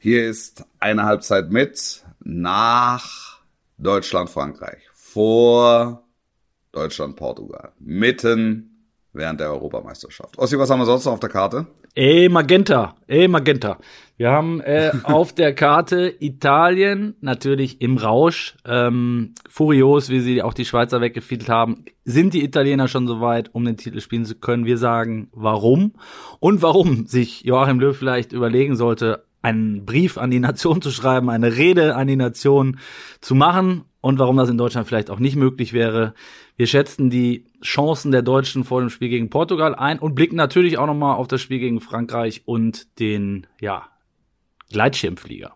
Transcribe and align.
Hier 0.00 0.28
ist 0.28 0.64
eine 0.78 1.02
Halbzeit 1.02 1.50
mit 1.50 2.04
nach 2.22 3.40
Deutschland, 3.78 4.30
Frankreich. 4.30 4.78
Vor 4.94 6.04
Deutschland, 6.70 7.16
Portugal. 7.16 7.72
Mitten 7.80 8.86
während 9.12 9.40
der 9.40 9.50
Europameisterschaft. 9.50 10.38
Ossi, 10.38 10.56
was 10.56 10.70
haben 10.70 10.78
wir 10.78 10.86
sonst 10.86 11.04
noch 11.04 11.14
auf 11.14 11.20
der 11.20 11.30
Karte? 11.30 11.66
Ey, 11.96 12.28
Magenta. 12.28 12.94
Ey, 13.08 13.26
Magenta. 13.26 13.78
Wir 14.16 14.30
haben 14.30 14.60
äh, 14.60 14.92
auf 15.02 15.32
der 15.32 15.52
Karte 15.52 16.14
Italien, 16.20 17.16
natürlich 17.20 17.80
im 17.80 17.96
Rausch. 17.96 18.54
Ähm, 18.64 19.34
furios, 19.48 20.10
wie 20.10 20.20
sie 20.20 20.44
auch 20.44 20.54
die 20.54 20.64
Schweizer 20.64 21.00
weggefiedelt 21.00 21.48
haben. 21.48 21.86
Sind 22.04 22.34
die 22.34 22.44
Italiener 22.44 22.86
schon 22.86 23.08
so 23.08 23.20
weit, 23.20 23.52
um 23.52 23.64
den 23.64 23.76
Titel 23.76 24.00
spielen 24.00 24.26
zu 24.26 24.36
können? 24.36 24.64
Wir 24.64 24.78
sagen, 24.78 25.28
warum? 25.32 25.94
Und 26.38 26.62
warum 26.62 27.06
sich 27.06 27.42
Joachim 27.42 27.80
Löw 27.80 27.96
vielleicht 27.96 28.32
überlegen 28.32 28.76
sollte, 28.76 29.24
einen 29.42 29.84
Brief 29.84 30.18
an 30.18 30.30
die 30.30 30.40
Nation 30.40 30.82
zu 30.82 30.90
schreiben, 30.90 31.30
eine 31.30 31.56
Rede 31.56 31.94
an 31.94 32.08
die 32.08 32.16
Nation 32.16 32.78
zu 33.20 33.34
machen 33.34 33.84
und 34.00 34.18
warum 34.18 34.36
das 34.36 34.48
in 34.48 34.58
Deutschland 34.58 34.86
vielleicht 34.86 35.10
auch 35.10 35.18
nicht 35.18 35.36
möglich 35.36 35.72
wäre. 35.72 36.14
Wir 36.56 36.66
schätzen 36.66 37.10
die 37.10 37.44
Chancen 37.62 38.10
der 38.10 38.22
Deutschen 38.22 38.64
vor 38.64 38.80
dem 38.80 38.90
Spiel 38.90 39.08
gegen 39.08 39.30
Portugal 39.30 39.74
ein 39.74 39.98
und 39.98 40.14
blicken 40.14 40.36
natürlich 40.36 40.78
auch 40.78 40.86
nochmal 40.86 41.16
auf 41.16 41.28
das 41.28 41.40
Spiel 41.40 41.58
gegen 41.58 41.80
Frankreich 41.80 42.42
und 42.44 42.98
den, 42.98 43.46
ja, 43.60 43.88
Gleitschirmflieger. 44.70 45.54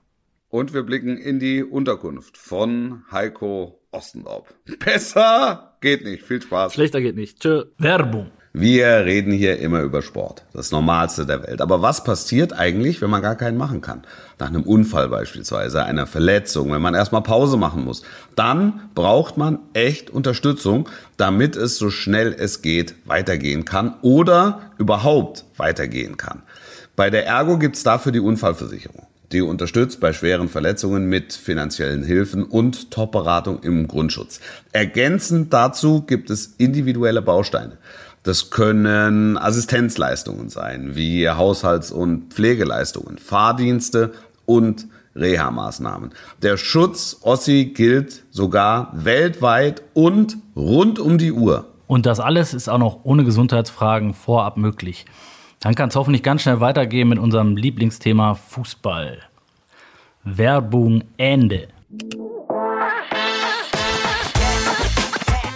Und 0.49 0.75
wir 0.75 0.83
blicken 0.83 1.17
in 1.17 1.39
die 1.39 1.65
Unterkunft 1.65 2.37
von 2.37 3.05
Heiko 3.11 3.81
Ostendorp. 3.91 4.55
Besser 4.79 5.77
geht 5.81 6.05
nicht. 6.05 6.25
Viel 6.25 6.43
Spaß. 6.43 6.75
Schlechter 6.75 7.01
geht 7.01 7.17
nicht. 7.17 7.41
Tschö. 7.41 7.65
Werbung. 7.79 8.31
Wir 8.55 9.07
reden 9.07 9.33
hier 9.33 9.59
immer 9.61 9.81
über 9.81 10.03
Sport, 10.03 10.45
das 10.53 10.73
Normalste 10.73 11.25
der 11.25 11.43
Welt. 11.43 11.63
Aber 11.63 11.81
was 11.81 12.05
passiert 12.05 12.53
eigentlich, 12.53 13.01
wenn 13.01 13.09
man 13.09 13.23
gar 13.23 13.35
keinen 13.35 13.57
machen 13.57 13.81
kann? 13.81 14.03
Nach 14.39 14.49
einem 14.49 14.65
Unfall 14.65 15.09
beispielsweise, 15.09 15.85
einer 15.85 16.07
Verletzung, 16.07 16.71
wenn 16.71 16.83
man 16.83 16.95
erstmal 16.95 17.23
Pause 17.23 17.57
machen 17.57 17.83
muss. 17.83 18.03
Dann 18.37 18.91
braucht 18.95 19.39
man 19.39 19.59
echt 19.73 20.11
Unterstützung, 20.11 20.87
damit 21.17 21.57
es 21.57 21.79
so 21.79 21.89
schnell 21.89 22.37
es 22.39 22.61
geht 22.61 22.95
weitergehen 23.07 23.65
kann 23.65 23.95
oder 24.03 24.61
überhaupt 24.77 25.47
weitergehen 25.57 26.19
kann. 26.19 26.43
Bei 26.95 27.09
der 27.09 27.25
Ergo 27.25 27.57
gibt's 27.57 27.83
dafür 27.85 28.13
die 28.13 28.21
Unfallversicherung. 28.21 29.07
Die 29.33 29.41
unterstützt 29.41 29.99
bei 29.99 30.13
schweren 30.13 30.51
Verletzungen 30.51 31.07
mit 31.07 31.33
finanziellen 31.33 32.03
Hilfen 32.03 32.45
und 32.45 32.91
Top-Beratung 32.91 33.61
im 33.63 33.89
Grundschutz. 33.89 34.41
Ergänzend 34.73 35.55
dazu 35.55 36.03
gibt 36.03 36.29
es 36.29 36.55
individuelle 36.59 37.23
Bausteine. 37.23 37.79
Das 38.23 38.51
können 38.51 39.37
Assistenzleistungen 39.37 40.49
sein, 40.49 40.95
wie 40.95 41.29
Haushalts- 41.29 41.91
und 41.91 42.33
Pflegeleistungen, 42.33 43.19
Fahrdienste 43.19 44.13
und 44.47 44.87
Reha-Maßnahmen. 45.17 46.11
Der 46.41 46.57
Schutz 46.57 47.19
Ossi 47.23 47.73
gilt 47.75 48.23
sogar 48.31 48.93
weltweit 48.93 49.83
und 49.93 50.37
rund 50.55 51.01
um 51.01 51.19
die 51.19 51.33
Uhr. 51.33 51.67
Und 51.89 52.07
das 52.07 52.21
alles 52.21 52.55
ist 52.55 52.69
auch 52.69 52.79
noch 52.79 53.01
ohne 53.03 53.25
Gesundheitsfragen 53.25 54.15
vorab 54.15 54.57
möglich. 54.57 55.05
Dann 55.61 55.75
kann 55.75 55.89
es 55.89 55.97
hoffentlich 55.97 56.23
ganz 56.23 56.43
schnell 56.43 56.61
weitergehen 56.61 57.09
mit 57.09 57.19
unserem 57.19 57.57
Lieblingsthema 57.57 58.35
Fußball. 58.35 59.19
Werbung 60.25 61.03
Ende. 61.17 61.69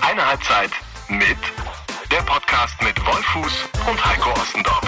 Eine 0.03 0.27
Halbzeit 0.29 0.71
mit 1.09 1.37
der 2.17 2.23
Podcast 2.23 2.83
mit 2.83 2.97
Wolfuß 3.05 3.69
und 3.91 4.07
Heiko 4.07 4.31
Ostendorf. 4.41 4.81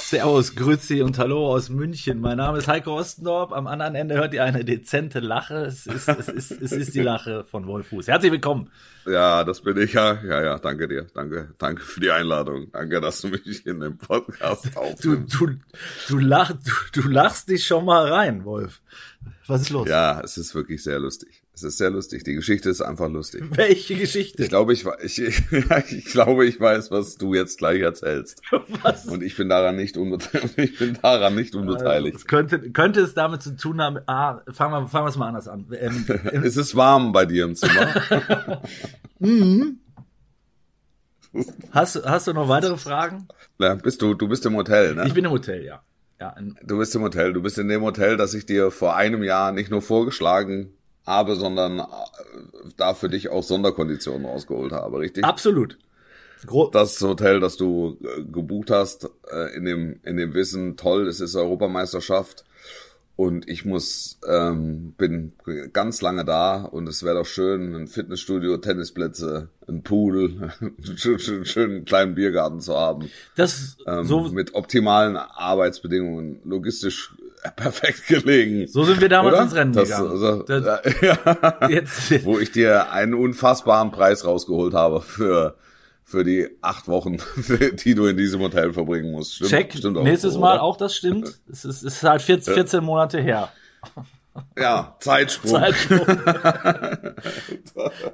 Servus, 0.00 0.54
Grüezi 0.54 1.02
und 1.02 1.18
Hallo 1.18 1.52
aus 1.52 1.70
München. 1.70 2.20
Mein 2.20 2.36
Name 2.36 2.58
ist 2.58 2.68
Heiko 2.68 2.96
Ostendorf. 2.96 3.50
Am 3.52 3.66
anderen 3.66 3.96
Ende 3.96 4.14
hört 4.14 4.32
ihr 4.32 4.44
eine 4.44 4.64
dezente 4.64 5.18
Lache. 5.18 5.64
Es 5.64 5.86
ist, 5.86 6.08
es 6.08 6.28
ist, 6.28 6.50
es 6.52 6.70
ist 6.70 6.94
die 6.94 7.00
Lache 7.00 7.44
von 7.44 7.66
Wolfuß. 7.66 8.06
Herzlich 8.06 8.30
willkommen. 8.30 8.70
Ja, 9.06 9.42
das 9.42 9.62
bin 9.62 9.76
ich 9.76 9.94
ja. 9.94 10.22
Ja, 10.22 10.40
ja, 10.40 10.58
danke 10.60 10.86
dir. 10.86 11.08
Danke, 11.14 11.52
danke 11.58 11.82
für 11.82 11.98
die 11.98 12.12
Einladung. 12.12 12.70
Danke, 12.70 13.00
dass 13.00 13.20
du 13.22 13.28
mich 13.28 13.66
in 13.66 13.80
den 13.80 13.98
Podcast 13.98 14.66
Du, 14.72 14.78
aufnimmst. 14.78 15.34
du, 15.34 15.48
du, 16.10 16.18
lach, 16.18 16.52
du, 16.52 17.00
du 17.02 17.08
lachst 17.08 17.48
dich 17.48 17.66
schon 17.66 17.86
mal 17.86 18.06
rein, 18.06 18.44
Wolf. 18.44 18.80
Was 19.48 19.62
ist 19.62 19.70
los? 19.70 19.88
Ja, 19.88 20.20
es 20.20 20.38
ist 20.38 20.54
wirklich 20.54 20.80
sehr 20.84 21.00
lustig. 21.00 21.43
Es 21.56 21.62
ist 21.62 21.78
sehr 21.78 21.90
lustig. 21.90 22.24
Die 22.24 22.34
Geschichte 22.34 22.68
ist 22.68 22.80
einfach 22.80 23.08
lustig. 23.08 23.44
Welche 23.50 23.94
Geschichte? 23.94 24.42
Ich 24.42 24.48
glaube, 24.48 24.72
ich, 24.72 24.84
ich, 25.04 25.18
ich 25.92 26.04
glaube, 26.06 26.46
ich 26.46 26.58
weiß, 26.58 26.90
was 26.90 27.16
du 27.16 27.32
jetzt 27.34 27.58
gleich 27.58 27.80
erzählst. 27.80 28.42
Was? 28.82 29.06
Und 29.06 29.22
ich 29.22 29.36
bin 29.36 29.48
daran 29.48 29.76
nicht 29.76 29.96
unbeteiligt. 29.96 30.58
Ich 30.58 30.78
bin 30.78 30.98
daran 31.00 31.34
nicht 31.36 31.54
unbeteiligt. 31.54 32.16
Es 32.16 32.26
könnte, 32.26 32.70
könnte 32.72 33.00
es 33.02 33.14
damit 33.14 33.42
zu 33.42 33.56
tun 33.56 33.80
haben, 33.80 33.98
ah, 34.06 34.40
fangen 34.52 34.72
wir, 34.84 34.88
fangen 34.88 35.04
wir 35.06 35.10
es 35.10 35.16
mal 35.16 35.28
anders 35.28 35.46
an. 35.46 35.66
Ähm, 35.78 36.04
Es 36.42 36.56
ist 36.56 36.74
warm 36.74 37.12
bei 37.12 37.24
dir 37.24 37.44
im 37.44 37.54
Zimmer. 37.54 38.60
hast, 41.72 41.96
du- 41.96 42.02
hast 42.04 42.26
du 42.26 42.32
noch 42.32 42.48
weitere 42.48 42.76
Fragen? 42.76 43.28
Ja, 43.58 43.74
bist 43.74 44.02
du, 44.02 44.14
du 44.14 44.28
bist 44.28 44.44
im 44.46 44.56
Hotel, 44.56 44.94
ne? 44.94 45.04
Ich 45.06 45.14
bin 45.14 45.24
im 45.24 45.30
Hotel, 45.30 45.64
ja. 45.64 45.82
Ja, 46.20 46.34
Du 46.64 46.78
bist 46.78 46.94
im 46.94 47.02
Hotel. 47.02 47.32
Du 47.32 47.42
bist 47.42 47.58
in 47.58 47.68
dem 47.68 47.82
Hotel, 47.82 48.16
das 48.16 48.34
ich 48.34 48.46
dir 48.46 48.70
vor 48.70 48.94
einem 48.96 49.22
Jahr 49.24 49.52
nicht 49.52 49.70
nur 49.70 49.82
vorgeschlagen 49.82 50.72
habe, 51.06 51.36
sondern 51.36 51.80
äh, 51.80 51.84
da 52.76 52.94
für 52.94 53.08
dich 53.08 53.28
auch 53.30 53.42
Sonderkonditionen 53.42 54.26
rausgeholt 54.26 54.72
habe, 54.72 55.00
richtig? 55.00 55.24
absolut. 55.24 55.78
Gro 56.46 56.68
Das 56.70 57.00
Hotel, 57.00 57.40
das 57.40 57.56
du 57.56 57.96
äh, 58.02 58.22
gebucht 58.22 58.70
hast, 58.70 59.10
äh, 59.30 59.56
in 59.56 59.64
dem, 59.64 60.00
in 60.02 60.16
dem 60.16 60.34
Wissen, 60.34 60.76
toll, 60.76 61.08
es 61.08 61.20
ist 61.20 61.34
Europameisterschaft. 61.36 62.44
Und 63.16 63.48
ich 63.48 63.64
muss, 63.64 64.18
ähm, 64.28 64.92
bin 64.98 65.34
ganz 65.72 66.02
lange 66.02 66.24
da 66.24 66.62
und 66.62 66.88
es 66.88 67.04
wäre 67.04 67.18
doch 67.18 67.26
schön, 67.26 67.72
ein 67.76 67.86
Fitnessstudio, 67.86 68.56
Tennisplätze, 68.56 69.50
ein 69.68 69.84
Pool, 69.84 70.52
einen 70.60 70.98
schönen, 70.98 71.20
schönen, 71.20 71.44
schönen 71.44 71.84
kleinen 71.84 72.16
Biergarten 72.16 72.60
zu 72.60 72.76
haben. 72.76 73.08
das, 73.36 73.76
Ähm, 73.86 74.04
so, 74.04 74.22
mit 74.30 74.56
optimalen 74.56 75.16
Arbeitsbedingungen, 75.16 76.40
logistisch 76.44 77.14
perfekt 77.56 78.06
gelegen. 78.06 78.66
so 78.66 78.84
sind 78.84 79.00
wir 79.00 79.08
damals 79.08 79.34
Oder? 79.34 79.42
ins 79.44 79.54
Rennen 79.54 79.72
Das- 79.72 79.88
gegangen. 79.88 80.10
also, 80.10 80.42
Das- 80.42 80.82
ja, 81.00 81.68
jetzt, 81.68 82.24
wo 82.24 82.38
ich 82.38 82.52
dir 82.52 82.90
einen 82.92 83.14
unfassbaren 83.14 83.90
Preis 83.90 84.24
rausgeholt 84.24 84.74
habe 84.74 85.00
für 85.00 85.56
für 86.06 86.22
die 86.22 86.48
acht 86.60 86.86
Wochen, 86.86 87.16
die 87.84 87.94
du 87.94 88.04
in 88.06 88.16
diesem 88.18 88.40
Hotel 88.42 88.72
verbringen 88.74 89.10
musst. 89.12 89.36
Stimmt, 89.36 89.50
check. 89.50 89.72
stimmt 89.74 89.96
auch 89.96 90.02
Nächstes 90.04 90.34
so, 90.34 90.40
Mal 90.40 90.54
oder? 90.54 90.62
auch, 90.62 90.76
das 90.76 90.94
stimmt. 90.94 91.40
Es 91.50 91.64
ist, 91.64 91.82
es 91.82 91.94
ist 91.94 92.02
halt 92.02 92.20
14, 92.20 92.52
14 92.52 92.84
Monate 92.84 93.20
her. 93.22 93.48
Ja, 94.58 94.96
Zeitsprung. 95.00 95.52
Zeitsprung. 95.52 96.06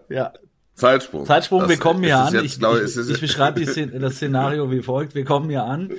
ja, 0.09 0.33
Zeitsprung. 0.75 1.27
Zeitsprung, 1.27 1.61
Das 1.61 1.69
wir 1.71 1.77
kommen 1.79 2.03
hier 2.05 2.19
an. 2.19 2.33
Jetzt, 2.33 2.45
ich, 2.45 2.63
ich, 2.63 2.97
ist, 2.97 3.11
ich 3.11 3.21
beschreibe 3.21 3.65
Szen 3.67 3.99
das 4.01 4.15
Szenario 4.15 4.71
wie 4.71 4.83
folgt. 4.83 5.15
Wir 5.15 5.25
kommen 5.25 5.51
hier 5.51 5.65
an. 5.65 5.91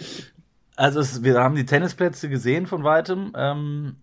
Also 0.75 0.99
es, 0.99 1.23
wir 1.23 1.35
haben 1.39 1.55
die 1.55 1.65
Tennisplätze 1.65 2.29
gesehen 2.29 2.65
von 2.67 2.83
weitem. 2.83 3.33
Ähm, 3.35 3.95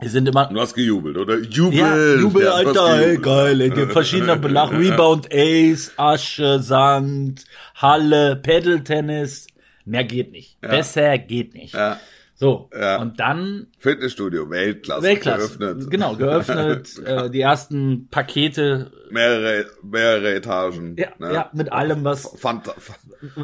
wir 0.00 0.10
sind 0.10 0.28
immer... 0.28 0.46
Du 0.46 0.60
hast 0.60 0.74
gejubelt, 0.74 1.16
oder? 1.16 1.38
Jubel! 1.38 1.78
Ja, 1.78 2.14
Jubel, 2.16 2.42
Ja, 2.44 2.52
Alter, 2.54 2.94
ey, 2.96 3.16
gejubelt. 3.16 3.22
geil, 3.22 3.60
ey, 3.60 3.70
gibt 3.70 3.92
verschiedene 3.92 4.36
Belach, 4.38 4.72
Rebound, 4.72 5.28
Ace, 5.32 5.92
Asche, 5.96 6.58
Sand, 6.60 7.44
Halle, 7.76 8.36
Pedal-Tennis. 8.36 9.46
Mehr 9.84 10.04
geht 10.04 10.32
nicht. 10.32 10.60
Besser 10.60 11.18
geht 11.18 11.54
nicht. 11.54 11.74
Ja, 11.74 11.98
So, 12.42 12.68
Ja. 12.76 12.96
und 13.00 13.20
dann 13.20 13.68
Fitnessstudio, 13.78 14.50
Weltklasse, 14.50 15.02
Weltklasse. 15.04 15.58
geöffnet. 15.58 15.88
Genau, 15.92 16.16
geöffnet, 16.16 16.98
äh, 17.06 17.30
die 17.30 17.40
ersten 17.40 18.08
Pakete, 18.10 18.90
Mehrere, 19.12 19.66
mehrere 19.84 20.34
Etagen. 20.34 20.96
ja, 20.98 21.10
ne? 21.20 21.32
ja, 21.32 21.50
mit 21.52 21.70
allem, 21.70 22.02
was 22.02 22.34
Phant 22.40 22.68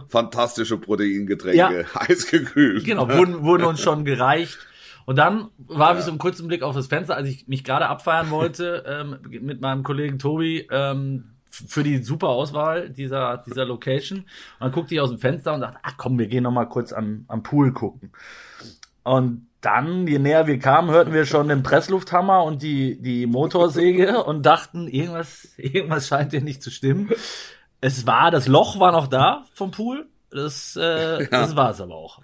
fantastische 0.08 0.78
Proteingetränke, 0.78 1.56
Ja. 1.56 1.70
heißgekühlt. 2.08 2.84
Genau, 2.84 3.08
wurden, 3.08 3.44
wurden 3.44 3.64
uns 3.66 3.80
schon 3.80 4.04
gereicht. 4.04 4.58
Und 5.06 5.14
dann 5.16 5.48
warf 5.68 5.96
ich 6.00 6.04
so 6.04 6.10
einen 6.10 6.18
kurzen 6.18 6.48
Blick 6.48 6.62
auf 6.64 6.74
das 6.74 6.88
Fenster, 6.88 7.14
als 7.14 7.28
ich 7.28 7.46
mich 7.46 7.62
gerade 7.62 7.86
abfeiern 7.86 8.30
wollte 8.30 8.82
ähm, 8.84 9.18
mit 9.42 9.60
meinem 9.60 9.84
Kollegen 9.84 10.18
Tobi 10.18 10.66
ähm, 10.72 11.34
für 11.50 11.84
die 11.84 12.02
super 12.02 12.30
Auswahl 12.30 12.90
dieser, 12.90 13.44
dieser 13.46 13.64
Location. 13.64 14.18
Und 14.18 14.26
dann 14.58 14.72
guckte 14.72 14.94
ich 14.96 15.00
aus 15.00 15.10
dem 15.10 15.20
Fenster 15.20 15.54
und 15.54 15.60
dachte, 15.60 15.78
ach 15.84 15.94
komm, 15.98 16.18
wir 16.18 16.26
gehen 16.26 16.42
noch 16.42 16.50
mal 16.50 16.66
kurz 16.66 16.92
am, 16.92 17.24
am 17.28 17.44
Pool 17.44 17.72
gucken. 17.72 18.10
Und 19.02 19.48
dann, 19.60 20.06
je 20.06 20.18
näher 20.18 20.46
wir 20.46 20.58
kamen, 20.58 20.90
hörten 20.90 21.12
wir 21.12 21.26
schon 21.26 21.48
den 21.48 21.62
Presslufthammer 21.62 22.44
und 22.44 22.62
die, 22.62 23.00
die 23.00 23.26
Motorsäge 23.26 24.22
und 24.22 24.44
dachten, 24.46 24.86
irgendwas, 24.88 25.48
irgendwas 25.56 26.06
scheint 26.08 26.30
hier 26.30 26.42
nicht 26.42 26.62
zu 26.62 26.70
stimmen. 26.70 27.10
Es 27.80 28.06
war, 28.06 28.30
das 28.30 28.46
Loch 28.46 28.78
war 28.78 28.92
noch 28.92 29.08
da 29.08 29.44
vom 29.54 29.70
Pool. 29.70 30.06
Das, 30.30 30.76
äh, 30.76 31.26
das 31.30 31.56
war 31.56 31.70
es 31.70 31.80
aber 31.80 31.94
auch. 31.94 32.20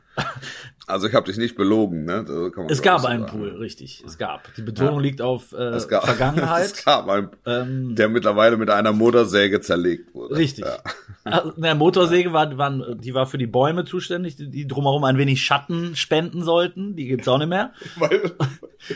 Also 0.86 1.06
ich 1.08 1.14
habe 1.14 1.26
dich 1.26 1.38
nicht 1.38 1.56
belogen, 1.56 2.04
ne? 2.04 2.24
Es 2.68 2.82
gab 2.82 3.04
einen 3.04 3.26
sagen. 3.26 3.38
Pool, 3.38 3.56
richtig. 3.56 4.04
Es 4.06 4.18
gab. 4.18 4.52
Die 4.54 4.62
Betonung 4.62 5.00
liegt 5.00 5.22
auf 5.22 5.52
äh, 5.52 5.56
Es 5.56 5.88
gab, 5.88 6.04
Vergangenheit. 6.06 6.66
Es 6.66 6.84
gab 6.84 7.08
einen, 7.08 7.30
Ähm, 7.46 7.94
der 7.94 8.08
mittlerweile 8.10 8.56
mit 8.58 8.68
einer 8.68 8.92
Motorsäge 8.92 9.60
zerlegt 9.62 10.14
wurde. 10.14 10.36
Richtig. 10.36 10.64
Ja. 10.64 10.78
Also, 11.24 11.52
der 11.52 11.74
Motorsäge 11.74 12.32
war, 12.34 12.56
waren, 12.58 13.00
die 13.00 13.14
war 13.14 13.26
für 13.26 13.38
die 13.38 13.46
Bäume 13.46 13.84
zuständig, 13.86 14.36
die, 14.36 14.50
die 14.50 14.66
drumherum 14.66 15.04
ein 15.04 15.16
wenig 15.16 15.42
Schatten 15.42 15.96
spenden 15.96 16.42
sollten. 16.42 16.96
Die 16.96 17.06
gibt's 17.06 17.28
auch 17.28 17.38
nicht 17.38 17.48
mehr. 17.48 17.72
Weil, 17.96 18.32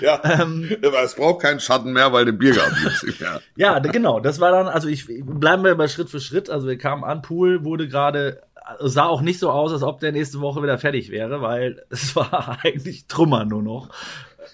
ja, 0.03 0.21
Ähm. 0.25 0.69
aber 0.85 1.03
es 1.03 1.15
braucht 1.15 1.41
keinen 1.41 1.61
Schatten 1.61 1.93
mehr, 1.93 2.13
weil 2.13 2.27
den 2.27 2.37
Biergarten 2.37 2.77
gibt's 2.83 3.03
nicht 3.03 3.21
mehr. 3.23 3.41
Ja, 3.57 3.79
genau. 3.79 4.21
Das 4.21 4.39
war 4.41 4.51
dann, 4.51 4.69
also 4.69 4.89
ich 4.89 5.07
bleiben 5.09 5.65
wir 5.65 5.75
bei 5.77 5.89
Schritt 5.89 6.11
für 6.11 6.21
Schritt. 6.21 6.51
Also 6.51 6.67
wir 6.67 6.77
kamen 6.77 7.05
an, 7.05 7.23
Pool 7.23 7.65
wurde 7.65 7.89
gerade, 7.89 8.43
sah 8.81 9.07
auch 9.07 9.21
nicht 9.21 9.39
so 9.39 9.51
aus, 9.51 9.73
als 9.73 9.83
ob 9.83 10.01
der 10.01 10.13
nächste 10.13 10.41
Woche 10.41 10.63
wieder 10.63 10.79
fertig 10.79 11.11
wäre, 11.11 11.41
weil 11.41 11.83
es 11.91 12.15
war 12.17 12.59
eigentlich 12.63 13.07
Trümmer 13.07 13.45
nur 13.45 13.63
noch. 13.63 13.89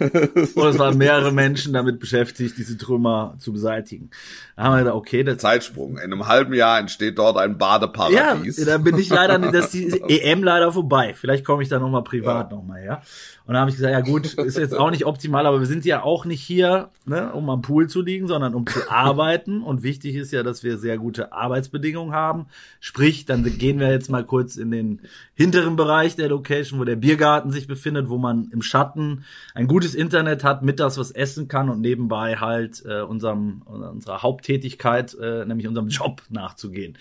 Und 0.00 0.66
es 0.66 0.78
waren 0.78 0.98
mehrere 0.98 1.30
Menschen 1.30 1.72
damit 1.72 2.00
beschäftigt, 2.00 2.58
diese 2.58 2.76
Trümmer 2.76 3.36
zu 3.38 3.52
beseitigen. 3.52 4.10
Da 4.56 4.64
haben 4.64 4.72
wir 4.74 4.78
gedacht, 4.80 4.96
okay, 4.96 5.22
das 5.22 5.38
Zeitsprung. 5.38 5.98
In 5.98 6.12
einem 6.12 6.26
halben 6.26 6.52
Jahr 6.52 6.80
entsteht 6.80 7.16
dort 7.16 7.36
ein 7.36 7.52
Ja, 7.52 7.56
Badeparadies. 7.56 8.56
da 8.64 8.78
bin 8.78 8.98
ich 8.98 9.08
leider, 9.10 9.38
das 9.52 9.72
ist 9.72 9.94
die 10.08 10.20
EM 10.20 10.42
leider 10.42 10.72
vorbei. 10.72 11.14
Vielleicht 11.14 11.44
komme 11.44 11.62
ich 11.62 11.68
da 11.68 11.78
nochmal 11.78 12.02
privat 12.02 12.50
Ja. 12.50 12.56
noch 12.56 12.62
nochmal 12.62 12.80
her. 12.80 13.02
Und 13.46 13.52
dann 13.52 13.60
habe 13.60 13.70
ich 13.70 13.76
gesagt, 13.76 13.92
ja 13.92 14.00
gut, 14.00 14.34
ist 14.38 14.56
jetzt 14.56 14.74
auch 14.74 14.90
nicht 14.90 15.04
optimal, 15.04 15.46
aber 15.46 15.60
wir 15.60 15.66
sind 15.66 15.84
ja 15.84 16.02
auch 16.02 16.24
nicht 16.24 16.40
hier, 16.40 16.88
ne, 17.04 17.32
um 17.32 17.50
am 17.50 17.60
Pool 17.60 17.88
zu 17.88 18.00
liegen, 18.00 18.26
sondern 18.26 18.54
um 18.54 18.66
zu 18.66 18.80
arbeiten. 18.90 19.62
Und 19.62 19.82
wichtig 19.82 20.14
ist 20.14 20.32
ja, 20.32 20.42
dass 20.42 20.62
wir 20.62 20.78
sehr 20.78 20.96
gute 20.96 21.32
Arbeitsbedingungen 21.32 22.14
haben. 22.14 22.46
Sprich, 22.80 23.26
dann 23.26 23.44
gehen 23.58 23.80
wir 23.80 23.90
jetzt 23.90 24.10
mal 24.10 24.24
kurz 24.24 24.56
in 24.56 24.70
den 24.70 25.02
hinteren 25.34 25.76
Bereich 25.76 26.16
der 26.16 26.28
Location, 26.28 26.80
wo 26.80 26.84
der 26.84 26.96
Biergarten 26.96 27.50
sich 27.50 27.66
befindet, 27.66 28.08
wo 28.08 28.16
man 28.16 28.48
im 28.50 28.62
Schatten 28.62 29.24
ein 29.54 29.66
gutes 29.66 29.94
Internet 29.94 30.42
hat, 30.42 30.62
mittags 30.62 30.96
was 30.96 31.10
essen 31.10 31.48
kann 31.48 31.68
und 31.68 31.80
nebenbei 31.80 32.36
halt 32.36 32.82
äh, 32.86 33.02
unserem, 33.02 33.62
unserer 33.62 34.22
Haupttätigkeit, 34.22 35.14
äh, 35.20 35.44
nämlich 35.44 35.68
unserem 35.68 35.88
Job 35.88 36.22
nachzugehen. 36.30 36.96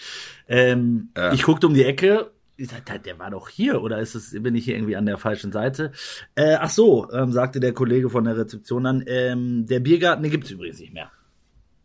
Ähm, 0.47 1.09
Ja. 1.15 1.31
Ich 1.31 1.43
guckte 1.43 1.67
um 1.67 1.73
die 1.73 1.83
Ecke. 1.83 2.31
Ich 2.63 2.69
sagte, 2.69 2.97
der 2.97 3.19
war 3.19 3.29
doch 3.29 3.49
hier, 3.49 3.81
oder 3.81 3.99
ist 3.99 4.15
es, 4.15 4.31
bin 4.41 4.55
ich 4.55 4.63
hier 4.63 4.75
irgendwie 4.75 4.95
an 4.95 5.05
der 5.05 5.17
falschen 5.17 5.51
Seite? 5.51 5.91
Äh, 6.33 6.55
ach 6.61 6.69
so, 6.69 7.11
ähm, 7.11 7.33
sagte 7.33 7.59
der 7.59 7.73
Kollege 7.73 8.09
von 8.09 8.23
der 8.23 8.37
Rezeption 8.37 8.85
dann, 8.85 9.03
ähm, 9.05 9.65
der 9.65 9.81
Biergarten, 9.81 10.23
den 10.23 10.31
gibt's 10.31 10.49
übrigens 10.49 10.79
nicht 10.79 10.93
mehr. 10.93 11.11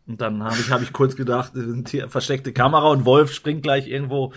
Und 0.07 0.21
dann 0.21 0.41
habe 0.41 0.55
ich, 0.57 0.71
hab 0.71 0.81
ich 0.81 0.93
kurz 0.93 1.17
gedacht, 1.17 1.51
hier 1.89 2.07
versteckte 2.07 2.53
Kamera 2.53 2.91
und 2.91 3.03
Wolf 3.03 3.33
springt 3.33 3.61
gleich 3.61 3.89
irgendwo 3.89 4.31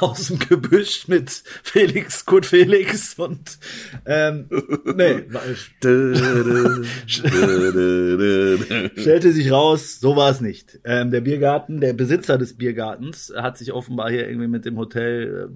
aus 0.00 0.28
dem 0.28 0.38
Gebüsch 0.38 1.08
mit 1.08 1.30
Felix, 1.30 2.26
Kurt 2.26 2.46
Felix 2.46 3.14
und 3.14 3.58
ähm, 4.04 4.46
nee, 4.84 5.24
stellte 8.96 9.32
sich 9.32 9.50
raus, 9.50 9.98
so 10.00 10.16
war 10.16 10.30
es 10.30 10.40
nicht. 10.40 10.78
Ähm, 10.84 11.10
der 11.10 11.22
Biergarten, 11.22 11.80
der 11.80 11.94
Besitzer 11.94 12.36
des 12.36 12.56
Biergartens, 12.56 13.32
hat 13.34 13.58
sich 13.58 13.72
offenbar 13.72 14.10
hier 14.10 14.28
irgendwie 14.28 14.48
mit 14.48 14.64
dem 14.64 14.76
Hotel 14.76 15.50
äh, 15.50 15.54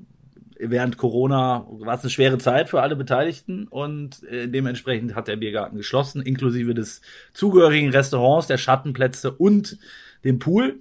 während 0.70 0.96
Corona 0.96 1.66
war 1.68 1.94
es 1.94 2.02
eine 2.02 2.10
schwere 2.10 2.38
Zeit 2.38 2.68
für 2.68 2.82
alle 2.82 2.96
Beteiligten 2.96 3.66
und 3.68 4.22
äh, 4.24 4.48
dementsprechend 4.48 5.14
hat 5.14 5.28
der 5.28 5.36
Biergarten 5.36 5.76
geschlossen, 5.76 6.22
inklusive 6.22 6.74
des 6.74 7.02
zugehörigen 7.32 7.90
Restaurants, 7.90 8.46
der 8.46 8.58
Schattenplätze 8.58 9.32
und 9.32 9.78
dem 10.24 10.38
Pool, 10.38 10.80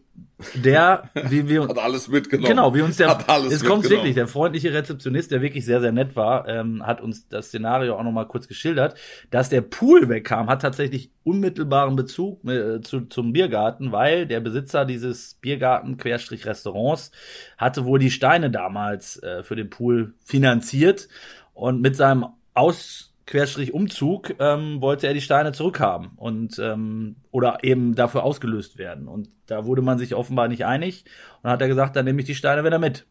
der, 0.56 1.10
wie 1.14 1.48
wir 1.48 1.68
Hat 1.68 1.78
alles 1.78 2.08
mitgenommen. 2.08 2.50
Genau, 2.50 2.74
wie 2.74 2.82
uns 2.82 2.98
der, 2.98 3.10
Hat 3.10 3.30
alles 3.30 3.54
es 3.54 3.64
kommt 3.64 3.90
wirklich, 3.90 4.16
der 4.16 4.28
freundliche 4.28 4.74
Rezeptionist, 4.74 5.32
der 5.32 5.42
wirklich 5.42 5.66
sehr, 5.66 5.82
sehr 5.82 5.92
nett 5.92 6.16
war, 6.16 6.48
ähm, 6.48 6.86
hat 6.86 7.02
uns 7.02 7.28
das 7.28 7.48
Szenario 7.48 7.96
auch 7.96 8.04
nochmal 8.04 8.28
kurz 8.28 8.48
geschildert. 8.48 8.98
Dass 9.30 9.50
der 9.50 9.62
Pool 9.62 10.10
wegkam, 10.10 10.50
hat 10.50 10.62
tatsächlich 10.62 11.12
unmittelbaren 11.24 11.96
Bezug 11.96 12.44
äh, 12.46 12.82
zu, 12.82 13.02
zum 13.02 13.34
Biergarten, 13.34 13.92
weil 13.92 14.26
der 14.26 14.40
Besitzer 14.40 14.86
dieses 14.86 15.36
Biergarten-Restaurants 15.36 17.12
hatte 17.58 17.86
wohl 17.86 18.00
die 18.00 18.12
Steine 18.12 18.50
damals 18.50 19.22
äh, 19.22 19.44
für 19.44 19.56
den 19.56 19.70
Pool 19.70 20.14
finanziert 20.24 21.08
und 21.54 21.82
mit 21.82 21.96
seinem 21.96 22.26
Aus 22.54 23.11
Querstrich 23.32 23.74
Umzug 23.74 24.36
ähm, 24.40 24.82
wollte 24.82 25.08
er 25.08 25.14
die 25.14 25.22
Steine 25.22 25.54
zurückhaben 25.54 26.10
und 26.18 26.60
ähm, 26.60 27.16
oder 27.32 27.60
eben 27.64 27.96
dafür 27.96 28.24
ausgelöst 28.24 28.78
werden. 28.78 29.08
Und 29.08 29.30
da 29.46 29.66
wurde 29.66 29.82
man 29.82 29.98
sich 29.98 30.16
offenbar 30.16 30.50
nicht 30.50 30.66
einig 30.66 31.06
und 31.42 31.50
hat 31.50 31.62
er 31.62 31.70
gesagt, 31.70 31.96
dann 31.96 32.04
nehme 32.04 32.20
ich 32.20 32.28
die 32.28 32.36
Steine 32.36 32.66
wieder 32.66 32.78
mit. 32.78 33.06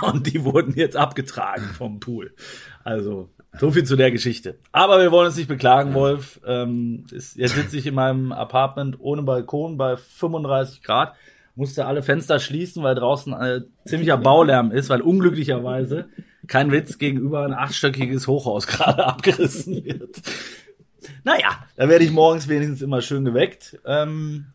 Und 0.02 0.26
die 0.26 0.44
wurden 0.44 0.74
jetzt 0.74 0.98
abgetragen 0.98 1.62
vom 1.62 1.98
Pool. 1.98 2.34
Also 2.84 3.30
so 3.58 3.70
viel 3.70 3.84
zu 3.84 3.96
der 3.96 4.10
Geschichte. 4.10 4.58
Aber 4.70 5.00
wir 5.00 5.10
wollen 5.10 5.28
uns 5.28 5.36
nicht 5.38 5.48
beklagen, 5.48 5.94
Wolf. 5.94 6.40
Ähm, 6.46 7.06
ist, 7.10 7.36
jetzt 7.36 7.54
sitze 7.54 7.78
ich 7.78 7.86
in 7.86 7.94
meinem 7.94 8.32
Apartment 8.32 9.00
ohne 9.00 9.22
Balkon 9.22 9.78
bei 9.78 9.96
35 9.96 10.82
Grad. 10.82 11.14
Musste 11.58 11.86
alle 11.86 12.04
Fenster 12.04 12.38
schließen, 12.38 12.84
weil 12.84 12.94
draußen 12.94 13.32
äh, 13.32 13.60
ziemlicher 13.84 14.16
Baulärm 14.16 14.70
ist, 14.70 14.90
weil 14.90 15.00
unglücklicherweise 15.00 16.08
kein 16.46 16.70
Witz 16.70 16.98
gegenüber 16.98 17.44
ein 17.44 17.52
achtstöckiges 17.52 18.28
Hochhaus 18.28 18.66
gerade 18.68 19.04
abgerissen 19.04 19.84
wird. 19.84 20.22
Naja, 21.24 21.58
da 21.74 21.88
werde 21.88 22.04
ich 22.04 22.12
morgens 22.12 22.46
wenigstens 22.46 22.80
immer 22.80 23.02
schön 23.02 23.24
geweckt. 23.24 23.76
Ähm, 23.84 24.46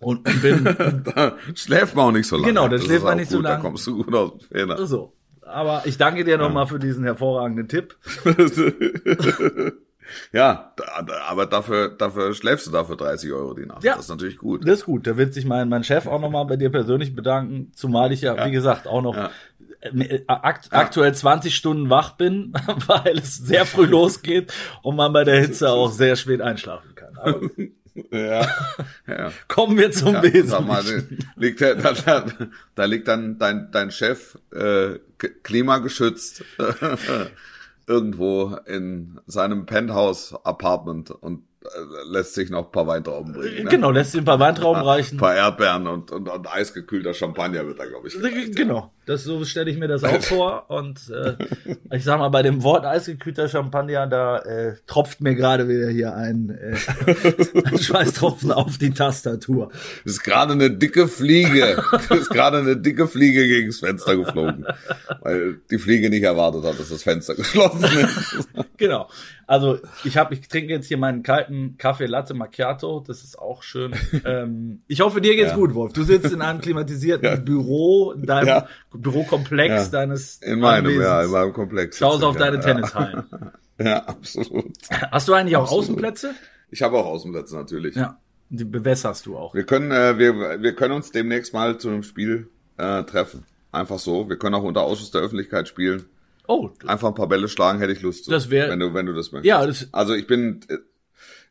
und 0.00 0.24
bin 0.42 0.64
Da 0.64 1.36
schläft 1.54 1.94
man 1.94 2.06
auch 2.06 2.12
nicht 2.12 2.26
so 2.26 2.34
lange. 2.34 2.48
Genau, 2.48 2.66
da 2.66 2.80
schläft 2.80 3.04
man 3.04 3.18
nicht 3.18 3.30
so 3.30 3.36
gut, 3.36 3.44
lange. 3.44 3.56
Da 3.56 3.62
kommst 3.62 3.86
du 3.86 4.02
gut 4.02 4.12
aus 4.12 4.32
dem 4.32 4.40
Fehler. 4.40 4.86
so. 4.88 5.12
Aber 5.42 5.82
ich 5.84 5.98
danke 5.98 6.24
dir 6.24 6.36
nochmal 6.36 6.66
für 6.66 6.80
diesen 6.80 7.04
hervorragenden 7.04 7.68
Tipp. 7.68 7.96
ja, 10.32 10.72
da, 10.76 10.84
aber 11.28 11.46
dafür, 11.46 11.88
dafür 11.90 12.34
schläfst 12.34 12.66
du 12.66 12.70
dafür 12.70 12.96
30 12.96 13.32
Euro 13.32 13.54
die 13.54 13.66
Nacht. 13.66 13.84
Ja. 13.84 13.94
Das 13.96 14.04
ist 14.04 14.10
natürlich 14.10 14.36
gut. 14.38 14.66
Das 14.66 14.80
ist 14.80 14.84
gut. 14.86 15.06
Da 15.06 15.16
wird 15.16 15.34
sich 15.34 15.44
mein, 15.44 15.68
mein 15.68 15.84
Chef 15.84 16.06
auch 16.06 16.20
nochmal 16.20 16.46
bei 16.46 16.56
dir 16.56 16.70
persönlich 16.70 17.14
bedanken, 17.14 17.72
zumal 17.74 18.12
ich 18.12 18.22
ja, 18.22 18.46
wie 18.46 18.50
gesagt, 18.50 18.86
auch 18.86 19.02
noch 19.02 19.16
Ja. 19.16 19.30
äh, 19.82 20.22
akt, 20.26 20.68
aktuell 20.72 21.14
20 21.14 21.54
Stunden 21.54 21.90
wach 21.90 22.12
bin, 22.16 22.52
weil 22.86 23.18
es 23.18 23.36
sehr 23.36 23.66
früh 23.66 23.86
losgeht 23.86 24.52
und 24.82 24.96
man 24.96 25.12
bei 25.12 25.24
der 25.24 25.40
Hitze 25.40 25.70
auch 25.70 25.90
sehr 25.90 26.16
spät 26.16 26.40
einschlafen 26.40 26.94
kann. 26.94 27.16
Aber 27.18 27.40
Ja, 28.12 28.46
ja. 29.06 29.32
kommen 29.48 29.76
wir 29.76 29.90
zum 29.90 30.14
Ja, 30.14 30.22
sag 30.44 30.64
mal, 30.64 30.82
liegt 31.36 31.60
da, 31.60 31.74
da, 31.74 32.24
da 32.76 32.84
liegt 32.84 33.08
dann 33.08 33.36
dein, 33.38 33.70
dein 33.72 33.90
Chef 33.90 34.38
äh, 34.54 35.00
klimageschützt 35.42 36.44
irgendwo 37.90 38.56
in 38.66 39.20
seinem 39.26 39.66
Penthouse-Apartment 39.66 41.10
und 41.10 41.42
äh, 41.64 41.68
lässt 42.10 42.34
sich 42.34 42.48
noch 42.50 42.66
ein 42.66 42.72
paar 42.72 42.86
Weintrauben 42.86 43.32
bringen. 43.32 43.64
Ne? 43.64 43.70
Genau, 43.70 43.90
lässt 43.90 44.14
dir 44.14 44.18
ein 44.18 44.24
paar 44.24 44.38
Weintrauben 44.38 44.80
Ein 44.82 44.86
reichen. 44.86 45.18
paar 45.18 45.34
Erdbeeren 45.34 45.86
und, 45.88 46.10
und, 46.12 46.28
und 46.28 46.46
eisgekühlter 46.54 47.12
Champagner 47.14 47.66
wird 47.66 47.80
da, 47.80 47.86
glaube 47.86 48.06
ich. 48.08 48.14
gereicht. 48.14 48.56
Genau, 48.56 48.92
das 49.10 49.24
so 49.24 49.44
stelle 49.44 49.70
ich 49.70 49.76
mir 49.76 49.88
das 49.88 50.04
auch 50.04 50.22
vor. 50.22 50.70
Und 50.70 51.10
äh, 51.10 51.34
ich 51.96 52.04
sag 52.04 52.18
mal, 52.20 52.28
bei 52.28 52.42
dem 52.42 52.62
Wort 52.62 52.84
eisgekühlter 52.86 53.48
Champagner, 53.48 54.06
da 54.06 54.38
äh, 54.38 54.76
tropft 54.86 55.20
mir 55.20 55.34
gerade 55.34 55.68
wieder 55.68 55.88
hier 55.88 56.14
ein, 56.14 56.50
äh, 56.50 56.76
ein 57.64 57.78
Schweißtropfen 57.78 58.52
auf 58.52 58.78
die 58.78 58.90
Tastatur. 58.90 59.70
Das 60.04 60.12
ist 60.14 60.22
gerade 60.22 60.52
eine 60.52 60.70
dicke 60.70 61.08
Fliege. 61.08 61.82
Das 62.08 62.20
ist 62.20 62.30
gerade 62.30 62.58
eine 62.58 62.76
dicke 62.76 63.06
Fliege 63.08 63.46
gegen 63.46 63.68
das 63.68 63.80
Fenster 63.80 64.16
geflogen. 64.16 64.64
Weil 65.22 65.58
die 65.70 65.78
Fliege 65.78 66.08
nicht 66.10 66.22
erwartet 66.22 66.64
hat, 66.64 66.78
dass 66.78 66.88
das 66.88 67.02
Fenster 67.02 67.34
geschlossen 67.36 67.84
ist. 67.84 68.48
Genau. 68.76 69.08
Also 69.46 69.78
ich 70.04 70.16
habe, 70.16 70.34
ich 70.34 70.46
trinke 70.46 70.72
jetzt 70.72 70.86
hier 70.86 70.96
meinen 70.96 71.22
kalten 71.24 71.76
Kaffee 71.76 72.06
Latte 72.06 72.34
Macchiato. 72.34 73.02
Das 73.06 73.22
ist 73.24 73.38
auch 73.38 73.62
schön. 73.64 73.92
ähm, 74.24 74.80
ich 74.86 75.00
hoffe, 75.00 75.20
dir 75.20 75.34
geht's 75.34 75.50
Ja. 75.50 75.56
gut, 75.56 75.74
Wolf. 75.74 75.92
Du 75.92 76.04
sitzt 76.04 76.32
in 76.32 76.40
einem 76.42 76.60
klimatisierten 76.60 77.44
Büro, 77.44 78.12
in 78.12 78.26
deinem 78.26 78.46
Ja. 78.46 78.68
Bürokomplex 79.02 79.68
Ja. 79.74 79.84
deines 79.88 80.38
In 80.42 80.60
meinem, 80.60 80.86
Anwesens. 80.86 81.04
ja, 81.04 81.22
in 81.24 81.30
meinem 81.30 81.52
Komplex. 81.52 81.98
Schaust 81.98 82.22
auf 82.24 82.34
ja, 82.34 82.40
deine 82.40 82.56
ja. 82.56 82.62
Tennishallen. 82.62 83.24
Ja, 83.82 84.04
absolut. 84.04 84.72
Hast 85.10 85.26
du 85.26 85.32
eigentlich 85.32 85.56
auch 85.56 85.62
Absolut. 85.62 85.84
Außenplätze? 85.84 86.34
Ich 86.70 86.82
habe 86.82 86.98
auch 86.98 87.06
Außenplätze 87.06 87.56
natürlich. 87.56 87.94
Ja. 87.96 88.18
Die 88.50 88.64
bewässerst 88.66 89.24
du 89.24 89.38
auch. 89.38 89.54
Wir 89.54 89.64
können, 89.64 89.90
äh, 89.90 90.18
wir, 90.18 90.60
wir 90.62 90.74
können 90.74 90.92
uns 90.92 91.12
demnächst 91.12 91.54
mal 91.54 91.78
zu 91.78 91.88
einem 91.88 92.02
Spiel 92.02 92.50
äh, 92.76 93.04
treffen. 93.04 93.44
Einfach 93.72 93.98
so. 93.98 94.28
Wir 94.28 94.36
können 94.36 94.54
auch 94.54 94.64
unter 94.64 94.82
Ausschuss 94.82 95.12
der 95.12 95.22
Öffentlichkeit 95.22 95.66
spielen. 95.66 96.04
Oh, 96.46 96.68
Einfach 96.86 97.08
ein 97.08 97.14
paar 97.14 97.28
Bälle 97.28 97.48
schlagen, 97.48 97.78
hätte 97.78 97.92
ich 97.94 98.02
Lust 98.02 98.26
zu. 98.26 98.30
Das 98.30 98.50
wär- 98.50 98.68
wenn 98.68 98.80
du, 98.80 98.92
wenn 98.92 99.06
du 99.06 99.14
das 99.14 99.32
möchtest. 99.32 99.48
Ja, 99.48 99.64
das- 99.64 99.88
also 99.92 100.12
ich 100.12 100.26
bin, 100.26 100.60
äh, 100.68 100.76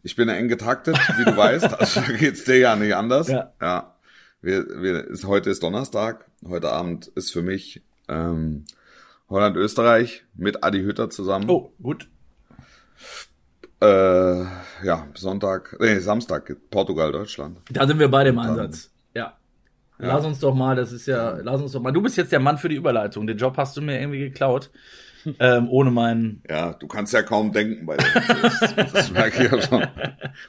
ich 0.03 0.15
bin 0.15 0.29
eng 0.29 0.49
getaktet, 0.49 0.99
wie 1.17 1.25
du 1.25 1.35
weißt. 1.35 1.73
Also 1.79 2.01
geht's 2.19 2.43
dir 2.43 2.59
ja 2.59 2.75
nicht 2.75 2.93
anders. 2.95 3.27
Ja. 3.29 3.53
ja. 3.59 3.95
Wir, 4.41 4.65
wir, 4.81 5.05
ist, 5.05 5.25
heute 5.25 5.49
ist 5.49 5.63
Donnerstag. 5.63 6.25
Heute 6.47 6.71
Abend 6.71 7.07
ist 7.07 7.31
für 7.31 7.41
mich 7.41 7.81
ähm, 8.07 8.65
Holland-Österreich 9.29 10.23
mit 10.33 10.63
Adi 10.63 10.81
Hütter 10.81 11.09
zusammen. 11.09 11.49
oh, 11.49 11.73
gut. 11.81 12.07
Äh, 13.81 13.85
ja, 13.85 15.07
Sonntag, 15.13 15.75
nee, 15.79 15.99
Samstag 15.99 16.55
Portugal, 16.69 17.11
Deutschland. 17.11 17.59
Da 17.69 17.85
sind 17.85 17.99
wir 17.99 18.09
beide 18.09 18.29
im 18.29 18.39
Einsatz. 18.39 18.91
Ja. 19.13 19.37
Lass 20.01 20.25
uns 20.25 20.39
doch 20.39 20.55
mal, 20.55 20.77
das 20.77 20.93
ist 20.93 21.07
ja, 21.07 21.37
lass 21.43 21.61
uns 21.61 21.73
doch 21.73 21.81
mal. 21.81 21.91
Du 21.91 22.01
bist 22.01 22.15
jetzt 22.15 22.31
der 22.31 22.39
Mann 22.39 22.57
für 22.57 22.69
die 22.69 22.77
Überleitung. 22.77 23.27
Den 23.27 23.37
Job 23.37 23.57
hast 23.57 23.75
du 23.75 23.81
mir 23.81 23.99
irgendwie 23.99 24.19
geklaut. 24.19 24.71
ähm, 25.39 25.67
ohne 25.69 25.91
meinen. 25.91 26.43
Ja, 26.49 26.73
du 26.73 26.87
kannst 26.87 27.13
ja 27.13 27.21
kaum 27.21 27.51
denken 27.51 27.85
bei 27.85 27.97
dem. 27.97 28.05
Das, 28.75 28.91
das 28.93 29.11
merke 29.11 29.43
ich 29.43 29.51
ja 29.51 29.61
schon. 29.61 29.87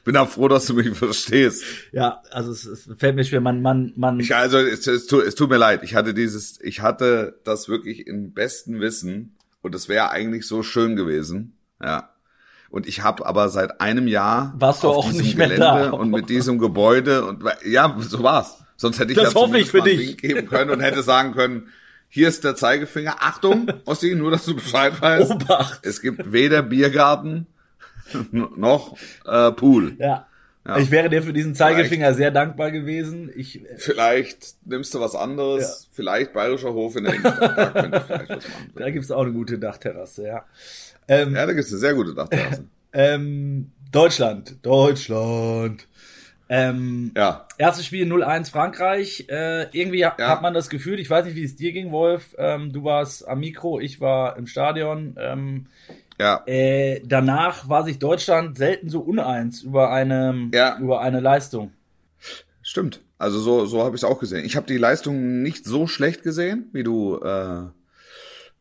Bin 0.03 0.17
auch 0.17 0.29
froh, 0.29 0.47
dass 0.47 0.65
du 0.65 0.73
mich 0.73 0.97
verstehst. 0.97 1.63
Ja, 1.91 2.21
also 2.31 2.51
es, 2.51 2.65
es 2.65 2.89
fällt 2.97 3.15
mir 3.15 3.23
schwer. 3.23 3.41
Man, 3.41 3.61
man, 3.61 3.93
man. 3.95 4.19
Ich, 4.19 4.35
also 4.35 4.57
es, 4.57 4.87
es, 4.87 5.07
tut, 5.07 5.23
es 5.23 5.35
tut 5.35 5.49
mir 5.49 5.57
leid. 5.57 5.83
Ich 5.83 5.95
hatte 5.95 6.13
dieses, 6.13 6.59
ich 6.61 6.81
hatte 6.81 7.39
das 7.43 7.69
wirklich 7.69 8.07
im 8.07 8.33
besten 8.33 8.79
Wissen 8.79 9.35
und 9.61 9.75
es 9.75 9.89
wäre 9.89 10.09
eigentlich 10.11 10.47
so 10.47 10.63
schön 10.63 10.95
gewesen. 10.95 11.53
Ja. 11.81 12.09
Und 12.69 12.87
ich 12.87 13.03
habe 13.03 13.25
aber 13.25 13.49
seit 13.49 13.81
einem 13.81 14.07
Jahr 14.07 14.53
Warst 14.57 14.83
du 14.83 14.87
auf 14.87 14.97
auch 14.97 15.09
diesem 15.09 15.25
nicht 15.25 15.37
mehr 15.37 15.49
Gelände 15.49 15.65
da. 15.65 15.89
und 15.91 16.09
mit 16.09 16.29
diesem 16.29 16.57
Gebäude 16.57 17.25
und 17.25 17.43
ja, 17.65 17.95
so 17.99 18.23
war's. 18.23 18.63
Sonst 18.77 18.97
hätte 18.99 19.11
ich 19.11 19.17
Das 19.17 19.33
ja 19.33 19.39
hoffe 19.39 19.59
ich 19.59 19.69
für 19.69 19.81
dich. 19.81 19.99
Wink 19.99 20.21
geben 20.21 20.47
können 20.47 20.71
und 20.71 20.79
hätte 20.79 21.03
sagen 21.03 21.33
können, 21.33 21.67
hier 22.13 22.27
ist 22.27 22.43
der 22.43 22.55
Zeigefinger. 22.55 23.15
Achtung, 23.19 23.67
Ossi, 23.85 24.13
nur 24.13 24.29
dass 24.29 24.45
du 24.45 24.53
Bescheid 24.55 25.01
weißt. 25.01 25.31
Obacht. 25.31 25.79
Es 25.85 26.01
gibt 26.01 26.31
weder 26.31 26.61
Biergarten 26.61 27.47
noch 28.31 28.97
äh, 29.25 29.51
Pool. 29.51 29.95
Ja. 29.97 30.27
Ich 30.77 30.91
wäre 30.91 31.09
dir 31.09 31.23
für 31.23 31.33
diesen 31.33 31.55
Zeigefinger 31.55 32.13
sehr 32.13 32.29
dankbar 32.29 32.69
gewesen. 32.69 33.31
Ich, 33.35 33.61
Vielleicht 33.77 34.57
nimmst 34.63 34.93
du 34.93 34.99
was 34.99 35.15
anderes, 35.15 35.89
vielleicht 35.91 36.33
Bayerischer 36.33 36.71
Hof 36.73 36.95
in 36.95 37.05
der 37.05 37.13
Innenstadt. 37.15 37.57
Da 37.91 37.99
vielleicht 37.99 38.47
da 38.75 38.89
gibt's 38.91 39.09
auch 39.09 39.23
eine 39.23 39.31
gute 39.31 39.57
Dachterrasse, 39.57 40.27
ja. 40.27 40.45
Ähm, 41.07 41.33
Ja, 41.33 41.47
da 41.47 41.53
gibt's 41.53 41.71
eine 41.71 41.79
sehr 41.79 41.95
gute 41.95 42.13
Dachterrasse. 42.13 42.65
ähm, 42.93 43.71
Deutschland. 43.91 44.57
Deutschland. 44.61 45.87
Ähm, 46.53 47.11
Ja, 47.15 47.47
Erstes 47.57 47.85
Spiel 47.85 48.05
0-1 48.11 48.51
Frankreich. 48.51 49.25
Äh, 49.29 49.67
irgendwie 49.71 49.99
Ja. 49.99 50.17
hat 50.17 50.41
man 50.41 50.53
das 50.53 50.69
Gefühl, 50.69 50.99
ich 50.99 51.09
weiß 51.09 51.23
nicht, 51.25 51.35
wie 51.35 51.45
es 51.45 51.55
dir 51.55 51.71
ging, 51.71 51.91
Wolf. 51.91 52.35
Ähm, 52.37 52.73
du 52.73 52.83
warst 52.83 53.25
am 53.25 53.39
Mikro, 53.39 53.79
ich 53.79 54.01
war 54.01 54.35
im 54.35 54.47
Stadion. 54.47 55.15
Ähm, 55.17 55.67
ja. 56.19 56.43
äh, 56.45 57.01
danach 57.05 57.69
war 57.69 57.83
sich 57.85 57.97
Deutschland 57.99 58.57
selten 58.57 58.89
so 58.89 58.99
uneins 58.99 59.61
über 59.63 59.91
eine, 59.91 60.49
Ja. 60.53 60.77
über 60.77 60.99
eine 60.99 61.21
Leistung. 61.21 61.71
Stimmt. 62.61 62.99
Also 63.17 63.39
so, 63.39 63.65
so 63.65 63.83
habe 63.83 63.95
ich 63.95 64.01
es 64.01 64.03
auch 64.03 64.19
gesehen. 64.19 64.43
Ich 64.45 64.55
habe 64.57 64.67
die 64.67 64.77
Leistung 64.77 65.41
nicht 65.41 65.63
so 65.65 65.87
schlecht 65.87 66.21
gesehen, 66.21 66.69
wie 66.73 66.83
du, 66.83 67.17
äh, 67.23 67.61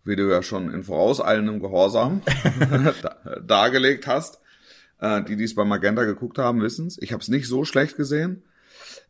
wie 0.04 0.16
du 0.16 0.30
ja 0.30 0.42
schon 0.42 0.72
in 0.72 0.84
vorauseilendem 0.84 1.60
Gehorsam 1.60 2.22
da, 3.02 3.16
dargelegt 3.44 4.06
hast. 4.06 4.40
Äh, 5.00 5.22
die, 5.24 5.36
die 5.36 5.44
es 5.44 5.54
bei 5.54 5.64
Magenta 5.64 6.04
geguckt 6.04 6.38
haben, 6.38 6.62
wissen's. 6.62 6.98
Ich 7.00 7.12
habe 7.12 7.22
es 7.22 7.28
nicht 7.28 7.48
so 7.48 7.64
schlecht 7.64 7.96
gesehen. 7.96 8.42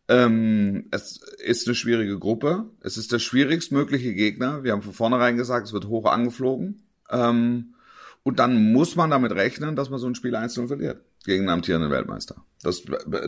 Ähm, 0.09 0.87
es 0.91 1.21
ist 1.39 1.67
eine 1.67 1.75
schwierige 1.75 2.19
Gruppe. 2.19 2.71
Es 2.81 2.97
ist 2.97 3.13
der 3.13 3.19
schwierigstmögliche 3.19 4.15
Gegner. 4.15 4.65
Wir 4.65 4.73
haben 4.73 4.83
von 4.83 4.93
vornherein 4.93 5.37
gesagt, 5.37 5.67
es 5.67 5.73
wird 5.73 5.87
hoch 5.87 6.07
angeflogen. 6.07 6.83
Ähm, 7.11 7.75
und 8.23 8.39
dann 8.39 8.73
muss 8.73 8.97
man 8.97 9.11
damit 9.11 9.33
rechnen, 9.33 9.77
dass 9.77 9.91
man 9.91 9.99
so 9.99 10.07
ein 10.07 10.15
Spiel 10.15 10.35
1 10.35 10.55
verliert 10.55 11.03
gegen 11.25 11.43
einen 11.43 11.51
amtierenden 11.51 11.91
Weltmeister. 11.91 12.45
Das, 12.63 12.83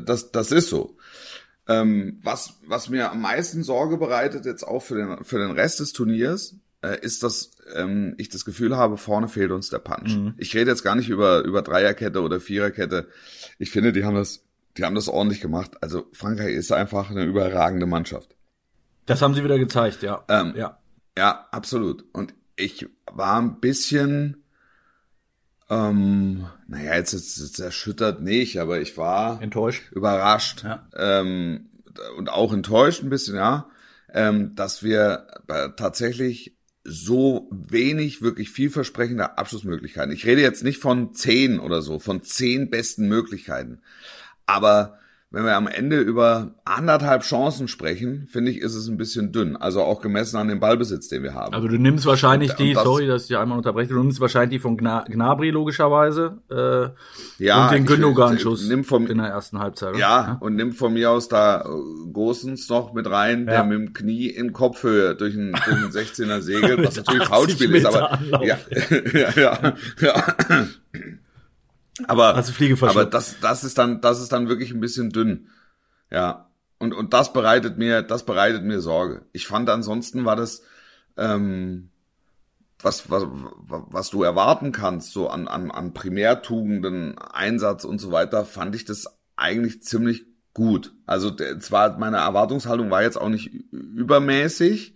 das, 0.04 0.32
das 0.32 0.52
ist 0.52 0.68
so. 0.68 0.96
Ähm, 1.68 2.18
was, 2.22 2.54
was 2.66 2.88
mir 2.88 3.12
am 3.12 3.20
meisten 3.20 3.62
Sorge 3.62 3.96
bereitet, 3.96 4.44
jetzt 4.44 4.64
auch 4.64 4.82
für 4.82 4.96
den, 4.96 5.24
für 5.24 5.38
den 5.38 5.52
Rest 5.52 5.80
des 5.80 5.92
Turniers, 5.92 6.56
ist, 6.88 7.22
dass 7.22 7.52
ähm, 7.74 8.14
ich 8.18 8.28
das 8.28 8.44
Gefühl 8.44 8.76
habe, 8.76 8.96
vorne 8.96 9.28
fehlt 9.28 9.52
uns 9.52 9.70
der 9.70 9.78
Punch. 9.78 10.34
Ich 10.36 10.54
rede 10.54 10.70
jetzt 10.70 10.82
gar 10.82 10.94
nicht 10.94 11.08
über, 11.08 11.42
über 11.44 11.62
Dreierkette 11.62 12.20
oder 12.22 12.40
Viererkette. 12.40 13.08
Ich 13.58 13.70
finde, 13.70 13.92
die 13.92 14.04
haben 14.04 14.16
das, 14.16 14.44
die 14.76 14.84
haben 14.84 14.94
das 14.94 15.08
ordentlich 15.08 15.40
gemacht. 15.40 15.72
Also 15.80 16.06
Frankreich 16.12 16.54
ist 16.54 16.72
einfach 16.72 17.10
eine 17.10 17.24
überragende 17.24 17.86
Mannschaft. 17.86 18.34
Das 19.06 19.22
haben 19.22 19.34
sie 19.34 19.44
wieder 19.44 19.58
gezeigt, 19.58 20.02
ja. 20.02 20.24
Ähm, 20.28 20.54
ja. 20.56 20.78
Ja, 21.16 21.46
absolut. 21.50 22.04
Und 22.12 22.34
ich 22.56 22.88
war 23.10 23.38
ein 23.40 23.60
bisschen, 23.60 24.44
ähm, 25.68 26.46
naja, 26.66 26.96
jetzt, 26.96 27.12
jetzt, 27.12 27.38
jetzt 27.38 27.58
erschüttert 27.58 28.22
nicht, 28.22 28.58
aber 28.60 28.80
ich 28.80 28.96
war 28.96 29.40
Enttäuscht. 29.42 29.90
überrascht 29.92 30.64
Ja. 30.64 30.88
ähm, 30.96 31.70
und 32.16 32.30
auch 32.30 32.52
enttäuscht 32.52 33.02
ein 33.02 33.10
bisschen, 33.10 33.36
ja, 33.36 33.68
ähm, 34.12 34.54
dass 34.54 34.82
wir 34.82 35.26
äh, 35.48 35.70
tatsächlich 35.76 36.56
so 36.84 37.48
wenig 37.50 38.22
wirklich 38.22 38.50
vielversprechende 38.50 39.38
Abschlussmöglichkeiten. 39.38 40.12
Ich 40.12 40.26
rede 40.26 40.40
jetzt 40.40 40.64
nicht 40.64 40.78
von 40.78 41.14
zehn 41.14 41.60
oder 41.60 41.82
so, 41.82 41.98
von 41.98 42.22
zehn 42.22 42.70
besten 42.70 43.08
Möglichkeiten. 43.08 43.82
Aber 44.46 44.98
wenn 45.32 45.44
wir 45.44 45.56
am 45.56 45.66
Ende 45.66 45.98
über 46.00 46.54
anderthalb 46.64 47.22
Chancen 47.22 47.66
sprechen, 47.66 48.28
finde 48.30 48.50
ich, 48.50 48.58
ist 48.58 48.74
es 48.74 48.86
ein 48.88 48.96
bisschen 48.98 49.32
dünn. 49.32 49.56
Also 49.56 49.80
auch 49.82 50.00
gemessen 50.02 50.36
an 50.36 50.48
dem 50.48 50.60
Ballbesitz, 50.60 51.08
den 51.08 51.22
wir 51.22 51.34
haben. 51.34 51.54
Also 51.54 51.68
du 51.68 51.78
nimmst 51.78 52.06
wahrscheinlich 52.06 52.50
Und- 52.50 52.58
die, 52.60 52.68
und 52.68 52.74
das- 52.76 52.84
sorry, 52.84 53.06
dass 53.06 53.22
ich 53.22 53.28
dich 53.28 53.38
einmal 53.38 53.56
unterbreche, 53.58 53.94
du 53.94 54.02
nimmst 54.02 54.20
wahrscheinlich 54.20 54.58
die 54.58 54.62
von 54.62 54.76
Gna 54.76 55.04
Gnabry 55.08 55.50
logischerweise 55.50 56.38
äh, 56.50 57.42
Ja, 57.44 57.64
und 57.66 57.72
den 57.74 57.86
Gündogan-Schuss 57.86 58.68
in 58.68 58.84
der 59.18 59.26
ersten 59.28 59.58
Halbzeit. 59.58 59.90
oder? 59.90 59.98
Ja, 59.98 60.36
und 60.40 60.54
nimm 60.56 60.72
von 60.72 60.92
mir 60.92 61.10
aus 61.10 61.28
da 61.28 61.62
äh, 61.62 61.68
Gosens 62.12 62.68
noch 62.68 62.92
mit 62.92 63.10
rein, 63.10 63.46
der 63.46 63.54
Ja. 63.56 63.64
mit 63.64 63.78
dem 63.78 63.92
Knie 63.94 64.26
in 64.26 64.52
Kopfhöhe 64.52 65.14
durch 65.14 65.34
einen, 65.34 65.52
durch 65.52 65.76
einen 65.76 65.90
16er 65.90 66.40
segelt, 66.40 66.86
was 66.86 66.96
natürlich 66.96 67.22
80 67.22 67.34
Foulspiel 67.34 67.74
ist, 67.74 67.86
aber 67.86 68.12
Anlauf. 68.12 68.42
ja, 68.44 68.56
ja, 69.14 69.30
ja, 69.36 69.74
ja. 70.00 70.34
Aber, 72.06 72.32
du 72.32 72.42
Fliege 72.52 72.76
aber 72.88 73.04
das, 73.04 73.36
das 73.40 73.64
ist 73.64 73.78
dann, 73.78 74.00
das 74.00 74.20
ist 74.20 74.32
dann 74.32 74.48
wirklich 74.48 74.72
ein 74.72 74.80
bisschen 74.80 75.10
dünn. 75.10 75.48
Ja. 76.10 76.48
Und, 76.78 76.92
und 76.94 77.12
das 77.12 77.32
bereitet 77.32 77.78
mir, 77.78 78.02
das 78.02 78.24
bereitet 78.24 78.64
mir 78.64 78.80
Sorge. 78.80 79.26
Ich 79.32 79.46
fand 79.46 79.70
ansonsten 79.70 80.24
war 80.24 80.36
das, 80.36 80.62
ähm, 81.16 81.90
was, 82.80 83.08
was, 83.10 83.24
was 83.26 84.10
du 84.10 84.22
erwarten 84.24 84.72
kannst, 84.72 85.12
so 85.12 85.28
an, 85.28 85.46
an, 85.46 85.70
an 85.70 85.94
Primärtugenden, 85.94 87.18
Einsatz 87.18 87.84
und 87.84 88.00
so 88.00 88.10
weiter, 88.10 88.44
fand 88.44 88.74
ich 88.74 88.84
das 88.84 89.06
eigentlich 89.36 89.82
ziemlich 89.82 90.24
gut. 90.54 90.92
Also 91.06 91.30
der- 91.30 91.60
zwar 91.60 91.98
meine 91.98 92.16
Erwartungshaltung 92.16 92.90
war 92.90 93.02
jetzt 93.02 93.16
auch 93.20 93.28
nicht 93.28 93.50
übermäßig, 93.70 94.91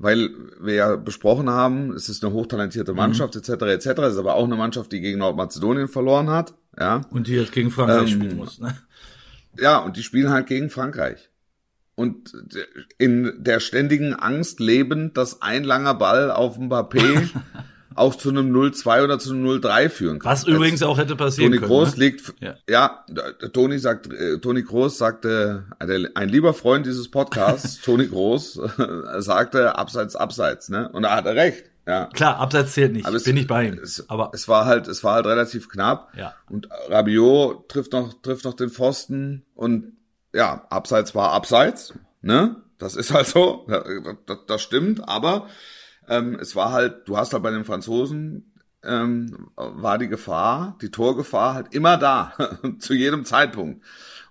weil 0.00 0.30
wir 0.58 0.74
ja 0.74 0.96
besprochen 0.96 1.50
haben, 1.50 1.92
es 1.92 2.08
ist 2.08 2.24
eine 2.24 2.32
hochtalentierte 2.32 2.94
Mannschaft 2.94 3.36
etc. 3.36 3.50
etc. 3.50 3.86
Es 3.86 4.12
ist 4.14 4.18
aber 4.18 4.34
auch 4.34 4.44
eine 4.44 4.56
Mannschaft, 4.56 4.90
die 4.92 5.00
gegen 5.00 5.18
Nordmazedonien 5.18 5.88
verloren 5.88 6.30
hat. 6.30 6.54
Ja, 6.78 7.02
Und 7.10 7.26
die 7.26 7.34
jetzt 7.34 7.52
gegen 7.52 7.70
Frankreich 7.70 8.10
Ähm, 8.12 8.20
spielen 8.20 8.36
muss. 8.36 8.58
Ne? 8.58 8.74
ja, 9.58 9.78
und 9.78 9.96
die 9.96 10.02
spielen 10.02 10.30
halt 10.30 10.46
gegen 10.46 10.70
Frankreich. 10.70 11.28
Und 11.96 12.32
in 12.96 13.30
der 13.38 13.60
ständigen 13.60 14.14
Angst 14.14 14.58
lebend, 14.58 15.18
dass 15.18 15.42
ein 15.42 15.64
langer 15.64 15.94
Ball 15.94 16.30
auf 16.30 16.58
Mbappé 16.58 17.28
auch 17.94 18.14
zu 18.14 18.28
einem 18.30 18.54
0-2 18.54 19.02
oder 19.04 19.18
zu 19.18 19.32
einem 19.32 19.44
0-3 19.46 19.88
führen 19.88 20.18
kann. 20.20 20.30
Was 20.30 20.44
übrigens 20.46 20.82
auch 20.82 20.98
hätte 20.98 21.16
passieren 21.16 21.50
Toni 21.52 21.58
können. 21.58 21.70
Groß 21.70 21.96
ne? 21.96 22.04
liegt, 22.04 22.34
Ja. 22.40 22.54
ja, 22.68 23.04
Toni 23.52 23.78
sagt, 23.78 24.12
äh, 24.12 24.38
Toni 24.38 24.62
Groß 24.62 24.96
sagte, 24.98 25.64
äh, 25.80 26.04
ein 26.14 26.28
lieber 26.28 26.54
Freund 26.54 26.86
dieses 26.86 27.10
Podcasts, 27.10 27.80
Toni 27.84 28.06
Groß, 28.06 28.56
äh, 28.58 29.20
sagte 29.20 29.76
abseits, 29.76 30.14
abseits, 30.16 30.68
ne? 30.68 30.88
Und 30.92 31.02
da 31.02 31.16
hat 31.16 31.26
er 31.26 31.34
recht, 31.34 31.64
ja. 31.86 32.06
Klar, 32.12 32.36
abseits 32.38 32.72
zählt 32.74 32.92
nicht. 32.92 33.06
Aber 33.06 33.16
es- 33.16 33.24
Bin 33.24 33.36
ich 33.36 33.46
bei 33.48 33.66
ihm. 33.66 33.78
Es, 33.82 34.04
Aber 34.08 34.30
es 34.34 34.46
war 34.46 34.66
halt, 34.66 34.86
es 34.86 35.02
war 35.02 35.14
halt 35.14 35.26
relativ 35.26 35.68
knapp. 35.68 36.12
Ja. 36.16 36.34
Und 36.48 36.68
Rabiot 36.88 37.68
trifft 37.68 37.92
noch, 37.92 38.12
trifft 38.22 38.44
noch 38.44 38.54
den 38.54 38.70
Pfosten 38.70 39.44
und 39.54 39.92
ja, 40.32 40.64
abseits 40.70 41.14
war 41.16 41.32
abseits, 41.32 41.92
ne? 42.22 42.56
Das 42.78 42.94
ist 42.94 43.12
halt 43.12 43.26
so, 43.26 43.66
das, 43.68 43.84
das, 44.26 44.38
das 44.46 44.62
stimmt, 44.62 45.06
aber 45.08 45.48
ähm, 46.10 46.38
es 46.40 46.54
war 46.54 46.72
halt, 46.72 47.08
du 47.08 47.16
hast 47.16 47.32
halt 47.32 47.42
bei 47.42 47.50
den 47.50 47.64
Franzosen 47.64 48.52
ähm, 48.82 49.48
war 49.56 49.98
die 49.98 50.08
Gefahr, 50.08 50.76
die 50.82 50.90
Torgefahr 50.90 51.54
halt 51.54 51.74
immer 51.74 51.96
da, 51.96 52.32
zu 52.78 52.94
jedem 52.94 53.24
Zeitpunkt. 53.24 53.82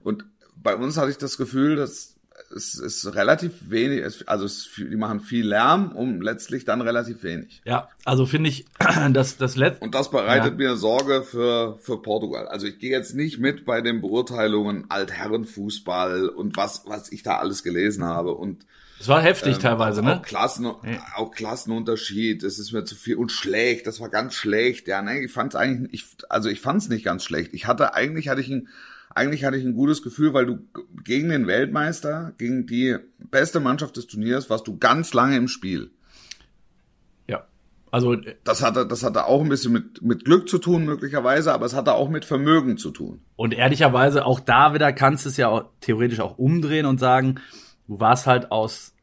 Und 0.01 0.25
bei 0.55 0.75
uns 0.75 0.97
hatte 0.97 1.11
ich 1.11 1.17
das 1.17 1.37
Gefühl, 1.37 1.75
dass 1.75 2.15
es 2.55 2.73
ist 2.73 3.13
relativ 3.13 3.51
wenig, 3.69 4.27
also 4.27 4.45
es, 4.45 4.69
die 4.75 4.95
machen 4.95 5.19
viel 5.19 5.47
Lärm 5.47 5.91
um 5.91 6.19
letztlich 6.21 6.65
dann 6.65 6.81
relativ 6.81 7.21
wenig. 7.21 7.61
ja, 7.63 7.89
also 8.05 8.25
finde 8.25 8.49
ich, 8.49 8.65
dass 9.11 9.37
das 9.37 9.55
letzte. 9.55 9.83
Und 9.83 9.93
das 9.93 10.09
bereitet 10.09 10.53
Ja. 10.53 10.57
mir 10.57 10.75
Sorge 10.75 11.21
für, 11.21 11.77
für 11.79 12.01
Portugal. 12.01 12.47
Also 12.47 12.65
ich 12.65 12.79
gehe 12.79 12.89
jetzt 12.89 13.13
nicht 13.13 13.37
mit 13.39 13.65
bei 13.65 13.81
den 13.81 14.01
Beurteilungen 14.01 14.85
Altherrenfußball 14.89 16.29
und 16.29 16.57
was, 16.57 16.83
was 16.87 17.11
ich 17.11 17.21
da 17.21 17.37
alles 17.37 17.61
gelesen 17.63 18.03
habe. 18.03 18.33
Und 18.33 18.65
Es 18.99 19.07
war 19.07 19.21
heftig 19.21 19.59
teilweise, 19.59 20.01
auch, 20.01 20.05
ne? 20.05 20.17
auch, 20.17 20.21
Klassen, 20.21 20.65
auch 21.15 21.31
Klassenunterschied, 21.31 22.43
es 22.43 22.59
ist 22.59 22.73
mir 22.73 22.83
zu 22.83 22.95
viel 22.95 23.15
und 23.15 23.31
schlecht, 23.31 23.87
das 23.87 24.01
war 24.01 24.09
ganz 24.09 24.33
schlecht. 24.33 24.87
Ja, 24.87 25.01
ne, 25.01 25.23
ich 25.23 25.31
fand's 25.31 25.55
eigentlich, 25.55 25.93
ich, 25.93 26.05
also 26.27 26.49
ich 26.49 26.59
fand's 26.59 26.89
nicht 26.89 27.05
ganz 27.05 27.23
schlecht. 27.23 27.53
Ich 27.53 27.65
hatte, 27.65 27.93
eigentlich 27.93 28.27
hatte 28.27 28.41
ich 28.41 28.49
ein, 28.49 28.67
eigentlich 29.15 29.45
hatte 29.45 29.57
ich 29.57 29.65
ein 29.65 29.73
gutes 29.73 30.01
Gefühl, 30.01 30.33
weil 30.33 30.45
du 30.45 30.59
gegen 31.03 31.29
den 31.29 31.47
Weltmeister, 31.47 32.33
gegen 32.37 32.67
die 32.67 32.97
beste 33.19 33.59
Mannschaft 33.59 33.95
des 33.95 34.07
Turniers, 34.07 34.49
warst 34.49 34.67
du 34.67 34.77
ganz 34.77 35.13
lange 35.13 35.37
im 35.37 35.47
Spiel. 35.47 35.91
Ja. 37.27 37.45
Also 37.91 38.13
äh, 38.13 38.35
Das 38.43 38.61
hatte, 38.61 38.85
das 38.85 39.03
hatte 39.03 39.25
auch 39.25 39.41
ein 39.41 39.49
bisschen 39.49 39.71
mit, 39.71 40.01
mit 40.01 40.25
Glück 40.25 40.49
zu 40.49 40.57
tun, 40.57 40.85
möglicherweise, 40.85 41.53
aber 41.53 41.65
es 41.65 41.73
hatte 41.73 41.93
auch 41.93 42.09
mit 42.09 42.25
Vermögen 42.25 42.77
zu 42.77 42.91
tun. 42.91 43.21
Und 43.37 43.53
ehrlicherweise, 43.53 44.25
auch 44.25 44.41
da 44.41 44.73
wieder 44.73 44.91
kannst 44.91 45.23
du 45.23 45.29
es 45.29 45.37
ja 45.37 45.47
auch, 45.47 45.69
theoretisch 45.79 46.19
auch 46.19 46.37
umdrehen 46.37 46.85
und 46.85 46.99
sagen, 46.99 47.39
du 47.89 47.99
warst 47.99 48.27
halt 48.27 48.51
aus 48.51 48.93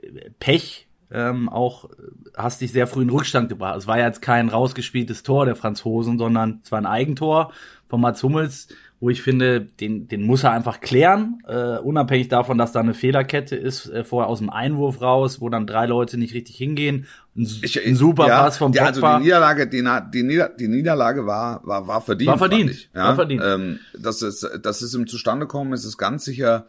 äh, 0.00 0.30
Pech 0.38 0.86
ähm, 1.10 1.48
auch 1.48 1.84
äh, 1.90 1.92
hast 2.36 2.60
dich 2.60 2.72
sehr 2.72 2.86
früh 2.86 3.02
in 3.02 3.10
Rückstand 3.10 3.48
gebracht. 3.48 3.78
Es 3.78 3.86
war 3.86 3.98
ja 3.98 4.06
jetzt 4.06 4.22
kein 4.22 4.48
rausgespieltes 4.48 5.22
Tor 5.22 5.46
der 5.46 5.56
Franzosen, 5.56 6.18
sondern 6.18 6.60
es 6.64 6.72
war 6.72 6.78
ein 6.80 6.86
Eigentor 6.86 7.52
von 7.88 8.00
Mats 8.00 8.22
Hummels, 8.22 8.68
wo 9.00 9.10
ich 9.10 9.22
finde, 9.22 9.60
den, 9.60 10.08
den 10.08 10.22
muss 10.22 10.44
er 10.44 10.52
einfach 10.52 10.80
klären, 10.80 11.42
äh, 11.46 11.78
unabhängig 11.78 12.28
davon, 12.28 12.58
dass 12.58 12.72
da 12.72 12.80
eine 12.80 12.94
Fehlerkette 12.94 13.54
ist, 13.54 13.86
äh, 13.90 14.02
vorher 14.02 14.28
aus 14.28 14.38
dem 14.38 14.50
Einwurf 14.50 15.02
raus, 15.02 15.40
wo 15.40 15.48
dann 15.50 15.66
drei 15.66 15.86
Leute 15.86 16.16
nicht 16.16 16.34
richtig 16.34 16.56
hingehen. 16.56 17.06
Ein, 17.36 17.46
Ich, 17.62 17.86
ein 17.86 17.96
super 17.96 18.26
ja, 18.26 18.42
Pass 18.42 18.56
vom 18.56 18.72
Pogba. 18.72 18.86
Also 18.86 19.00
die 19.00 19.24
Niederlage, 19.24 19.68
die, 19.68 19.84
die, 20.12 20.22
Nieder, 20.22 20.48
die 20.48 20.68
Niederlage 20.68 21.26
war, 21.26 21.60
war, 21.64 21.86
war 21.86 22.00
verdient. 22.00 22.30
War 22.30 22.38
verdient, 22.38 22.88
ja? 22.94 23.08
war 23.08 23.14
verdient. 23.14 23.42
Ähm, 23.44 23.78
dass 23.96 24.22
es, 24.22 24.48
dass 24.62 24.80
es 24.80 24.94
im 24.94 25.06
Zustandekommen 25.06 25.74
ist, 25.74 25.84
ist 25.84 25.98
ganz 25.98 26.24
sicher, 26.24 26.66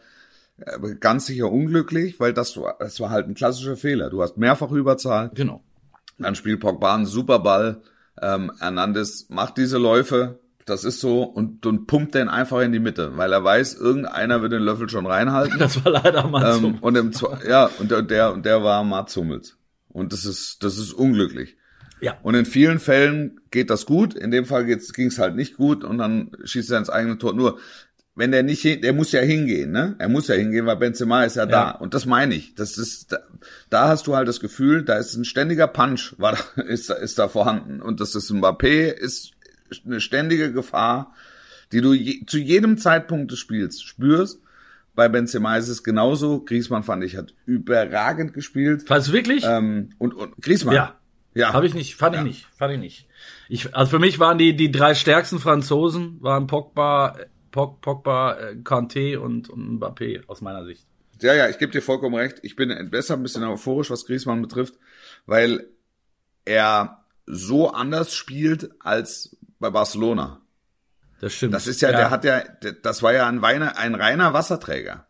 ganz 1.00 1.26
sicher 1.26 1.50
unglücklich, 1.50 2.18
weil 2.20 2.32
das, 2.32 2.56
war- 2.56 2.76
das 2.78 2.98
war 3.00 3.10
halt 3.10 3.28
ein 3.28 3.34
klassischer 3.34 3.76
Fehler. 3.76 4.10
Du 4.10 4.22
hast 4.22 4.36
mehrfach 4.36 4.70
Überzahl, 4.70 5.30
Genau. 5.34 5.62
dann 6.18 6.34
spielt 6.34 6.60
Pogba 6.60 6.94
einen 6.94 7.06
super 7.06 7.38
Ball, 7.40 7.82
ähm, 8.20 8.50
Hernandez 8.58 9.26
macht 9.28 9.58
diese 9.58 9.78
Läufe, 9.78 10.38
das 10.64 10.82
ist 10.84 11.00
so, 11.00 11.22
und, 11.22 11.64
und 11.66 11.86
pumpt 11.86 12.14
den 12.14 12.28
einfach 12.28 12.60
in 12.62 12.72
die 12.72 12.80
Mitte, 12.80 13.16
weil 13.16 13.32
er 13.32 13.44
weiß, 13.44 13.74
irgendeiner 13.74 14.42
wird 14.42 14.52
den 14.52 14.62
Löffel 14.62 14.88
schon 14.88 15.06
reinhalten. 15.06 15.58
Das 15.58 15.84
war 15.84 15.92
leider 15.92 16.26
mal 16.26 16.54
so. 16.54 16.66
Ähm, 16.68 16.78
und 16.80 16.96
im, 16.96 17.10
Zwe- 17.12 17.46
ja, 17.48 17.70
und 17.78 17.90
der, 17.90 18.02
der, 18.02 18.32
und 18.32 18.44
der 18.46 18.64
war 18.64 18.82
Mats 18.82 19.14
Hummels. 19.16 19.56
Und 19.88 20.12
das 20.12 20.24
ist, 20.24 20.64
das 20.64 20.76
ist 20.78 20.92
unglücklich. 20.92 21.56
Ja. 22.00 22.18
Und 22.22 22.34
in 22.34 22.44
vielen 22.46 22.78
Fällen 22.80 23.40
geht 23.50 23.70
das 23.70 23.86
gut. 23.86 24.14
In 24.14 24.30
dem 24.30 24.44
Fall 24.44 24.66
ging 24.66 25.06
es 25.06 25.18
halt 25.18 25.36
nicht 25.36 25.56
gut 25.56 25.84
und 25.84 25.98
dann 25.98 26.32
schießt 26.44 26.70
er 26.72 26.78
ins 26.78 26.90
eigene 26.90 27.16
Tor. 27.16 27.32
Nur, 27.32 27.58
wenn 28.16 28.32
der 28.32 28.42
nicht, 28.42 28.62
hin- 28.62 28.80
der 28.80 28.92
muss 28.92 29.12
ja 29.12 29.20
hingehen, 29.20 29.70
ne? 29.72 29.94
Er 29.98 30.08
muss 30.08 30.26
ja 30.28 30.34
hingehen, 30.34 30.66
weil 30.66 30.76
Benzema 30.76 31.24
ist 31.24 31.36
ja, 31.36 31.44
da. 31.46 31.70
Und 31.72 31.94
das 31.94 32.06
meine 32.06 32.34
ich. 32.34 32.54
Das 32.54 32.78
ist, 32.78 33.12
da, 33.12 33.18
da 33.70 33.88
hast 33.88 34.06
du 34.06 34.16
halt 34.16 34.26
das 34.26 34.40
Gefühl, 34.40 34.82
da 34.84 34.96
ist 34.96 35.14
ein 35.16 35.24
ständiger 35.24 35.66
Punch, 35.68 36.14
war 36.18 36.32
da, 36.56 36.62
ist, 36.62 36.90
da- 36.90 36.94
ist 36.94 37.18
da 37.18 37.28
vorhanden. 37.28 37.80
Und 37.82 38.00
das 38.00 38.14
ist 38.14 38.30
Mbappé, 38.32 38.88
ist 38.90 39.32
eine 39.84 40.00
ständige 40.00 40.52
Gefahr, 40.52 41.12
die 41.72 41.80
du 41.80 41.92
je, 41.92 42.24
zu 42.26 42.38
jedem 42.38 42.78
Zeitpunkt 42.78 43.30
des 43.32 43.38
Spiels 43.38 43.82
spürst. 43.82 44.40
Bei 44.94 45.08
Benzema 45.10 45.56
ist 45.58 45.68
es 45.68 45.84
genauso. 45.84 46.42
Griezmann 46.42 46.82
fand 46.84 47.04
ich 47.04 47.16
hat 47.16 47.34
überragend 47.44 48.32
gespielt. 48.32 48.84
Fandst 48.86 49.08
du 49.08 49.12
wirklich? 49.12 49.44
Ähm, 49.46 49.90
und, 49.98 50.14
und 50.14 50.34
Griezmann. 50.40 50.74
Ja. 50.74 50.94
Ja. 51.34 51.52
Habe 51.52 51.66
ich 51.66 51.74
nicht, 51.74 51.96
fand 51.96 52.16
ich 52.16 52.22
nicht, 52.22 52.46
fand 52.56 52.72
ich 52.72 52.80
nicht. 52.80 53.06
Ich, 53.50 53.76
also 53.76 53.90
für 53.90 53.98
mich 53.98 54.18
waren 54.18 54.38
die, 54.38 54.56
die 54.56 54.70
drei 54.72 54.94
stärksten 54.94 55.38
Franzosen, 55.38 56.16
waren 56.22 56.46
Pogba, 56.46 57.08
Pog, 57.08 57.26
Pogba, 57.56 58.38
äh, 58.38 58.54
Kanté 58.62 59.16
und, 59.16 59.48
und 59.48 59.80
Mbappé 59.80 60.26
aus 60.26 60.40
meiner 60.40 60.64
Sicht. 60.64 60.86
Ja, 61.20 61.34
ja, 61.34 61.48
ich 61.48 61.58
gebe 61.58 61.72
dir 61.72 61.82
vollkommen 61.82 62.14
recht. 62.14 62.38
Ich 62.42 62.56
bin 62.56 62.90
besser 62.90 63.14
ein 63.14 63.22
bisschen 63.22 63.44
euphorisch, 63.44 63.90
was 63.90 64.06
Griezmann 64.06 64.42
betrifft, 64.42 64.74
weil 65.24 65.66
er 66.44 67.04
so 67.26 67.70
anders 67.70 68.14
spielt 68.14 68.70
als 68.80 69.36
bei 69.58 69.70
Barcelona. 69.70 70.42
Das 71.20 71.32
stimmt. 71.32 71.54
Das 71.54 71.66
ist 71.66 71.80
ja, 71.80 71.90
der 71.90 72.10
hat 72.10 72.24
ja, 72.24 72.42
das 72.82 73.02
war 73.02 73.14
ja 73.14 73.26
ein, 73.26 73.40
Weiner, 73.40 73.78
ein 73.78 73.94
reiner 73.94 74.34
Wasserträger. 74.34 75.06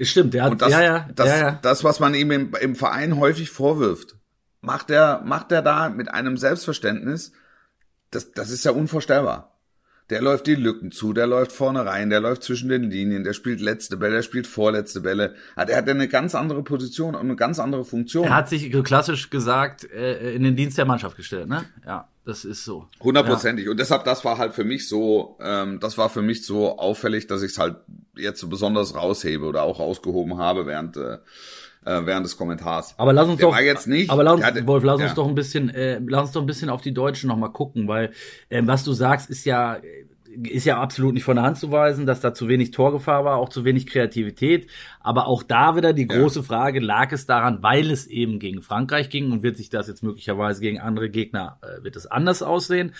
Stimmt, 0.00 0.34
der 0.34 0.44
hat, 0.44 0.52
Und 0.52 0.62
das, 0.62 0.70
ja, 0.70 0.82
ja, 0.82 1.08
das, 1.14 1.28
ja, 1.28 1.36
ja. 1.38 1.58
das, 1.62 1.82
was 1.82 1.98
man 1.98 2.14
ihm 2.14 2.30
im, 2.30 2.54
im 2.60 2.76
Verein 2.76 3.16
häufig 3.16 3.50
vorwirft, 3.50 4.16
macht 4.60 4.90
er, 4.90 5.22
macht 5.22 5.50
er 5.50 5.62
da 5.62 5.88
mit 5.88 6.08
einem 6.10 6.36
Selbstverständnis, 6.36 7.32
das, 8.10 8.32
das 8.32 8.50
ist 8.50 8.64
ja 8.64 8.70
unvorstellbar. 8.70 9.57
Der 10.10 10.22
läuft 10.22 10.46
die 10.46 10.54
Lücken 10.54 10.90
zu, 10.90 11.12
der 11.12 11.26
läuft 11.26 11.52
vorne 11.52 11.84
rein, 11.84 12.08
der 12.08 12.20
läuft 12.20 12.42
zwischen 12.42 12.70
den 12.70 12.90
Linien, 12.90 13.24
der 13.24 13.34
spielt 13.34 13.60
letzte 13.60 13.98
Bälle, 13.98 14.16
der 14.16 14.22
spielt 14.22 14.46
vorletzte 14.46 15.02
Bälle. 15.02 15.34
Er 15.54 15.76
hat 15.76 15.88
eine 15.88 16.08
ganz 16.08 16.34
andere 16.34 16.62
Position 16.62 17.14
und 17.14 17.20
eine 17.20 17.36
ganz 17.36 17.58
andere 17.58 17.84
Funktion. 17.84 18.24
Er 18.24 18.36
hat 18.36 18.48
sich 18.48 18.72
klassisch 18.84 19.28
gesagt 19.28 19.84
äh, 19.90 20.34
in 20.34 20.42
den 20.44 20.56
Dienst 20.56 20.78
der 20.78 20.86
Mannschaft 20.86 21.16
gestellt, 21.16 21.48
ne? 21.48 21.66
Ja, 21.86 22.08
das 22.24 22.44
ist 22.44 22.64
so. 22.64 22.88
Hundertprozentig. 23.00 23.68
Und 23.68 23.78
deshalb, 23.80 24.04
das 24.04 24.24
war 24.24 24.38
halt 24.38 24.54
für 24.54 24.64
mich 24.64 24.88
so, 24.88 25.36
ähm, 25.40 25.78
das 25.80 25.98
war 25.98 26.08
für 26.08 26.22
mich 26.22 26.44
so 26.44 26.78
auffällig, 26.78 27.26
dass 27.26 27.42
ich 27.42 27.52
es 27.52 27.58
halt 27.58 27.76
jetzt 28.16 28.40
so 28.40 28.48
besonders 28.48 28.94
raushebe 28.94 29.44
oder 29.44 29.62
auch 29.62 29.78
rausgehoben 29.78 30.38
habe 30.38 30.66
während, 30.66 30.96
äh, 30.96 31.18
äh, 31.84 32.00
während 32.04 32.24
des 32.26 32.36
Kommentars. 32.36 32.94
Aber 32.98 33.12
lass 33.12 33.28
uns 33.28 33.38
Der 33.38 33.48
doch, 33.48 33.58
jetzt 33.58 33.86
nicht- 33.86 34.10
aber 34.10 34.22
lass 34.24 34.34
uns, 34.36 34.44
hatte- 34.44 34.66
Wolf, 34.66 34.84
lass 34.84 35.00
ja. 35.00 35.06
uns 35.06 35.14
doch 35.14 35.26
ein 35.28 35.34
bisschen, 35.34 35.68
äh, 35.70 36.00
lass 36.06 36.22
uns 36.22 36.32
doch 36.32 36.40
ein 36.42 36.46
bisschen 36.46 36.70
auf 36.70 36.80
die 36.82 36.92
Deutschen 36.94 37.28
noch 37.28 37.36
mal 37.36 37.48
gucken, 37.48 37.88
weil 37.88 38.12
ähm, 38.50 38.66
was 38.66 38.84
du 38.84 38.92
sagst, 38.92 39.30
ist 39.30 39.44
ja 39.44 39.78
ist 40.42 40.66
ja 40.66 40.80
absolut 40.80 41.14
nicht 41.14 41.24
von 41.24 41.34
der 41.36 41.44
Hand 41.44 41.56
zu 41.56 41.72
weisen, 41.72 42.04
dass 42.06 42.20
da 42.20 42.32
zu 42.34 42.48
wenig 42.48 42.70
Torgefahr 42.70 43.24
war, 43.24 43.38
auch 43.38 43.48
zu 43.48 43.64
wenig 43.64 43.86
Kreativität. 43.86 44.68
Aber 45.00 45.26
auch 45.26 45.42
da 45.42 45.74
wieder 45.74 45.92
die 45.94 46.06
große 46.06 46.44
Frage, 46.44 46.78
lag 46.80 47.10
es 47.12 47.26
daran, 47.26 47.62
weil 47.62 47.90
es 47.90 48.06
eben 48.06 48.38
gegen 48.38 48.60
Frankreich 48.62 49.08
ging 49.10 49.32
und 49.32 49.42
wird 49.42 49.56
sich 49.56 49.70
das 49.70 49.88
jetzt 49.88 50.02
möglicherweise 50.04 50.60
gegen 50.60 50.78
andere 50.78 51.08
Gegner, 51.10 51.58
äh, 51.62 51.82
wird 51.82 51.96
es 51.96 52.06
anders 52.06 52.42
aussehen? 52.42 52.92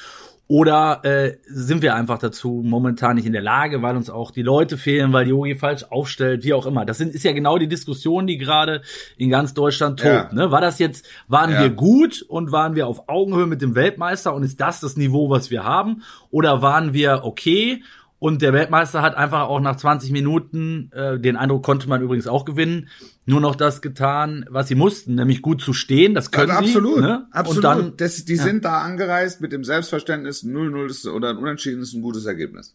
Oder 0.51 1.01
äh, 1.05 1.37
sind 1.47 1.83
wir 1.83 1.95
einfach 1.95 2.19
dazu 2.19 2.63
momentan 2.65 3.17
nicht 3.17 3.27
in 3.27 3.35
der 3.35 3.43
Lage, 3.43 3.83
weil 3.83 3.97
uns 3.97 4.09
auch 4.09 4.31
die 4.31 4.41
Leute 4.41 4.79
fehlen, 4.79 5.13
weil 5.13 5.29
Yogi 5.29 5.55
falsch 5.55 5.85
aufstellt, 5.91 6.43
wie 6.43 6.55
auch 6.55 6.65
immer. 6.65 6.87
Das 6.87 6.97
sind, 6.97 7.15
ist 7.15 7.23
ja 7.23 7.33
genau 7.33 7.59
die 7.59 7.69
Diskussion, 7.69 8.27
die 8.27 8.39
gerade 8.39 8.81
in 9.19 9.29
ganz 9.29 9.53
Deutschland 9.53 10.01
tobt. 10.01 10.09
Ja. 10.11 10.33
Ne? 10.33 10.51
War 10.51 10.63
das 10.63 10.79
jetzt, 10.79 11.07
waren 11.29 11.53
Ja. 11.53 11.61
wir 11.61 11.69
gut 11.71 12.25
und 12.27 12.51
waren 12.51 12.75
wir 12.77 12.87
auf 12.87 13.11
Augenhöhe 13.11 13.47
mit 13.47 13.61
dem 13.61 13.75
Weltmeister 13.75 14.35
und 14.35 14.43
ist 14.43 14.59
das 14.59 14.81
das 14.81 14.97
Niveau, 14.97 15.29
was 15.29 15.51
wir 15.51 15.65
haben? 15.65 16.03
Oder 16.31 16.63
waren 16.63 16.95
wir 16.95 17.25
okay 17.25 17.83
und 18.18 18.42
der 18.42 18.52
Weltmeister 18.52 19.00
hat 19.00 19.14
einfach 19.16 19.42
auch 19.42 19.61
nach 19.61 19.76
20 19.76 20.11
Minuten, 20.11 20.90
äh, 20.92 21.18
den 21.20 21.37
Eindruck 21.37 21.62
konnte 21.64 21.88
man 21.88 22.02
übrigens 22.02 22.26
auch 22.26 22.44
gewinnen, 22.44 22.88
nur 23.26 23.40
noch 23.40 23.54
das 23.54 23.81
getan, 23.81 24.44
was 24.50 24.68
sie 24.68 24.74
mussten, 24.74 25.14
nämlich 25.14 25.40
gut 25.42 25.61
zu 25.61 25.72
stehen. 25.72 26.14
Das 26.14 26.31
können 26.31 26.50
Also 26.50 26.62
sie. 26.64 26.68
absolut, 26.76 27.00
Ne? 27.00 27.26
absolut. 27.31 27.57
Und 27.57 27.62
dann, 27.64 27.96
das, 27.96 28.24
die 28.24 28.37
sind 28.37 28.64
da 28.64 28.81
angereist 28.83 29.40
mit 29.40 29.52
dem 29.52 29.62
Selbstverständnis, 29.62 30.42
0-0 30.44 30.87
ist, 30.90 31.07
oder 31.07 31.31
ein 31.31 31.37
Unentschieden 31.37 31.83
ist 31.83 31.94
ein 31.94 32.02
gutes 32.02 32.26
Ergebnis. 32.26 32.74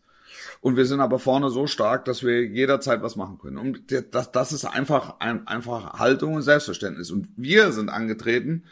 Und 0.62 0.78
wir 0.78 0.86
sind 0.86 1.02
aber 1.02 1.20
vorne 1.20 1.50
so 1.50 1.68
stark, 1.68 2.06
dass 2.06 2.24
wir 2.24 2.46
jederzeit 2.46 3.02
was 3.02 3.18
machen 3.18 3.38
können. 3.38 3.58
Und 3.58 3.92
das, 4.12 4.32
das 4.32 4.54
ist 4.54 4.64
einfach, 4.64 5.20
ein, 5.20 5.46
einfach 5.46 6.00
Haltung 6.00 6.36
und 6.36 6.42
Selbstverständnis. 6.42 7.12
Und 7.12 7.28
wir 7.36 7.74
sind 7.74 7.90
angetreten, 7.90 8.64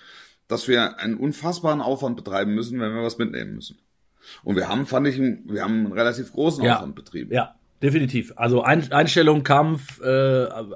dass 0.47 0.69
wir 0.69 0.99
einen 0.99 1.15
unfassbaren 1.15 1.81
Aufwand 1.81 2.15
betreiben 2.15 2.55
müssen, 2.55 2.79
wenn 2.79 2.93
wir 2.93 3.03
was 3.03 3.17
mitnehmen 3.17 3.55
müssen. 3.55 3.77
Und 4.43 4.55
wir 4.55 4.67
haben, 4.69 4.85
fand 4.85 5.07
ich, 5.07 5.15
einen- 5.17 5.43
wir 5.51 5.63
haben 5.63 5.85
einen 5.85 5.93
relativ 5.93 6.31
großen 6.33 6.63
Ja. 6.63 6.75
Aufwand 6.77 6.95
betrieben. 6.95 7.33
Ja, 7.33 7.55
definitiv. 7.81 8.33
Also 8.35 8.63
Ein 8.63 8.91
Einstellung, 8.91 9.43
Kampf, 9.43 10.01
äh, 10.01 10.05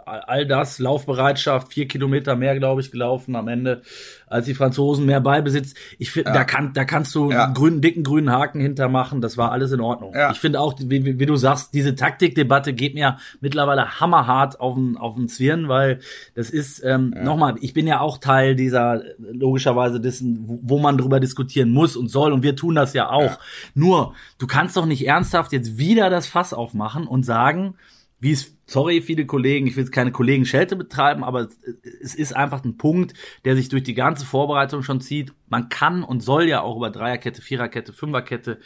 all 0.06 0.46
das, 0.46 0.80
Laufbereitschaft, 0.80 1.74
vier 1.74 1.88
Kilometer 1.88 2.36
mehr, 2.36 2.58
glaube 2.58 2.82
ich, 2.82 2.91
gelaufen 2.91 3.36
am 3.36 3.48
Ende 3.48 3.82
als 4.28 4.46
die 4.46 4.56
Franzosen, 4.56 5.06
mehr 5.06 5.22
Ballbesitz. 5.22 5.76
Ich 6.00 6.12
finde, 6.12 6.32
da, 6.32 6.44
kann, 6.44 6.74
da 6.74 6.84
kannst 6.84 7.13
du 7.13 7.32
Ja. 7.32 7.46
einen 7.46 7.54
grünen, 7.54 7.82
dicken 7.82 8.04
grünen 8.04 8.32
Haken 8.32 8.60
hintermachen. 8.60 9.22
Das 9.22 9.38
war 9.38 9.52
alles 9.52 9.72
in 9.72 9.82
Ordnung. 9.82 10.13
Ja. 10.15 10.32
Ich 10.32 10.39
finde 10.39 10.60
auch, 10.60 10.74
wie, 10.80 11.20
wie, 11.20 11.26
du 11.26 11.36
sagst, 11.36 11.74
diese 11.74 11.96
Taktikdebatte 11.96 12.74
geht 12.74 12.96
mir 12.96 13.18
mittlerweile 13.39 14.00
hammerhart 14.00 14.60
auf 14.60 14.76
den, 14.76 14.98
auf 14.98 15.15
den 15.15 15.28
Zwirn, 15.30 15.68
weil 15.70 16.00
das 16.34 16.50
ist, 16.50 16.84
ähm, 16.84 17.13
nochmal, 17.24 17.56
ich 17.62 17.74
bin 17.74 17.88
ja 17.88 18.00
auch 18.00 18.18
Teil 18.18 18.56
dieser, 18.56 19.04
logischerweise 19.20 20.00
dessen, 20.00 20.44
wo, 20.48 20.60
wo 20.63 20.80
man 20.80 20.98
drüber 20.98 21.20
diskutieren 21.20 21.70
muss 21.70 21.96
und 21.96 22.10
soll 22.10 22.34
und 22.34 22.44
wir 22.44 22.56
tun 22.56 22.76
das 22.76 22.94
ja 22.94 23.10
auch. 23.10 23.38
Nur, 23.76 24.13
du 24.39 24.48
kannst 24.48 24.76
doch 24.76 24.86
nicht 24.86 25.06
ernsthaft 25.06 25.52
jetzt 25.52 25.78
wieder 25.78 26.10
das 26.10 26.28
Fass 26.28 26.54
aufmachen 26.54 26.94
und 27.03 27.23
sagen, 27.23 27.75
wie 28.19 28.31
es, 28.31 28.55
sorry, 28.65 29.01
viele 29.01 29.25
Kollegen, 29.25 29.67
ich 29.67 29.75
will 29.75 29.84
jetzt 29.84 29.91
keine 29.93 30.12
Kollegen-Schelte 30.12 30.75
betreiben, 30.75 31.23
aber 31.23 31.41
es- 31.41 31.58
es 32.01 32.15
ist 32.15 32.36
einfach 32.36 32.63
ein 32.63 32.77
Punkt, 32.77 33.13
der 33.43 33.55
sich 33.55 33.69
durch 33.69 33.84
die 33.84 33.93
ganze 33.93 34.25
Vorbereitung 34.25 34.81
schon 34.84 35.01
zieht. 35.01 35.34
Man 35.47 35.69
kann 35.69 36.03
und 36.03 36.21
soll 36.21 36.45
ja 36.47 36.62
auch 36.62 36.77
über 36.77 36.89
Dreierkette, 36.89 37.41
Viererkette, 37.41 37.93
Fünferkette 37.93 38.60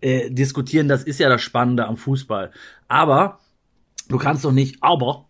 äh, 0.00 0.30
diskutieren. 0.30 0.88
Das 0.88 1.04
ist 1.04 1.20
ja 1.20 1.28
das 1.28 1.42
Spannende 1.42 1.86
am 1.86 1.96
Fußball. 1.96 2.50
Aber 2.88 3.38
du 4.08 4.18
kannst 4.18 4.44
doch 4.44 4.52
nicht, 4.52 4.76
aber, 4.82 5.26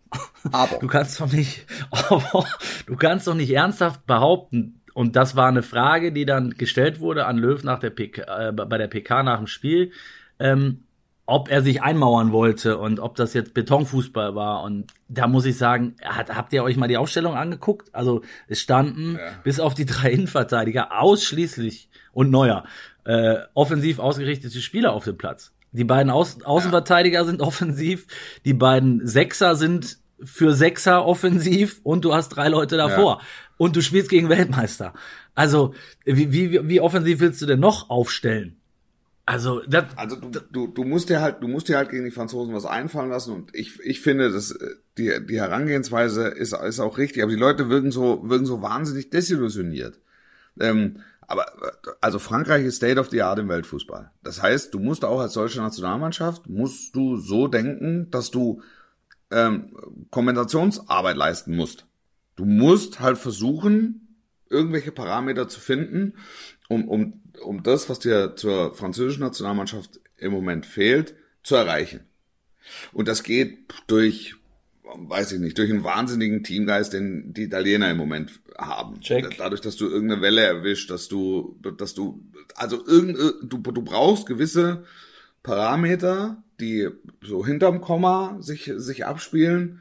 Aber. 0.53 0.77
du 0.81 0.87
kannst 0.89 1.21
doch 1.21 1.31
nicht, 1.33 1.67
aber, 1.91 2.45
du 2.87 2.97
kannst 2.97 3.27
doch 3.27 3.35
nicht 3.35 3.51
ernsthaft 3.51 4.07
behaupten, 4.07 4.75
und 4.95 5.15
das 5.15 5.37
war 5.37 5.47
eine 5.47 5.63
Frage, 5.63 6.11
die 6.11 6.25
dann 6.25 6.51
gestellt 6.55 6.99
wurde 6.99 7.27
an 7.27 7.39
Löw 7.39 7.63
nach 7.63 7.79
der 7.79 7.91
PK, 7.91 8.49
äh, 8.49 8.53
bei 8.53 8.79
der 8.79 8.89
PK 8.89 9.23
nach 9.23 9.37
dem 9.39 9.47
Spiel, 9.47 9.93
ähm, 10.41 10.85
ob 11.31 11.51
er 11.51 11.61
sich 11.63 11.83
einmauern 11.83 12.33
wollte 12.33 12.79
und 12.79 13.01
ob 13.01 13.15
das 13.15 13.35
jetzt 13.35 13.53
Betonfußball 13.53 14.35
war. 14.35 14.63
Und 14.63 14.95
da 15.09 15.27
muss 15.27 15.45
ich 15.45 15.59
sagen, 15.59 15.95
hat, 16.03 16.35
habt 16.35 16.55
ihr 16.55 16.65
euch 16.65 16.79
mal 16.79 16.89
die 16.89 16.97
Ausstellung 16.97 17.35
angeguckt? 17.35 17.95
Also 17.95 18.23
es 18.47 18.61
standen 18.61 19.17
Ja. 19.17 19.33
bis 19.45 19.61
auf 19.61 19.75
die 19.75 19.85
drei 19.85 20.11
Innenverteidiger 20.13 20.99
ausschließlich 20.99 21.91
und 22.13 22.31
neuer 22.31 22.65
äh, 23.05 23.37
offensiv 23.53 23.99
ausgerichtete 23.99 24.63
Spieler 24.63 24.95
auf 24.95 25.05
dem 25.05 25.19
Platz. 25.19 25.53
Die 25.73 25.85
beiden 25.85 26.11
Außen 26.11 26.45
Außenverteidiger 26.47 27.27
sind 27.27 27.43
offensiv, 27.43 28.07
die 28.47 28.55
beiden 28.55 29.07
Sechser 29.07 29.55
sind 29.55 29.99
für 30.25 30.55
Sechser 30.55 31.05
offensiv 31.05 31.81
und 31.83 32.07
du 32.07 32.15
hast 32.15 32.31
drei 32.31 32.49
Leute 32.49 32.79
davor. 32.79 33.21
Und 33.59 33.77
du 33.77 33.83
spielst 33.83 34.09
gegen 34.09 34.31
Weltmeister. 34.31 34.95
Also, 35.35 35.75
wie, 36.07 36.33
wie, 36.33 36.69
wie 36.69 36.81
offensiv 36.81 37.21
willst 37.21 37.43
du 37.43 37.47
denn 37.47 37.61
noch 37.61 37.91
aufstellen? 37.91 38.57
Also, 39.29 39.61
das, 39.69 39.85
Also 39.97 40.17
du, 40.17 40.41
du, 40.51 40.67
du 40.69 40.85
musst 40.85 41.11
dir 41.11 41.21
halt, 41.21 41.43
du 41.43 41.49
musst 41.49 41.69
dir 41.69 41.77
halt 41.77 41.91
gegen 41.91 42.07
die 42.07 42.11
Franzosen 42.11 42.55
was 42.55 42.65
einfallen 42.65 43.11
lassen 43.11 43.35
und 43.35 43.55
ich, 43.55 43.79
ich 43.81 44.01
finde, 44.01 44.33
dass 44.33 44.59
die, 44.97 45.15
die 45.27 45.39
Herangehensweise 45.39 46.29
ist, 46.29 46.55
ist 46.55 46.81
auch 46.81 46.97
richtig, 46.97 47.23
aber 47.23 47.31
die 47.31 47.39
Leute 47.39 47.69
wirken 47.69 47.91
so, 47.91 48.27
wirken 48.27 48.47
so 48.47 48.63
wahnsinnig 48.63 49.11
desillusioniert. 49.11 50.01
Ähm, 50.59 51.01
aber 51.21 51.45
also 52.01 52.19
Frankreich 52.19 52.65
ist 52.65 52.77
State 52.77 52.99
of 52.99 53.11
the 53.11 53.21
Art 53.21 53.39
im 53.39 53.51
Weltfußball. 53.51 54.11
Das 54.23 54.41
heißt, 54.41 54.73
du 54.73 54.79
musst 54.79 55.05
auch 55.05 55.21
als 55.21 55.35
deutsche 55.35 55.61
Nationalmannschaft 55.61 56.49
musst 56.49 56.97
du 56.97 57.19
so 57.19 57.49
denken, 57.49 58.11
dass 58.11 58.31
du 58.31 58.63
ähm, 59.31 59.77
Kompensationsarbeit 60.11 61.19
leisten 61.19 61.55
musst. 61.55 61.85
Du 62.37 62.47
musst 62.47 63.01
halt 63.01 63.19
versuchen, 63.19 64.17
irgendwelche 64.49 64.91
Parameter 64.91 65.49
zu 65.49 65.61
finden, 65.61 66.15
um, 66.69 66.89
um, 66.89 67.23
um 67.43 67.63
das, 67.63 67.89
was 67.89 67.99
dir 67.99 68.37
zur 68.37 68.75
französischen 68.75 69.21
Nationalmannschaft 69.21 70.01
im 70.17 70.33
Moment 70.33 70.67
fehlt, 70.67 71.15
zu 71.43 71.57
erreichen. 71.57 72.01
Und 72.93 73.09
das 73.09 73.23
geht 73.23 73.59
durch, 73.87 74.35
weiß 74.83 75.33
ich 75.33 75.41
nicht, 75.41 75.57
durch 75.59 75.71
einen 75.71 75.85
wahnsinnigen 75.85 76.45
Teamgeist, 76.45 76.93
den 76.93 77.33
die 77.33 77.45
Italiener 77.45 77.91
im 77.91 77.97
Moment 77.97 78.41
haben. 78.59 79.01
Check. 79.01 79.37
Dadurch, 79.39 79.61
dass 79.61 79.77
du 79.77 79.87
irgendeine 79.87 80.21
Welle 80.21 80.43
erwischt, 80.43 80.91
dass 80.91 81.09
du, 81.09 81.59
dass 81.79 81.95
du, 81.95 82.23
also 82.55 82.85
irgend, 82.87 83.19
du, 83.43 83.59
du 83.59 83.83
brauchst 83.83 84.27
gewisse 84.27 84.85
Parameter, 85.43 86.43
die 86.61 86.89
so 87.23 87.47
hinterm 87.47 87.81
Komma 87.81 88.37
sich, 88.41 88.71
sich 88.77 89.07
abspielen, 89.07 89.81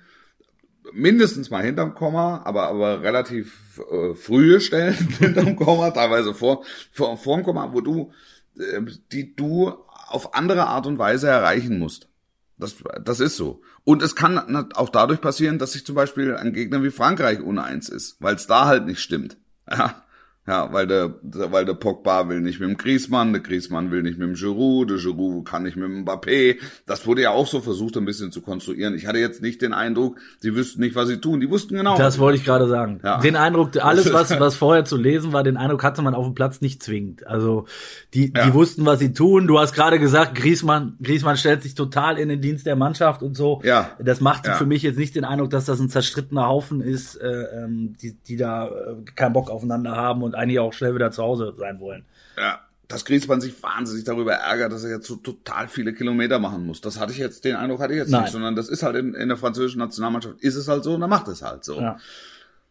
mindestens 0.93 1.49
mal 1.49 1.63
hinterm 1.63 1.93
Komma, 1.93 2.41
aber, 2.45 2.67
aber 2.67 3.01
relativ 3.01 3.81
äh, 3.91 4.13
frühe 4.13 4.59
Stellen 4.59 4.93
hinterm 5.19 5.55
Komma, 5.55 5.91
teilweise 5.91 6.33
vor, 6.33 6.63
vor, 6.91 7.17
vorm 7.17 7.43
Komma, 7.43 7.73
wo 7.73 7.81
du, 7.81 8.11
äh, 8.57 8.81
die 9.11 9.35
du 9.35 9.73
auf 10.07 10.33
andere 10.33 10.67
Art 10.67 10.87
und 10.87 10.97
Weise 10.97 11.27
erreichen 11.27 11.79
musst. 11.79 12.09
Das, 12.57 12.75
das 13.03 13.19
ist 13.19 13.37
so. 13.37 13.61
Und 13.83 14.01
es 14.01 14.15
kann 14.15 14.71
auch 14.73 14.89
dadurch 14.89 15.21
passieren, 15.21 15.59
dass 15.59 15.73
sich 15.73 15.85
zum 15.85 15.95
Beispiel 15.95 16.35
ein 16.35 16.53
Gegner 16.53 16.83
wie 16.83 16.89
Frankreich 16.89 17.39
uneins 17.39 17.87
ist, 17.87 18.17
weil 18.19 18.35
es 18.35 18.47
da 18.47 18.65
halt 18.65 18.85
nicht 18.85 18.99
stimmt. 18.99 19.37
Ja, 19.69 20.03
ja, 20.47 20.71
weil 20.71 20.87
der, 20.87 21.15
weil 21.21 21.65
der 21.65 21.73
Pogba 21.73 22.29
will 22.29 22.39
nicht 22.39 22.59
mit 22.61 22.69
dem 22.69 22.77
Griezmann, 22.77 23.33
der 23.33 23.41
Griezmann 23.41 23.91
will 23.91 24.01
nicht 24.01 24.17
mit 24.17 24.29
dem 24.29 24.35
Giroud, 24.35 24.89
der 24.89 24.97
Giroud 24.97 25.45
kann 25.45 25.63
nicht 25.63 25.75
mit 25.75 25.85
dem 25.89 26.05
Mbappé. 26.05 26.57
Das 26.85 27.05
wurde 27.05 27.23
ja 27.23 27.31
auch 27.31 27.47
so 27.47 27.59
versucht, 27.59 27.97
ein 27.97 28.05
bisschen 28.05 28.31
zu 28.31 28.41
konstruieren. 28.41 28.95
Ich 28.95 29.07
hatte 29.07 29.19
jetzt 29.19 29.41
nicht 29.41 29.61
den 29.61 29.73
Eindruck, 29.73 30.17
sie 30.39 30.55
wüssten 30.55 30.79
nicht, 30.81 30.95
was 30.95 31.09
sie 31.09 31.17
tun. 31.19 31.41
Die 31.41 31.49
wussten 31.49 31.75
genau. 31.75 31.97
das 31.97 32.17
wollte 32.17 32.37
ich 32.37 32.45
gerade 32.45 32.67
sagen. 32.67 33.01
Ja. 33.03 33.19
Den 33.19 33.35
Eindruck, 33.35 33.75
alles, 33.83 34.13
was, 34.13 34.39
was 34.39 34.55
vorher 34.55 34.85
zu 34.85 34.95
lesen 34.95 35.33
war, 35.33 35.43
den 35.43 35.57
Eindruck 35.57 35.83
hatte 35.83 36.01
man 36.01 36.15
auf 36.15 36.25
dem 36.25 36.33
Platz 36.33 36.61
nicht 36.61 36.81
zwingend. 36.81 37.27
Also, 37.27 37.65
die, 38.13 38.31
Ja. 38.33 38.45
die 38.45 38.53
wussten, 38.53 38.85
was 38.85 38.99
sie 38.99 39.11
tun. 39.11 39.47
Du 39.47 39.59
hast 39.59 39.73
gerade 39.73 39.99
gesagt, 39.99 40.35
Griezmann, 40.35 40.95
Griezmann 41.03 41.35
stellt 41.35 41.61
sich 41.63 41.75
total 41.75 42.17
in 42.17 42.29
den 42.29 42.39
Dienst 42.39 42.65
der 42.65 42.77
Mannschaft 42.77 43.21
und 43.21 43.35
so. 43.35 43.59
Ja. 43.65 43.91
Das 43.99 44.21
macht 44.21 44.47
Ja. 44.47 44.53
für 44.53 44.65
mich 44.65 44.81
jetzt 44.81 44.97
nicht 44.97 45.13
den 45.13 45.25
Eindruck, 45.25 45.49
dass 45.49 45.65
das 45.65 45.81
ein 45.81 45.89
zerstrittener 45.89 46.47
Haufen 46.47 46.79
ist, 46.79 47.15
äh, 47.17 47.27
ähm, 47.53 47.95
die, 48.01 48.13
die 48.13 48.37
da 48.37 48.67
äh, 48.67 48.71
keinen 49.15 49.33
Bock 49.33 49.49
aufeinander 49.49 49.91
haben 49.97 50.23
und 50.23 50.36
eigentlich 50.37 50.59
auch 50.59 50.73
schnell 50.73 50.95
wieder 50.95 51.11
zu 51.11 51.23
Hause 51.23 51.53
sein 51.57 51.79
wollen. 51.79 52.05
Ja, 52.37 52.61
dass 52.87 53.03
Griezmann 53.03 53.41
sich 53.41 53.61
wahnsinnig 53.61 54.05
darüber 54.05 54.33
ärgert, 54.33 54.71
dass 54.71 54.83
er 54.83 54.91
jetzt 54.91 55.07
so 55.07 55.17
total 55.17 55.67
viele 55.67 55.93
Kilometer 55.93 56.39
machen 56.39 56.65
muss. 56.65 56.79
Das 56.81 56.99
hatte 56.99 57.11
ich 57.11 57.17
jetzt, 57.17 57.43
den 57.43 57.55
Eindruck 57.55 57.81
hatte 57.81 57.93
ich 57.93 57.99
jetzt 57.99 58.11
Nein. 58.11 58.23
nicht, 58.23 58.31
sondern 58.31 58.55
das 58.55 58.69
ist 58.69 58.83
halt 58.83 58.95
in, 58.95 59.13
in 59.13 59.27
der 59.27 59.37
französischen 59.37 59.79
Nationalmannschaft, 59.79 60.35
ist 60.39 60.55
es 60.55 60.67
halt 60.67 60.83
so 60.83 60.93
und 60.93 61.01
dann 61.01 61.09
macht 61.09 61.27
es 61.27 61.41
halt 61.41 61.65
so. 61.65 61.79
Ja. 61.81 61.97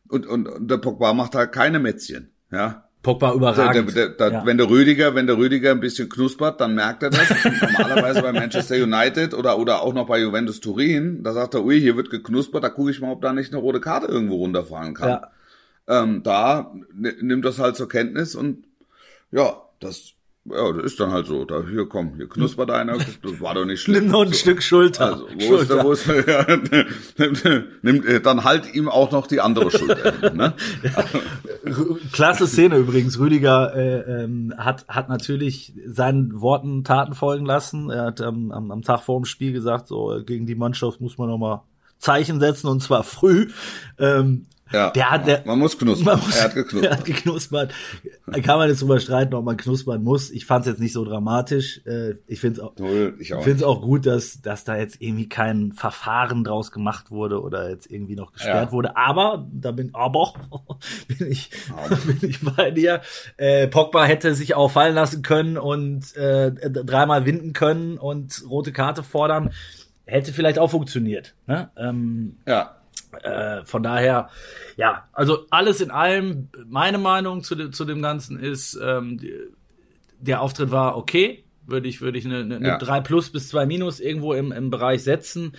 Und, 0.08 0.26
und, 0.26 0.48
und 0.48 0.70
der 0.70 0.78
Pogba 0.78 1.12
macht 1.12 1.34
halt 1.34 1.52
keine 1.52 1.78
Mätzchen, 1.80 2.30
ja. 2.50 2.84
Pogba 3.02 3.28
Der, 3.28 3.36
überragend. 3.36 3.94
der, 3.94 4.08
der, 4.08 4.32
ja. 4.32 4.46
Wenn 4.46 4.56
der 4.56 4.68
Rüdiger, 4.68 5.14
wenn 5.14 5.26
der 5.26 5.36
Rüdiger 5.36 5.70
ein 5.70 5.80
bisschen 5.80 6.08
knuspert, 6.08 6.60
dann 6.60 6.74
merkt 6.74 7.02
er 7.04 7.10
das. 7.10 7.28
Normalerweise 7.44 8.22
bei 8.22 8.32
Manchester 8.32 8.76
United 8.76 9.32
oder, 9.34 9.58
oder 9.58 9.82
auch 9.82 9.94
noch 9.94 10.06
bei 10.06 10.18
Juventus 10.20 10.60
Turin, 10.60 11.22
da 11.22 11.32
sagt 11.32 11.54
er, 11.54 11.64
ui, 11.64 11.78
hier 11.80 11.96
wird 11.96 12.10
geknuspert, 12.10 12.64
da 12.64 12.68
gucke 12.68 12.90
ich 12.90 13.00
mal, 13.00 13.12
ob 13.12 13.22
da 13.22 13.32
nicht 13.32 13.52
eine 13.52 13.60
rote 13.60 13.80
Karte 13.80 14.06
irgendwo 14.06 14.36
runterfallen 14.36 14.94
kann. 14.94 15.08
ja. 15.08 15.30
Ähm, 15.88 16.22
da 16.22 16.72
nimmt 16.94 17.44
das 17.44 17.58
halt 17.58 17.76
zur 17.76 17.88
Kenntnis 17.88 18.34
und 18.34 18.64
ja, 19.30 19.56
das, 19.80 20.12
ja, 20.44 20.72
das 20.72 20.84
ist 20.84 21.00
dann 21.00 21.10
halt 21.12 21.26
so. 21.26 21.44
Da, 21.44 21.62
hier 21.68 21.88
komm, 21.88 22.14
hier 22.16 22.28
knuspert 22.28 22.70
einer, 22.70 22.96
das 22.98 23.40
war 23.40 23.54
doch 23.54 23.64
nicht 23.64 23.80
schlimm. 23.82 24.04
Nimm 24.04 24.12
noch 24.12 24.22
ein 24.22 24.28
so. 24.28 24.34
Stück 24.34 24.62
Schulter. 24.62 25.12
Also, 25.12 25.28
wo 25.48 25.56
ist 25.56 25.70
der, 25.70 25.84
wo 25.84 25.92
ist 25.92 26.08
der, 26.08 26.26
ja, 26.26 26.46
nimm, 27.82 28.06
äh, 28.06 28.20
dann 28.20 28.44
halt 28.44 28.74
ihm 28.74 28.88
auch 28.88 29.10
noch 29.12 29.26
die 29.26 29.40
andere 29.40 29.70
Schulter 29.70 30.32
ne? 30.32 30.54
Klasse 32.12 32.46
Szene 32.46 32.78
übrigens. 32.78 33.18
Rüdiger 33.18 33.74
äh, 33.74 34.24
ähm, 34.24 34.54
hat, 34.56 34.86
hat 34.88 35.08
natürlich 35.08 35.72
seinen 35.86 36.40
Worten 36.40 36.84
Taten 36.84 37.14
folgen 37.14 37.46
lassen. 37.46 37.90
Er 37.90 38.06
hat 38.06 38.20
ähm, 38.20 38.50
am, 38.52 38.70
am 38.70 38.82
Tag 38.82 39.02
vor 39.02 39.20
dem 39.20 39.24
Spiel 39.24 39.52
gesagt, 39.52 39.88
so 39.88 40.20
gegen 40.24 40.46
die 40.46 40.54
Mannschaft 40.54 41.00
muss 41.00 41.18
man 41.18 41.28
noch 41.28 41.38
mal 41.38 41.62
Zeichen 41.98 42.40
setzen 42.40 42.68
und 42.68 42.82
zwar 42.82 43.02
früh. 43.02 43.48
Ähm, 43.98 44.46
Ja, 44.72 44.90
Der 44.90 45.10
hat- 45.10 45.26
der- 45.28 45.42
man 45.46 45.58
muss 45.60 45.78
knuspern. 45.78 46.16
man 46.16 46.24
muss, 46.26 46.36
er 46.38 46.44
hat 46.44 46.54
geknuspert. 46.54 46.84
Er 46.92 46.98
hat 46.98 47.04
geknuspert. 47.04 47.72
Da 48.26 48.40
kann 48.40 48.58
man 48.58 48.68
jetzt 48.68 48.82
drüber 48.82 48.98
streiten, 48.98 49.34
ob 49.34 49.44
man 49.44 49.56
knuspern 49.56 50.02
muss. 50.02 50.30
Ich 50.30 50.44
fand 50.44 50.66
es 50.66 50.72
jetzt 50.72 50.80
nicht 50.80 50.92
so 50.92 51.04
dramatisch. 51.04 51.80
Äh, 51.86 52.14
ich 52.26 52.40
finde 52.40 52.60
es 52.60 52.66
auch, 52.66 52.76
Null, 52.76 53.14
ich 53.20 53.32
auch. 53.34 53.42
finde 53.44 53.58
es 53.58 53.62
auch 53.62 53.80
gut, 53.80 54.06
dass, 54.06 54.40
dass 54.42 54.64
da 54.64 54.76
jetzt 54.76 55.00
irgendwie 55.00 55.28
kein 55.28 55.72
Verfahren 55.72 56.42
draus 56.42 56.72
gemacht 56.72 57.12
wurde 57.12 57.40
oder 57.42 57.70
jetzt 57.70 57.88
irgendwie 57.90 58.16
noch 58.16 58.32
gesperrt 58.32 58.66
Ja. 58.68 58.72
wurde. 58.72 58.96
Aber, 58.96 59.46
da 59.52 59.70
bin, 59.70 59.90
aber, 59.94 60.32
bin 61.18 61.30
ich, 61.30 61.50
bin 62.20 62.28
ich 62.30 62.40
bei 62.40 62.72
dir. 62.72 63.02
Äh, 63.36 63.68
Pogba 63.68 64.04
hätte 64.04 64.34
sich 64.34 64.54
auch 64.56 64.72
fallen 64.72 64.94
lassen 64.96 65.22
können 65.22 65.58
und 65.58 66.16
äh, 66.16 66.50
dreimal 66.70 67.24
winden 67.24 67.52
können 67.52 67.98
und 67.98 68.42
rote 68.48 68.72
Karte 68.72 69.02
fordern. 69.04 69.50
Hätte 70.08 70.32
vielleicht 70.32 70.58
auch 70.60 70.70
funktioniert. 70.70 71.34
Ne? 71.48 71.68
Ähm, 71.76 72.36
Ja, 72.46 72.75
äh, 73.22 73.64
von 73.64 73.82
daher, 73.82 74.28
ja, 74.76 75.08
also 75.12 75.46
alles 75.50 75.80
in 75.80 75.90
allem, 75.90 76.48
meine 76.66 76.98
Meinung 76.98 77.42
zu, 77.42 77.54
dem 77.54 77.72
zu 77.72 77.84
dem 77.84 78.02
Ganzen 78.02 78.38
ist, 78.38 78.78
ähm, 78.82 79.20
der 80.18 80.40
Auftritt 80.40 80.70
war 80.70 80.96
okay, 80.96 81.44
würde 81.66 81.88
ich, 81.88 82.00
würde 82.00 82.18
ich 82.18 82.24
eine, 82.24 82.38
eine, 82.38 82.56
eine 82.56 82.68
Ja. 82.68 82.78
3 82.78 83.00
plus 83.00 83.30
bis 83.30 83.48
2 83.48 83.66
minus 83.66 84.00
irgendwo 84.00 84.32
im, 84.34 84.52
im 84.52 84.70
Bereich 84.70 85.02
setzen. 85.02 85.52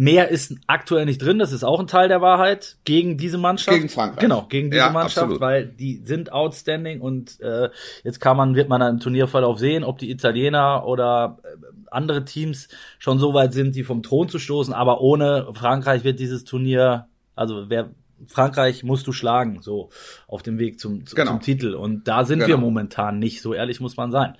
Mehr 0.00 0.28
ist 0.28 0.54
aktuell 0.68 1.06
nicht 1.06 1.20
drin, 1.20 1.40
das 1.40 1.50
ist 1.50 1.64
auch 1.64 1.80
ein 1.80 1.88
Teil 1.88 2.06
der 2.06 2.20
Wahrheit 2.20 2.76
gegen 2.84 3.16
diese 3.16 3.36
Mannschaft. 3.36 3.76
Gegen 3.76 3.88
Frankreich. 3.88 4.20
Genau, 4.20 4.46
gegen 4.48 4.70
diese 4.70 4.78
Ja, 4.84 4.90
Mannschaft, 4.90 5.18
absolut. 5.24 5.40
weil 5.40 5.66
die 5.66 6.02
sind 6.04 6.30
outstanding 6.30 7.00
und 7.00 7.40
äh, 7.40 7.68
jetzt 8.04 8.20
kann 8.20 8.36
man, 8.36 8.54
wird 8.54 8.68
man 8.68 8.80
im 8.80 9.00
Turnierverlauf 9.00 9.58
sehen, 9.58 9.82
ob 9.82 9.98
die 9.98 10.08
Italiener 10.12 10.86
oder 10.86 11.38
äh, 11.42 11.48
andere 11.90 12.24
Teams 12.24 12.68
schon 13.00 13.18
so 13.18 13.34
weit 13.34 13.52
sind, 13.54 13.74
die 13.74 13.82
vom 13.82 14.04
Thron 14.04 14.28
zu 14.28 14.38
stoßen, 14.38 14.72
aber 14.72 15.00
ohne 15.00 15.48
Frankreich 15.52 16.04
wird 16.04 16.20
dieses 16.20 16.44
Turnier, 16.44 17.08
also 17.34 17.64
wer 17.68 17.90
Frankreich 18.28 18.84
musst 18.84 19.06
du 19.08 19.12
schlagen, 19.12 19.62
so 19.62 19.90
auf 20.28 20.42
dem 20.44 20.58
Weg 20.60 20.78
zum, 20.78 21.06
zum, 21.06 21.16
Genau. 21.16 21.30
zum 21.32 21.40
Titel. 21.40 21.74
Und 21.74 22.06
da 22.06 22.24
sind 22.24 22.38
wir 22.40 22.46
Genau. 22.46 22.58
momentan 22.58 23.18
nicht, 23.18 23.42
so 23.42 23.52
ehrlich 23.52 23.80
muss 23.80 23.96
man 23.96 24.10
sein. 24.12 24.36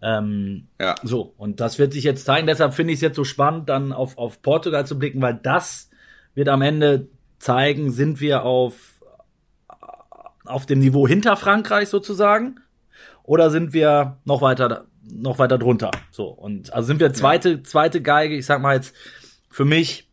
Ähm, 0.00 0.68
ja. 0.80 0.94
so, 1.02 1.34
und 1.36 1.60
das 1.60 1.78
wird 1.78 1.92
sich 1.92 2.04
jetzt 2.04 2.24
zeigen. 2.24 2.46
Deshalb 2.46 2.74
finde 2.74 2.92
ich 2.92 2.98
es 2.98 3.02
jetzt 3.02 3.16
so 3.16 3.24
spannend, 3.24 3.68
dann 3.68 3.92
auf, 3.92 4.16
auf 4.16 4.42
Portugal 4.42 4.86
zu 4.86 4.98
blicken, 4.98 5.20
weil 5.20 5.38
das 5.42 5.90
wird 6.34 6.48
am 6.48 6.62
Ende 6.62 7.08
zeigen, 7.38 7.90
sind 7.90 8.20
wir 8.20 8.44
auf, 8.44 9.00
auf 10.44 10.66
dem 10.66 10.78
Niveau 10.78 11.06
hinter 11.08 11.36
Frankreich 11.36 11.88
sozusagen 11.88 12.60
oder 13.22 13.50
sind 13.50 13.72
wir 13.72 14.18
noch 14.24 14.40
weiter, 14.40 14.86
noch 15.02 15.38
weiter 15.38 15.58
drunter? 15.58 15.90
So, 16.10 16.26
und 16.26 16.72
also 16.72 16.86
sind 16.86 17.00
wir 17.00 17.12
zweite, 17.12 17.62
zweite 17.62 18.00
Geige, 18.00 18.36
ich 18.36 18.46
sag 18.46 18.60
mal 18.62 18.76
jetzt 18.76 18.94
für 19.50 19.64
mich, 19.64 20.08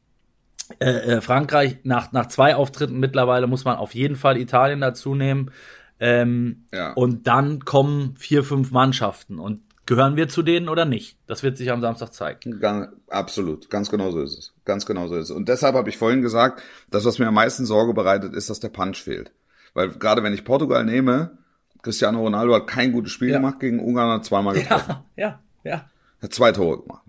äh, 0.80 1.18
äh, 1.18 1.22
Frankreich 1.22 1.78
nach, 1.84 2.12
nach 2.12 2.26
zwei 2.28 2.56
Auftritten 2.56 3.00
mittlerweile 3.00 3.46
muss 3.46 3.66
man 3.66 3.78
auf 3.78 3.94
jeden 3.94 4.16
Fall 4.16 4.38
Italien 4.38 4.82
dazu 4.82 5.14
nehmen. 5.14 5.52
Ähm, 6.00 6.66
Ja. 6.74 6.94
Und 6.94 7.28
dann 7.28 7.60
kommen 7.66 8.16
vier, 8.18 8.44
fünf 8.44 8.72
Mannschaften. 8.72 9.40
Und 9.40 9.62
gehören 9.86 10.16
wir 10.16 10.28
zu 10.28 10.42
denen 10.42 10.70
oder 10.70 10.86
nicht? 10.86 11.18
Das 11.28 11.44
wird 11.44 11.58
sich 11.58 11.72
am 11.72 11.82
Samstag 11.82 12.14
zeigen. 12.14 12.60
Ganz, 12.60 12.88
absolut, 13.08 13.70
ganz 13.70 13.90
genau 13.90 14.12
so 14.12 14.22
ist 14.22 14.38
es. 14.38 14.54
Ganz 14.66 14.86
genau 14.86 15.08
so 15.08 15.16
ist 15.16 15.26
es. 15.30 15.32
Und 15.32 15.48
deshalb 15.50 15.76
habe 15.76 15.90
ich 15.90 15.98
vorhin 15.98 16.22
gesagt, 16.22 16.62
das, 16.92 17.06
was 17.06 17.20
mir 17.20 17.28
am 17.28 17.34
meisten 17.34 17.66
Sorge 17.66 17.94
bereitet, 17.94 18.34
ist, 18.34 18.50
dass 18.50 18.60
der 18.60 18.70
Punch 18.70 18.98
fehlt. 19.02 19.32
Weil 19.74 19.90
gerade 19.90 20.24
wenn 20.24 20.34
ich 20.34 20.46
Portugal 20.46 20.84
nehme, 20.86 21.38
Cristiano 21.82 22.20
Ronaldo 22.22 22.56
hat 22.56 22.68
kein 22.68 22.92
gutes 22.92 23.12
Spiel 23.12 23.30
Ja. 23.30 23.38
gemacht 23.38 23.60
gegen 23.60 23.80
Ungarn, 23.80 24.12
hat 24.12 24.26
zweimal 24.26 24.56
getroffen. 24.56 24.96
Ja, 25.16 25.40
ja, 25.64 25.72
ja. 25.72 25.90
Hat 26.22 26.34
zwei 26.34 26.52
Tore 26.52 26.82
gemacht. 26.82 27.04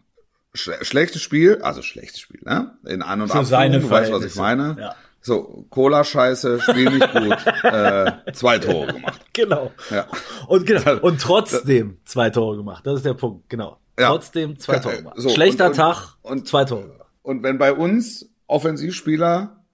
Schle 0.52 0.84
schlechtes 0.84 1.22
Spiel, 1.22 1.60
also 1.62 1.82
schlechtes 1.82 2.20
Spiel, 2.20 2.40
ne? 2.44 2.76
In 2.84 3.02
An- 3.02 3.20
und 3.20 3.28
Für 3.28 3.38
Abführung, 3.38 3.44
seine 3.50 3.80
du 3.80 3.90
weißt, 3.90 4.10
was 4.12 4.24
ich 4.24 4.34
meine. 4.36 4.76
Ja. 4.78 4.94
So, 5.26 5.66
Cola-Scheiße, 5.70 6.60
Spiel 6.60 6.88
nicht 6.88 7.12
gut, 7.12 7.36
äh, 7.64 8.12
zwei 8.32 8.60
Tore 8.60 8.92
gemacht. 8.92 9.20
Genau. 9.32 9.72
Ja. 9.90 10.06
Und 10.46 10.64
genau. 10.66 10.98
Und 11.00 11.20
trotzdem 11.20 11.98
zwei 12.04 12.30
Tore 12.30 12.56
gemacht. 12.58 12.86
Das 12.86 12.94
ist 12.98 13.04
der 13.04 13.14
Punkt, 13.14 13.48
genau. 13.50 13.80
Ja. 13.98 14.10
Trotzdem 14.10 14.56
zwei 14.60 14.74
Ja, 14.74 14.78
Tore 14.78 14.96
gemacht. 14.98 15.14
so, 15.18 15.28
Schlechter 15.30 15.64
und- 15.64 15.70
und- 15.72 15.76
Tag 15.78 16.14
und- 16.22 16.46
zwei 16.46 16.64
Tore 16.64 16.82
gemacht. 16.90 17.10
Und 17.22 17.42
wenn 17.42 17.58
bei 17.58 17.72
uns 17.72 18.30
Offensivspieler 18.46 19.64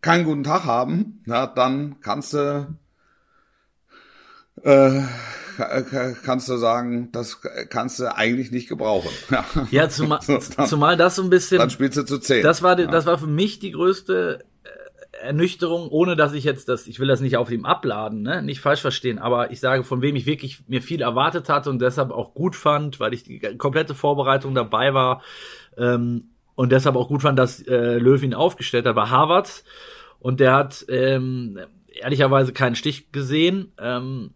keinen 0.00 0.24
guten 0.24 0.42
Tag 0.42 0.64
haben, 0.64 1.22
na, 1.26 1.46
dann 1.46 2.00
kannst 2.00 2.32
du, 2.34 2.66
äh, 4.64 5.02
kannst 6.24 6.48
du 6.48 6.56
sagen, 6.56 7.10
das 7.12 7.40
kannst 7.70 8.00
du 8.00 8.12
eigentlich 8.14 8.50
nicht 8.50 8.68
gebrauchen. 8.68 9.10
Ja, 9.30 9.44
ja 9.70 9.88
zumal, 9.88 10.18
zumal 10.66 10.96
das 10.96 11.14
so 11.14 11.22
ein 11.22 11.30
bisschen. 11.30 11.58
Dann 11.58 11.70
spielst 11.70 11.96
du 11.98 12.02
zu 12.04 12.18
zehn. 12.18 12.42
Das 12.42 12.62
war, 12.62 12.74
die, 12.74 12.88
das 12.88 13.06
war 13.06 13.16
für 13.16 13.28
mich 13.28 13.60
die 13.60 13.70
größte 13.70 14.44
Ernüchterung, 15.26 15.88
ohne 15.88 16.16
dass 16.16 16.32
ich 16.32 16.44
jetzt 16.44 16.68
das, 16.68 16.86
ich 16.86 16.98
will 16.98 17.08
das 17.08 17.20
nicht 17.20 17.36
auf 17.36 17.50
ihm 17.50 17.64
abladen, 17.64 18.22
ne, 18.22 18.42
nicht 18.42 18.60
falsch 18.60 18.80
verstehen, 18.80 19.18
aber 19.18 19.50
ich 19.50 19.60
sage, 19.60 19.84
von 19.84 20.02
wem 20.02 20.16
ich 20.16 20.26
wirklich 20.26 20.60
mir 20.68 20.82
viel 20.82 21.02
erwartet 21.02 21.48
hatte 21.48 21.70
und 21.70 21.80
deshalb 21.80 22.10
auch 22.10 22.34
gut 22.34 22.56
fand, 22.56 23.00
weil 23.00 23.14
ich 23.14 23.22
die 23.22 23.38
komplette 23.58 23.94
Vorbereitung 23.94 24.54
dabei 24.54 24.94
war 24.94 25.22
ähm, 25.76 26.30
und 26.54 26.72
deshalb 26.72 26.96
auch 26.96 27.08
gut 27.08 27.22
fand, 27.22 27.38
dass 27.38 27.60
äh, 27.62 27.98
Löw 27.98 28.22
ihn 28.22 28.34
aufgestellt 28.34 28.86
hat, 28.86 28.96
war 28.96 29.10
Harvard 29.10 29.64
und 30.18 30.40
der 30.40 30.54
hat 30.54 30.84
ähm, 30.88 31.58
ehrlicherweise 31.86 32.52
keinen 32.52 32.76
Stich 32.76 33.12
gesehen. 33.12 33.72
Ähm, 33.78 34.30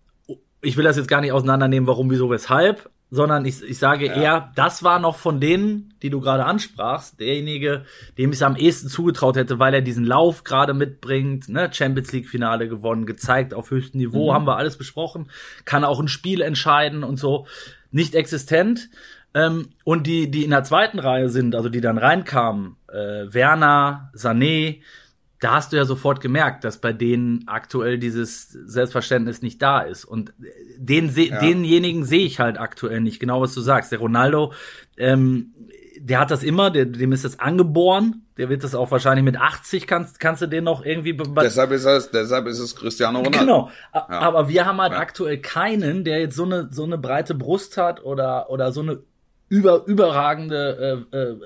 ich 0.63 0.77
will 0.77 0.85
das 0.85 0.97
jetzt 0.97 1.09
gar 1.09 1.21
nicht 1.21 1.33
auseinandernehmen, 1.33 1.87
warum, 1.87 2.11
wieso, 2.11 2.31
weshalb, 2.31 2.91
sondern 3.11 3.45
ich, 3.45 3.63
ich 3.63 3.79
sage 3.79 4.07
ja. 4.07 4.15
eher, 4.15 4.53
das 4.55 4.83
war 4.83 5.01
noch 5.01 5.17
von 5.17 5.41
denen, 5.41 5.95
die 6.03 6.11
du 6.11 6.21
gerade 6.21 6.45
ansprachst, 6.45 7.19
derjenige, 7.19 7.85
dem 8.19 8.31
ich 8.31 8.37
es 8.37 8.43
am 8.43 8.57
ehesten 8.57 8.89
zugetraut 8.89 9.37
hätte, 9.37 9.59
weil 9.59 9.75
er 9.75 9.83
diesen 9.83 10.05
Lauf 10.05 10.45
gerade 10.45 10.75
mitbringt, 10.75 11.49
ne, 11.49 11.71
Champions 11.73 12.13
League 12.13 12.29
Finale 12.29 12.69
gewonnen, 12.69 13.07
gezeigt 13.07 13.53
auf 13.53 13.71
höchstem 13.71 14.01
Niveau, 14.01 14.31
mhm. 14.31 14.35
haben 14.35 14.47
wir 14.47 14.57
alles 14.57 14.77
besprochen, 14.77 15.29
kann 15.65 15.85
auch 15.85 16.01
ein 16.01 16.09
Spiel 16.09 16.41
entscheiden 16.41 17.03
und 17.03 17.19
so, 17.19 17.47
nicht 17.91 18.15
existent. 18.15 18.89
Ähm, 19.35 19.71
und 19.85 20.07
die, 20.07 20.31
die 20.31 20.45
in 20.45 20.51
der 20.51 20.65
zweiten 20.65 20.99
Reihe 20.99 21.29
sind, 21.29 21.55
also 21.55 21.69
die 21.69 21.81
dann 21.81 21.99
reinkamen, 21.99 22.77
äh, 22.89 23.33
Werner, 23.33 24.11
Sané, 24.15 24.81
da 25.41 25.53
hast 25.53 25.73
du 25.73 25.77
ja 25.77 25.87
sofort 25.87 26.21
gemerkt, 26.21 26.65
dass 26.65 26.79
bei 26.79 26.93
denen 26.93 27.45
aktuell 27.49 27.99
dieses 27.99 28.51
Selbstverständnis 28.51 29.41
nicht 29.41 29.61
da 29.63 29.81
ist. 29.81 30.05
Und 30.05 30.35
den 30.77 31.09
se 31.09 31.29
ja. 31.29 31.41
denjenigen 31.41 32.05
sehe 32.05 32.27
ich 32.27 32.41
halt 32.41 32.61
aktuell 32.61 33.01
nicht, 33.01 33.21
genau 33.21 33.41
was 33.41 33.55
du 33.55 33.63
sagst. 33.63 33.91
Der 33.91 34.01
Ronaldo, 34.01 34.53
ähm, 34.99 35.55
der 35.99 36.21
hat 36.21 36.31
das 36.31 36.43
immer, 36.43 36.71
der, 36.71 36.85
dem 36.85 37.13
ist 37.13 37.25
das 37.25 37.39
angeboren. 37.39 38.27
Der 38.37 38.51
wird 38.51 38.65
das 38.65 38.75
auch 38.75 38.91
wahrscheinlich 38.91 39.25
mit 39.25 39.39
80 39.39 39.87
kannst, 39.87 40.21
kannst 40.21 40.43
du 40.43 40.47
den 40.47 40.65
noch 40.65 40.85
irgendwie. 40.85 41.17
Deshalb 41.17 41.73
ist 41.73 41.87
es, 41.87 42.11
deshalb 42.11 42.47
ist 42.47 42.59
es 42.59 42.77
Cristiano 42.77 43.21
Ronaldo. 43.21 43.39
Genau. 43.39 43.71
Ja. 43.95 44.09
Aber 44.09 44.49
wir 44.49 44.67
haben 44.67 44.81
halt 44.81 44.93
ja. 44.93 44.99
aktuell 44.99 45.39
keinen, 45.39 46.05
der 46.05 46.21
jetzt 46.21 46.37
so 46.37 46.45
eine, 46.45 46.69
so 46.71 46.85
eine 46.85 46.99
breite 46.99 47.35
Brust 47.35 47.79
hat 47.79 48.05
oder, 48.05 48.51
oder 48.51 48.73
so 48.73 48.83
eine 48.83 49.03
über, 49.49 49.85
überragende 49.87 51.07
äh, 51.13 51.17
äh, 51.17 51.37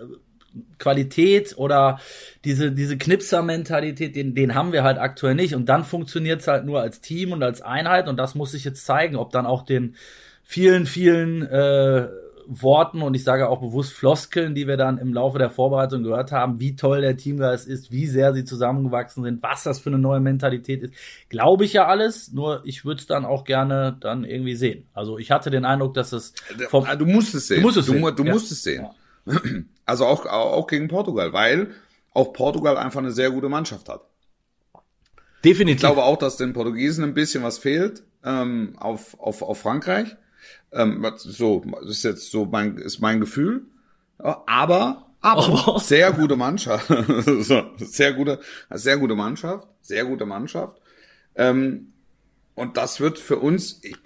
Qualität 0.78 1.54
oder 1.56 2.00
diese, 2.44 2.72
diese 2.72 2.96
Knipser-Mentalität, 2.96 4.16
den, 4.16 4.34
den 4.34 4.54
haben 4.54 4.72
wir 4.72 4.84
halt 4.84 4.98
aktuell 4.98 5.34
nicht. 5.34 5.54
Und 5.54 5.68
dann 5.68 5.84
funktioniert 5.84 6.40
es 6.40 6.48
halt 6.48 6.64
nur 6.64 6.80
als 6.80 7.00
Team 7.00 7.32
und 7.32 7.42
als 7.42 7.62
Einheit. 7.62 8.08
Und 8.08 8.16
das 8.16 8.34
muss 8.34 8.52
sich 8.52 8.64
jetzt 8.64 8.84
zeigen, 8.84 9.16
ob 9.16 9.30
dann 9.30 9.46
auch 9.46 9.62
den 9.62 9.96
vielen, 10.42 10.86
vielen 10.86 11.42
äh, 11.42 12.08
Worten 12.46 13.02
und 13.02 13.14
ich 13.14 13.24
sage 13.24 13.48
auch 13.48 13.60
bewusst 13.60 13.92
Floskeln, 13.92 14.54
die 14.54 14.66
wir 14.66 14.76
dann 14.76 14.98
im 14.98 15.14
Laufe 15.14 15.38
der 15.38 15.50
Vorbereitung 15.50 16.02
gehört 16.02 16.32
haben, 16.32 16.60
wie 16.60 16.76
toll 16.76 17.00
der 17.00 17.16
Teamgeist 17.16 17.66
ist, 17.66 17.90
wie 17.90 18.06
sehr 18.06 18.34
sie 18.34 18.44
zusammengewachsen 18.44 19.24
sind, 19.24 19.42
was 19.42 19.62
das 19.62 19.80
für 19.80 19.90
eine 19.90 19.98
neue 19.98 20.20
Mentalität 20.20 20.82
ist, 20.82 20.94
glaube 21.28 21.64
ich 21.64 21.72
ja 21.72 21.86
alles, 21.86 22.32
nur 22.32 22.62
ich 22.64 22.84
würde 22.84 23.00
es 23.00 23.06
dann 23.06 23.24
auch 23.24 23.44
gerne 23.44 23.96
dann 24.00 24.24
irgendwie 24.24 24.54
sehen. 24.54 24.86
Also 24.92 25.18
ich 25.18 25.30
hatte 25.30 25.50
den 25.50 25.64
Eindruck, 25.64 25.94
dass 25.94 26.12
es 26.12 26.34
vom, 26.68 26.86
du 26.98 27.06
musst 27.06 27.34
es 27.34 27.48
sehen. 27.48 27.60
Du 27.60 27.66
musst 27.66 27.78
es 27.78 27.86
sehen. 27.86 28.16
Du, 28.16 28.24
musst 28.24 28.52
es 28.52 28.62
sehen. 28.62 28.82
Ja. 28.82 28.94
Also 29.86 30.06
auch, 30.06 30.24
auch 30.24 30.66
gegen 30.66 30.88
Portugal, 30.88 31.34
weil 31.34 31.74
auch 32.14 32.32
Portugal 32.32 32.78
einfach 32.78 33.00
eine 33.00 33.12
sehr 33.12 33.30
gute 33.30 33.50
Mannschaft 33.50 33.90
hat. 33.90 34.00
Definitiv. 35.44 35.74
Ich 35.74 35.80
glaube 35.80 36.04
auch, 36.04 36.16
dass 36.16 36.38
den 36.38 36.54
Portugiesen 36.54 37.04
ein 37.04 37.12
bisschen 37.12 37.42
was 37.42 37.58
fehlt 37.58 38.02
ähm, 38.24 38.76
auf, 38.78 39.20
auf, 39.20 39.42
auf 39.42 39.60
Frankreich. 39.60 40.16
Ähm, 40.72 41.06
so 41.16 41.62
das 41.82 41.90
ist 41.90 42.02
jetzt 42.02 42.30
so 42.30 42.46
mein 42.46 42.78
ist 42.78 43.00
mein 43.00 43.20
Gefühl. 43.20 43.66
Aber 44.16 45.10
aber 45.20 45.78
sehr 45.80 46.12
gute 46.12 46.36
Mannschaft, 46.36 46.86
sehr 47.76 48.12
gute 48.14 48.40
sehr 48.70 48.96
gute 48.96 49.14
Mannschaft, 49.14 49.68
sehr 49.82 50.04
gute 50.06 50.24
Mannschaft. 50.24 50.80
Ähm, 51.34 51.92
und 52.54 52.76
das 52.76 53.00
wird 53.00 53.18
für 53.18 53.38
uns, 53.38 53.80
ich, 53.82 53.96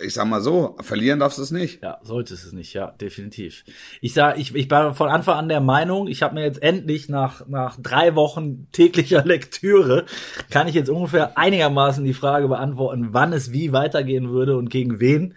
ich 0.00 0.14
sag 0.14 0.26
mal 0.26 0.40
so, 0.40 0.76
verlieren 0.80 1.20
darfst 1.20 1.38
du 1.38 1.42
es 1.42 1.50
nicht. 1.50 1.82
Ja, 1.82 1.98
solltest 2.02 2.44
es 2.46 2.52
nicht, 2.52 2.72
ja, 2.72 2.92
definitiv. 3.00 3.64
Ich 4.00 4.14
sag, 4.14 4.38
ich, 4.38 4.54
ich 4.54 4.70
war 4.70 4.94
von 4.94 5.08
Anfang 5.08 5.36
an 5.36 5.48
der 5.48 5.60
Meinung, 5.60 6.08
ich 6.08 6.22
habe 6.22 6.34
mir 6.34 6.42
jetzt 6.42 6.62
endlich 6.62 7.08
nach, 7.08 7.46
nach 7.46 7.78
drei 7.80 8.14
Wochen 8.14 8.68
täglicher 8.72 9.22
Lektüre, 9.24 10.04
kann 10.50 10.68
ich 10.68 10.74
jetzt 10.74 10.90
ungefähr 10.90 11.36
einigermaßen 11.38 12.04
die 12.04 12.14
Frage 12.14 12.48
beantworten, 12.48 13.08
wann 13.12 13.32
es 13.32 13.52
wie 13.52 13.72
weitergehen 13.72 14.30
würde 14.30 14.56
und 14.56 14.70
gegen 14.70 15.00
wen. 15.00 15.34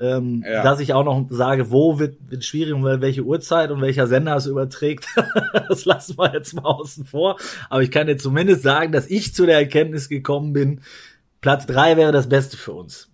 Ähm, 0.00 0.44
ja. 0.46 0.62
Dass 0.62 0.78
ich 0.78 0.94
auch 0.94 1.04
noch 1.04 1.26
sage, 1.28 1.72
wo 1.72 1.98
wird, 1.98 2.18
wird 2.30 2.44
schwierig 2.44 2.72
und 2.72 2.84
welche 2.84 3.22
Uhrzeit 3.22 3.72
und 3.72 3.80
welcher 3.80 4.06
Sender 4.06 4.36
es 4.36 4.46
überträgt, 4.46 5.06
das 5.68 5.86
lassen 5.86 6.16
wir 6.16 6.32
jetzt 6.32 6.54
mal 6.54 6.62
außen 6.62 7.04
vor. 7.04 7.36
Aber 7.68 7.82
ich 7.82 7.90
kann 7.90 8.06
dir 8.06 8.16
zumindest 8.16 8.62
sagen, 8.62 8.92
dass 8.92 9.08
ich 9.08 9.34
zu 9.34 9.44
der 9.44 9.58
Erkenntnis 9.58 10.08
gekommen 10.08 10.52
bin, 10.52 10.82
Platz 11.40 11.66
drei 11.66 11.96
wäre 11.96 12.12
das 12.12 12.28
Beste 12.28 12.56
für 12.56 12.72
uns. 12.72 13.10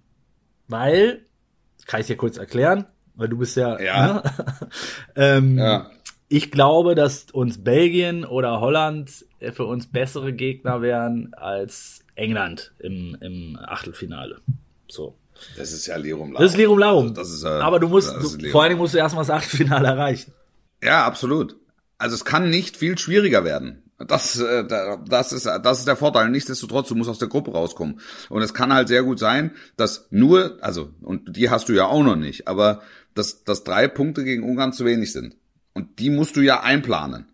Weil, 0.68 1.22
kann 1.86 2.00
ich 2.00 2.06
dir 2.06 2.16
kurz 2.16 2.36
erklären, 2.36 2.86
weil 3.14 3.28
du 3.28 3.38
bist 3.38 3.56
ja, 3.56 3.80
ja. 3.80 4.14
Ne? 4.14 4.22
ähm, 5.16 5.58
ja. 5.58 5.90
Ich 6.28 6.50
glaube, 6.50 6.94
dass 6.94 7.26
uns 7.32 7.62
Belgien 7.62 8.24
oder 8.24 8.60
Holland 8.60 9.24
für 9.52 9.66
uns 9.66 9.86
bessere 9.86 10.32
Gegner 10.32 10.82
wären 10.82 11.32
als 11.34 12.00
England 12.14 12.72
im, 12.78 13.16
im 13.20 13.58
Achtelfinale. 13.62 14.40
So. 14.88 15.14
Das 15.56 15.72
ist 15.72 15.86
ja 15.86 15.96
Lirum 15.96 16.32
Larum. 16.32 16.42
Das 16.42 16.52
ist 16.52 16.56
Lirum 16.56 16.78
Larum. 16.78 17.08
Also 17.08 17.14
das 17.14 17.30
ist, 17.30 17.44
äh, 17.44 17.48
Aber 17.48 17.78
du 17.78 17.88
musst, 17.88 18.14
du, 18.14 18.48
vor 18.50 18.62
allen 18.62 18.70
Dingen 18.70 18.80
musst 18.80 18.94
du 18.94 18.98
erstmal 18.98 19.24
das 19.24 19.30
Achtelfinale 19.30 19.88
erreichen. 19.88 20.32
Ja, 20.82 21.04
absolut. 21.04 21.56
Also 21.98 22.14
es 22.14 22.24
kann 22.24 22.50
nicht 22.50 22.76
viel 22.76 22.98
schwieriger 22.98 23.44
werden. 23.44 23.83
Das, 23.98 24.40
äh, 24.40 24.64
das, 24.66 25.32
ist, 25.32 25.46
das 25.46 25.78
ist 25.78 25.88
der 25.88 25.96
Vorteil. 25.96 26.28
Nichtsdestotrotz, 26.28 26.88
du 26.88 26.96
musst 26.96 27.10
aus 27.10 27.18
der 27.18 27.28
Gruppe 27.28 27.52
rauskommen. 27.52 28.00
Und 28.28 28.42
es 28.42 28.52
kann 28.52 28.72
halt 28.72 28.88
sehr 28.88 29.04
gut 29.04 29.18
sein, 29.18 29.52
dass 29.76 30.08
nur, 30.10 30.58
also, 30.60 30.90
und 31.00 31.36
die 31.36 31.50
hast 31.50 31.68
du 31.68 31.72
ja 31.72 31.86
auch 31.86 32.02
noch 32.02 32.16
nicht, 32.16 32.48
aber 32.48 32.82
dass, 33.14 33.44
dass 33.44 33.62
drei 33.62 33.86
Punkte 33.86 34.24
gegen 34.24 34.42
Ungarn 34.42 34.72
zu 34.72 34.84
wenig 34.84 35.12
sind. 35.12 35.36
Und 35.74 35.98
die 35.98 36.10
musst 36.10 36.36
du 36.36 36.40
ja 36.40 36.60
einplanen. 36.60 37.26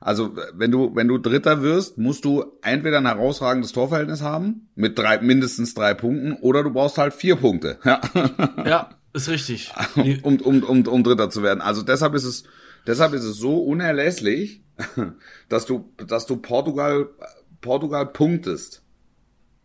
Also, 0.00 0.36
wenn 0.54 0.70
du, 0.70 0.94
wenn 0.94 1.08
du 1.08 1.18
Dritter 1.18 1.62
wirst, 1.62 1.98
musst 1.98 2.24
du 2.24 2.44
entweder 2.62 2.98
ein 2.98 3.06
herausragendes 3.06 3.72
Torverhältnis 3.72 4.22
haben, 4.22 4.68
mit 4.74 4.98
drei, 4.98 5.18
mindestens 5.18 5.74
drei 5.74 5.94
Punkten, 5.94 6.32
oder 6.34 6.62
du 6.62 6.70
brauchst 6.70 6.98
halt 6.98 7.14
vier 7.14 7.36
Punkte. 7.36 7.78
Ja, 7.84 8.00
ja 8.64 8.90
ist 9.12 9.28
richtig. 9.28 9.72
um, 10.22 10.36
um, 10.40 10.62
um, 10.62 10.86
um 10.86 11.02
Dritter 11.02 11.30
zu 11.30 11.42
werden. 11.42 11.60
Also 11.60 11.82
deshalb 11.82 12.14
ist 12.14 12.24
es, 12.24 12.44
deshalb 12.86 13.14
ist 13.14 13.24
es 13.24 13.36
so 13.36 13.58
unerlässlich, 13.58 14.62
dass 15.48 15.66
du, 15.66 15.92
dass 16.06 16.26
du 16.26 16.36
Portugal, 16.36 17.08
Portugal 17.60 18.06
punktest. 18.06 18.82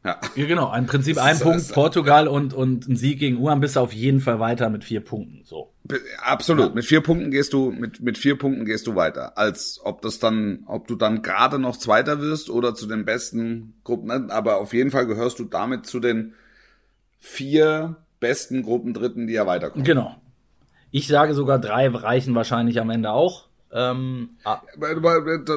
Ja. 0.03 0.19
ja, 0.35 0.47
genau. 0.47 0.73
Im 0.73 0.87
Prinzip 0.87 1.19
ein 1.19 1.35
ist, 1.35 1.43
Punkt 1.43 1.57
ist, 1.57 1.73
Portugal 1.73 2.27
und, 2.27 2.55
und 2.55 2.87
ein 2.87 2.95
Sieg 2.95 3.19
gegen 3.19 3.37
Ungarn 3.37 3.59
bist 3.59 3.75
du 3.75 3.81
auf 3.81 3.93
jeden 3.93 4.19
Fall 4.19 4.39
weiter 4.39 4.69
mit 4.69 4.83
vier 4.83 5.01
Punkten. 5.01 5.43
So. 5.43 5.73
Absolut. 6.23 6.69
Ja. 6.69 6.75
Mit 6.75 6.85
vier 6.85 7.01
Punkten 7.01 7.29
gehst 7.29 7.53
du, 7.53 7.69
mit, 7.69 8.01
mit 8.01 8.17
vier 8.17 8.35
Punkten 8.37 8.65
gehst 8.65 8.87
du 8.87 8.95
weiter. 8.95 9.37
Als 9.37 9.79
ob 9.83 10.01
das 10.01 10.17
dann, 10.17 10.63
ob 10.65 10.87
du 10.87 10.95
dann 10.95 11.21
gerade 11.21 11.59
noch 11.59 11.77
Zweiter 11.77 12.19
wirst 12.19 12.49
oder 12.49 12.73
zu 12.73 12.87
den 12.87 13.05
besten 13.05 13.75
Gruppen, 13.83 14.07
ne? 14.07 14.27
aber 14.31 14.57
auf 14.57 14.73
jeden 14.73 14.89
Fall 14.89 15.05
gehörst 15.05 15.37
du 15.37 15.43
damit 15.43 15.85
zu 15.85 15.99
den 15.99 16.33
vier 17.19 17.97
besten 18.19 18.63
Gruppendritten, 18.63 19.27
die 19.27 19.33
ja 19.33 19.45
weiterkommen. 19.45 19.85
Genau. 19.85 20.15
Ich 20.89 21.07
sage 21.07 21.35
sogar 21.35 21.59
drei 21.59 21.87
reichen 21.87 22.33
wahrscheinlich 22.33 22.79
am 22.81 22.89
Ende 22.89 23.11
auch. 23.11 23.50
Ähm, 23.73 24.31
ah. 24.43 24.59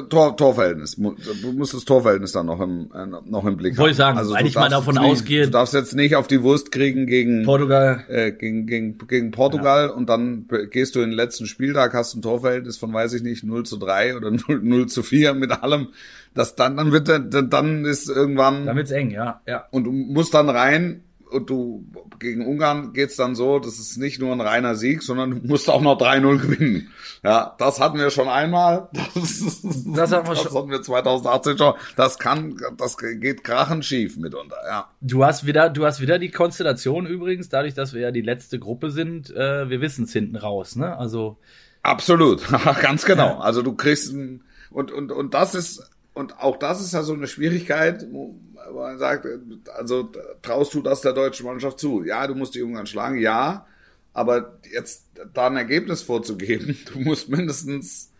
Tor, 0.09 0.37
Torverhältnis. 0.37 0.95
Du 0.95 1.51
musst 1.51 1.73
das 1.73 1.83
Torverhältnis 1.83 2.31
dann 2.31 2.45
noch 2.45 2.61
im, 2.61 2.89
äh, 2.93 3.05
noch 3.05 3.45
im 3.45 3.57
Blick 3.57 3.73
haben. 3.73 3.79
Wollte 3.79 3.91
ich 3.91 3.97
sagen, 3.97 4.17
also 4.17 4.33
weil 4.33 4.47
ich 4.47 4.55
mal 4.55 4.69
davon 4.69 4.97
ausgehe. 4.97 5.45
Du 5.45 5.51
darfst 5.51 5.73
jetzt 5.73 5.95
nicht 5.95 6.15
auf 6.15 6.27
die 6.27 6.41
Wurst 6.41 6.71
kriegen 6.71 7.07
gegen 7.07 7.43
Portugal, 7.43 8.05
äh, 8.07 8.31
gegen, 8.31 8.67
gegen, 8.67 8.97
gegen 8.97 9.31
Portugal 9.31 9.87
ja. 9.87 9.93
und 9.93 10.07
dann 10.07 10.47
gehst 10.71 10.95
du 10.95 11.01
in 11.01 11.09
den 11.09 11.15
letzten 11.15 11.45
Spieltag, 11.45 11.93
hast 11.93 12.15
ein 12.15 12.21
Torverhältnis 12.21 12.77
von, 12.77 12.93
weiß 12.93 13.11
ich 13.13 13.21
nicht, 13.21 13.43
0 13.43 13.65
zu 13.65 13.77
3 13.77 14.15
oder 14.15 14.31
0, 14.47 14.61
0 14.61 14.85
zu 14.87 15.03
4 15.03 15.33
mit 15.33 15.51
allem. 15.51 15.89
Das 16.33 16.55
dann, 16.55 16.77
dann 16.77 16.93
wird, 16.93 17.09
dann 17.09 17.85
ist 17.85 18.09
irgendwann. 18.09 18.65
Dann 18.65 18.77
wird's 18.77 18.91
eng, 18.91 19.11
ja, 19.11 19.41
ja. 19.45 19.65
Und 19.71 19.85
du 19.85 19.91
musst 19.91 20.33
dann 20.33 20.49
rein 20.49 21.03
und 21.35 21.49
du 21.49 21.85
gegen 22.19 22.45
Ungarn 22.45 22.93
geht's 22.93 23.17
dann 23.17 23.35
so, 23.35 23.59
das 23.59 23.77
ist 23.77 23.97
nicht 23.97 24.19
nur 24.19 24.31
ein 24.31 24.41
reiner 24.41 24.75
Sieg, 24.75 25.03
sondern 25.03 25.41
du 25.41 25.47
musst 25.47 25.69
auch 25.69 25.81
noch 25.81 25.99
3-0 25.99 26.37
gewinnen. 26.39 26.91
Ja, 27.23 27.55
das 27.59 27.79
hatten 27.79 27.99
wir 27.99 28.09
schon 28.09 28.29
einmal. 28.29 28.89
Das, 29.15 29.39
das, 29.41 30.11
hatten, 30.11 30.27
wir 30.27 30.35
das 30.35 30.55
hatten 30.55 30.69
wir 30.69 30.81
2018 30.81 31.57
schon. 31.57 31.73
Das 31.95 32.19
kann, 32.19 32.57
das 32.77 32.97
geht 32.97 33.43
krachend 33.43 33.85
schief 33.85 34.17
mitunter, 34.17 34.57
ja. 34.67 34.89
Du 35.01 35.23
hast 35.23 35.45
wieder, 35.45 35.69
du 35.69 35.85
hast 35.85 36.01
wieder 36.01 36.19
die 36.19 36.31
Konstellation 36.31 37.05
übrigens, 37.05 37.49
dadurch, 37.49 37.73
dass 37.73 37.93
wir 37.93 38.01
ja 38.01 38.11
die 38.11 38.21
letzte 38.21 38.59
Gruppe 38.59 38.91
sind, 38.91 39.29
äh, 39.31 39.69
wir 39.69 39.81
wissen's 39.81 40.13
hinten 40.13 40.35
raus, 40.35 40.75
ne? 40.75 40.97
Also. 40.97 41.37
Absolut, 41.81 42.41
ganz 42.81 43.05
genau. 43.05 43.39
Also 43.39 43.61
du 43.61 43.73
kriegst, 43.73 44.13
und, 44.13 44.91
und, 44.91 45.11
und 45.11 45.33
das 45.33 45.55
ist, 45.55 45.89
und 46.15 46.39
auch 46.39 46.57
das 46.57 46.81
ist 46.81 46.93
ja 46.93 47.03
so 47.03 47.13
eine 47.13 47.27
Schwierigkeit, 47.27 48.07
man 48.11 48.97
sagt, 48.97 49.27
also 49.75 50.09
traust 50.41 50.73
du 50.73 50.81
das 50.81 51.01
der 51.01 51.13
deutschen 51.13 51.45
Mannschaft 51.45 51.79
zu? 51.79 52.03
Ja, 52.03 52.25
du 52.25 52.35
musst 52.35 52.55
die 52.55 52.63
Ungarn 52.63 52.87
schlagen, 52.87 53.17
ja, 53.17 53.67
aber 54.13 54.59
jetzt 54.71 55.07
da 55.33 55.47
ein 55.47 55.57
Ergebnis 55.57 56.01
vorzugeben, 56.01 56.77
du 56.93 56.99
musst 56.99 57.29
mindestens, 57.29 58.11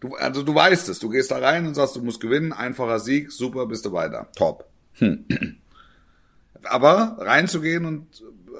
du, 0.00 0.14
also 0.16 0.42
du 0.42 0.54
weißt 0.54 0.90
es, 0.90 0.98
du 0.98 1.08
gehst 1.08 1.30
da 1.30 1.38
rein 1.38 1.66
und 1.66 1.74
sagst, 1.74 1.96
du 1.96 2.02
musst 2.02 2.20
gewinnen, 2.20 2.52
einfacher 2.52 3.00
Sieg, 3.00 3.32
super, 3.32 3.66
bist 3.66 3.86
du 3.86 3.92
weiter, 3.92 4.28
top. 4.36 4.66
Hm. 4.94 5.24
Aber 6.64 7.16
reinzugehen 7.18 7.86
und 7.86 8.06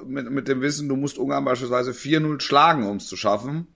mit, 0.06 0.30
mit 0.30 0.48
dem 0.48 0.62
Wissen, 0.62 0.88
du 0.88 0.96
musst 0.96 1.18
Ungarn 1.18 1.44
beispielsweise 1.44 1.90
4-0 1.90 2.40
schlagen, 2.40 2.88
um 2.88 2.96
es 2.96 3.06
zu 3.06 3.16
schaffen, 3.18 3.66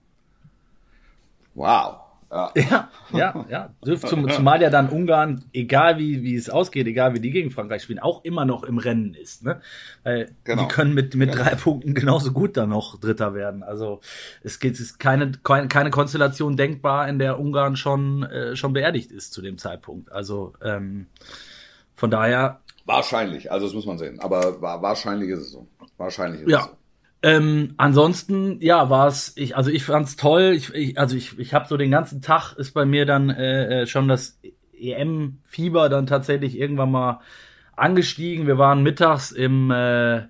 wow. 1.53 2.04
Ja, 2.55 2.89
ja, 3.11 3.45
ja. 3.49 3.69
ja. 3.83 3.97
Zum, 3.97 4.29
zumal 4.29 4.61
ja 4.61 4.69
dann 4.69 4.89
Ungarn, 4.89 5.45
egal 5.53 5.97
wie, 5.97 6.21
wie 6.23 6.35
es 6.35 6.49
ausgeht, 6.49 6.85
egal 6.87 7.13
wie 7.13 7.19
die 7.19 7.31
gegen 7.31 7.51
Frankreich 7.51 7.83
spielen, 7.83 7.99
auch 7.99 8.23
immer 8.25 8.45
noch 8.45 8.63
im 8.63 8.77
Rennen 8.77 9.13
ist. 9.13 9.43
Ne? 9.43 9.61
Weil 10.03 10.31
genau. 10.43 10.63
die 10.63 10.67
können 10.67 10.93
mit, 10.93 11.15
mit 11.15 11.33
drei 11.33 11.55
Punkten 11.55 11.93
genauso 11.93 12.31
gut 12.31 12.57
dann 12.57 12.69
noch 12.69 12.99
Dritter 12.99 13.33
werden. 13.33 13.63
Also 13.63 14.01
es 14.43 14.59
geht, 14.59 14.73
es 14.73 14.79
ist 14.81 14.99
keine, 14.99 15.31
keine 15.43 15.89
Konstellation 15.89 16.57
denkbar, 16.57 17.07
in 17.07 17.19
der 17.19 17.39
Ungarn 17.39 17.75
schon, 17.75 18.23
äh, 18.23 18.55
schon 18.55 18.73
beerdigt 18.73 19.11
ist 19.11 19.33
zu 19.33 19.41
dem 19.41 19.57
Zeitpunkt. 19.57 20.11
Also 20.11 20.53
ähm, 20.61 21.07
von 21.95 22.11
daher. 22.11 22.59
Wahrscheinlich, 22.85 23.51
also 23.51 23.65
das 23.65 23.73
muss 23.73 23.85
man 23.85 23.97
sehen. 23.97 24.19
Aber 24.19 24.61
wahrscheinlich 24.61 25.29
ist 25.29 25.39
es 25.39 25.51
so. 25.51 25.67
Wahrscheinlich 25.97 26.41
ist 26.41 26.49
ja. 26.49 26.59
es 26.59 26.65
so. 26.65 26.71
Ähm, 27.21 27.73
ansonsten, 27.77 28.61
ja, 28.61 28.89
war 28.89 29.07
es, 29.07 29.33
ich, 29.35 29.55
also 29.57 29.71
ich 29.71 29.83
fand's 29.83 30.15
toll. 30.15 30.53
Ich, 30.55 30.73
ich, 30.73 30.99
also 30.99 31.15
ich, 31.15 31.39
ich 31.39 31.53
habe 31.53 31.67
so 31.67 31.77
den 31.77 31.91
ganzen 31.91 32.21
Tag 32.21 32.53
ist 32.53 32.73
bei 32.73 32.85
mir 32.85 33.05
dann 33.05 33.29
äh, 33.29 33.81
äh 33.81 33.87
schon 33.87 34.07
das 34.07 34.39
EM-Fieber 34.73 35.89
dann 35.89 36.07
tatsächlich 36.07 36.57
irgendwann 36.57 36.91
mal 36.91 37.21
angestiegen. 37.75 38.47
Wir 38.47 38.57
waren 38.57 38.83
mittags 38.83 39.31
im, 39.31 39.71
äh, 39.71 40.23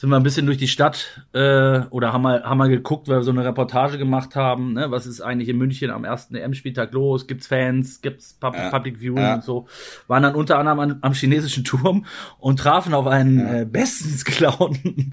sind 0.00 0.08
wir 0.08 0.16
ein 0.16 0.22
bisschen 0.22 0.46
durch 0.46 0.56
die 0.56 0.66
Stadt 0.66 1.26
äh, 1.34 1.80
oder 1.90 2.14
haben 2.14 2.22
mal, 2.22 2.42
haben 2.42 2.56
mal 2.56 2.70
geguckt, 2.70 3.06
weil 3.08 3.18
wir 3.18 3.22
so 3.22 3.32
eine 3.32 3.44
Reportage 3.44 3.98
gemacht 3.98 4.34
haben, 4.34 4.72
ne? 4.72 4.90
was 4.90 5.04
ist 5.04 5.20
eigentlich 5.20 5.50
in 5.50 5.58
München 5.58 5.90
am 5.90 6.04
ersten 6.04 6.36
EM-Spieltag 6.36 6.94
los, 6.94 7.26
gibt's 7.26 7.48
Fans, 7.48 8.00
gibt's 8.00 8.32
Pub 8.32 8.54
ja. 8.54 8.70
Public 8.70 8.98
Viewing 8.98 9.18
ja. 9.18 9.34
und 9.34 9.44
so. 9.44 9.66
Waren 10.06 10.22
dann 10.22 10.34
unter 10.36 10.58
anderem 10.58 10.80
an, 10.80 10.98
am 11.02 11.12
chinesischen 11.12 11.64
Turm 11.64 12.06
und 12.38 12.58
trafen 12.58 12.94
auf 12.94 13.06
einen 13.06 13.40
ja. 13.40 13.60
äh, 13.60 13.64
bestens 13.66 14.24
gelaunten, 14.24 15.12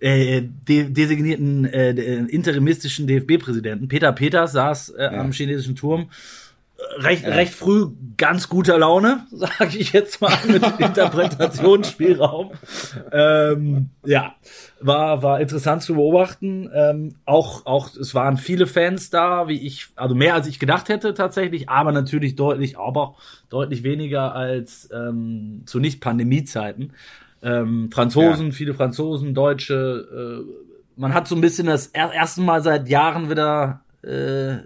äh, 0.00 0.42
de 0.42 0.90
designierten 0.90 1.64
äh, 1.64 1.92
interimistischen 1.92 3.06
DFB-Präsidenten. 3.06 3.88
Peter 3.88 4.12
Peters 4.12 4.52
saß 4.52 4.90
äh, 4.98 5.06
am 5.06 5.32
chinesischen 5.32 5.76
Turm 5.76 6.10
recht, 6.98 7.24
ja. 7.24 7.30
recht 7.30 7.54
früh 7.54 7.88
ganz 8.16 8.48
guter 8.48 8.78
Laune, 8.78 9.26
sage 9.32 9.78
ich 9.78 9.92
jetzt 9.92 10.20
mal 10.20 10.36
mit 10.46 10.62
Interpretationsspielraum. 10.78 12.52
ähm, 13.12 13.90
ja, 14.04 14.34
war 14.80 15.22
war 15.22 15.40
interessant 15.40 15.82
zu 15.82 15.94
beobachten. 15.94 16.70
Ähm, 16.74 17.14
auch 17.24 17.66
auch 17.66 17.94
es 17.96 18.14
waren 18.14 18.36
viele 18.36 18.66
Fans 18.66 19.10
da, 19.10 19.48
wie 19.48 19.66
ich, 19.66 19.88
also 19.96 20.14
mehr 20.14 20.34
als 20.34 20.46
ich 20.46 20.58
gedacht 20.58 20.88
hätte 20.88 21.14
tatsächlich, 21.14 21.68
aber 21.68 21.92
natürlich 21.92 22.36
deutlich, 22.36 22.78
aber 22.78 23.14
deutlich 23.48 23.82
weniger 23.82 24.34
als 24.34 24.88
ähm, 24.92 25.62
zu 25.66 25.80
nicht 25.80 26.00
Pandemiezeiten. 26.00 26.92
Ähm, 27.42 27.90
Franzosen, 27.92 28.46
ja. 28.46 28.52
viele 28.52 28.74
Franzosen, 28.74 29.34
Deutsche. 29.34 30.44
Äh, 30.44 30.66
man 30.98 31.12
hat 31.12 31.28
so 31.28 31.34
ein 31.34 31.42
bisschen 31.42 31.66
das 31.66 31.88
erste 31.88 32.40
Mal 32.40 32.62
seit 32.62 32.88
Jahren 32.88 33.28
wieder 33.30 33.82
äh, 34.02 34.56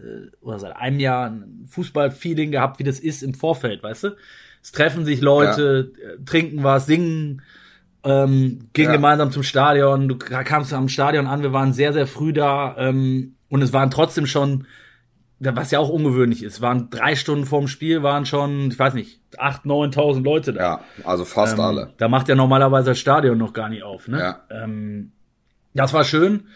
oder 0.41 0.59
seit 0.59 0.77
einem 0.77 1.01
Jahr 1.01 1.31
ein 1.31 1.67
Fußballfeeling 1.69 2.51
gehabt, 2.51 2.79
wie 2.79 2.85
das 2.85 3.01
ist 3.01 3.23
im 3.23 3.35
Vorfeld, 3.35 3.83
weißt 3.83 4.05
du? 4.05 4.17
Es 4.63 4.73
treffen 4.73 5.05
sich 5.05 5.21
Leute, 5.21 5.93
ja. 5.97 6.09
Äh, 6.11 6.25
trinken 6.25 6.63
was, 6.63 6.87
singen, 6.87 7.43
ähm, 8.05 8.69
gehen 8.73 8.87
ja. 8.87 8.93
gemeinsam 8.93 9.31
zum 9.31 9.43
Stadion. 9.43 10.09
Du 10.09 10.17
kamst 10.17 10.73
am 10.73 10.89
Stadion 10.89 11.27
an, 11.27 11.43
wir 11.43 11.53
waren 11.53 11.73
sehr, 11.73 11.93
sehr 11.93 12.07
früh 12.07 12.33
da 12.33 12.77
ähm, 12.79 13.35
und 13.49 13.63
es 13.63 13.73
waren 13.73 13.91
trotzdem 13.91 14.27
schon, 14.27 14.67
was 15.39 15.71
ja 15.71 15.79
auch 15.79 15.89
ungewöhnlich 15.89 16.43
ist, 16.43 16.61
waren 16.61 16.91
drei 16.91 17.17
Stunden 17.17 17.47
vorm 17.47 17.67
Spiel, 17.67 18.03
waren 18.03 18.27
schon, 18.27 18.71
ich 18.71 18.79
weiß 18.79 18.95
nicht, 18.95 19.21
acht, 19.39 19.65
neuntausend 19.65 20.25
Leute 20.25 20.53
da. 20.53 20.61
Ja, 20.61 20.81
also 21.05 21.25
fast 21.25 21.55
ähm, 21.55 21.61
alle. 21.61 21.95
Da 21.97 22.09
macht 22.09 22.29
ja 22.29 22.35
normalerweise 22.35 22.91
das 22.91 22.99
Stadion 22.99 23.39
noch 23.39 23.55
gar 23.55 23.71
nicht 23.71 23.83
auf. 23.83 24.09
Ne? 24.09 24.19
Ja. 24.19 24.41
Ähm, 24.51 25.13
das 25.73 25.93
war 25.93 26.05
schön. 26.05 26.49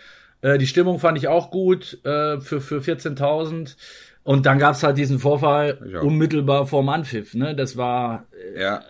Äh, 0.44 0.58
die 0.58 0.66
Stimmung 0.66 0.98
fand 0.98 1.16
ich 1.16 1.26
auch 1.26 1.50
gut 1.50 2.04
äh, 2.04 2.38
für, 2.38 2.60
für 2.60 2.80
14.000. 2.80 3.76
Und 4.24 4.46
dann 4.46 4.58
gab's 4.58 4.82
halt 4.82 4.98
diesen 4.98 5.18
Vorfall 5.18 6.00
unmittelbar 6.02 6.66
vorm 6.66 6.90
Anpfiff. 6.90 7.34
Ne? 7.34 7.56
Das 7.56 7.76
war. 7.76 8.26
Äh, 8.54 8.60
ja. 8.60 8.82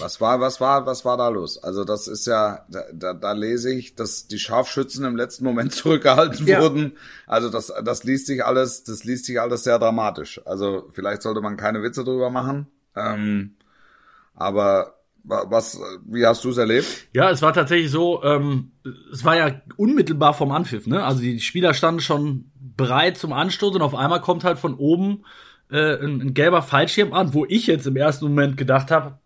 Was 0.00 0.20
war, 0.20 0.40
was 0.40 0.60
war, 0.60 0.86
was 0.86 1.04
war 1.04 1.16
da 1.16 1.28
los? 1.28 1.62
Also 1.62 1.84
das 1.84 2.08
ist 2.08 2.26
ja, 2.26 2.64
da, 2.68 2.82
da, 2.92 3.14
da 3.14 3.30
lese 3.30 3.72
ich, 3.72 3.94
dass 3.94 4.26
die 4.26 4.40
Scharfschützen 4.40 5.04
im 5.04 5.16
letzten 5.16 5.44
Moment 5.44 5.72
zurückgehalten 5.72 6.46
ja. 6.46 6.60
wurden. 6.60 6.96
Also 7.28 7.48
das, 7.48 7.72
das 7.84 8.02
liest 8.02 8.26
sich 8.26 8.44
alles, 8.44 8.82
das 8.82 9.04
liest 9.04 9.26
sich 9.26 9.40
alles 9.40 9.62
sehr 9.62 9.78
dramatisch. 9.78 10.40
Also 10.46 10.88
vielleicht 10.92 11.22
sollte 11.22 11.40
man 11.40 11.56
keine 11.56 11.82
Witze 11.84 12.02
drüber 12.02 12.30
machen. 12.30 12.66
Ähm, 12.96 13.54
aber 14.34 14.96
was, 15.24 15.80
wie 16.06 16.26
hast 16.26 16.44
du 16.44 16.50
es 16.50 16.58
erlebt? 16.58 17.08
Ja, 17.12 17.30
es 17.30 17.42
war 17.42 17.52
tatsächlich 17.52 17.90
so, 17.90 18.22
ähm, 18.22 18.72
es 19.12 19.24
war 19.24 19.36
ja 19.36 19.60
unmittelbar 19.76 20.34
vom 20.34 20.50
Anpfiff, 20.50 20.86
ne? 20.86 21.02
Also 21.02 21.20
die 21.20 21.40
Spieler 21.40 21.74
standen 21.74 22.00
schon 22.00 22.50
bereit 22.76 23.16
zum 23.16 23.32
Anstoß 23.32 23.74
und 23.74 23.82
auf 23.82 23.94
einmal 23.94 24.20
kommt 24.20 24.44
halt 24.44 24.58
von 24.58 24.74
oben 24.74 25.24
äh, 25.70 25.96
ein, 25.96 26.20
ein 26.20 26.34
gelber 26.34 26.62
Fallschirm 26.62 27.12
an, 27.12 27.32
wo 27.34 27.46
ich 27.48 27.66
jetzt 27.66 27.86
im 27.86 27.96
ersten 27.96 28.26
Moment 28.26 28.56
gedacht 28.56 28.90
habe, 28.90 29.18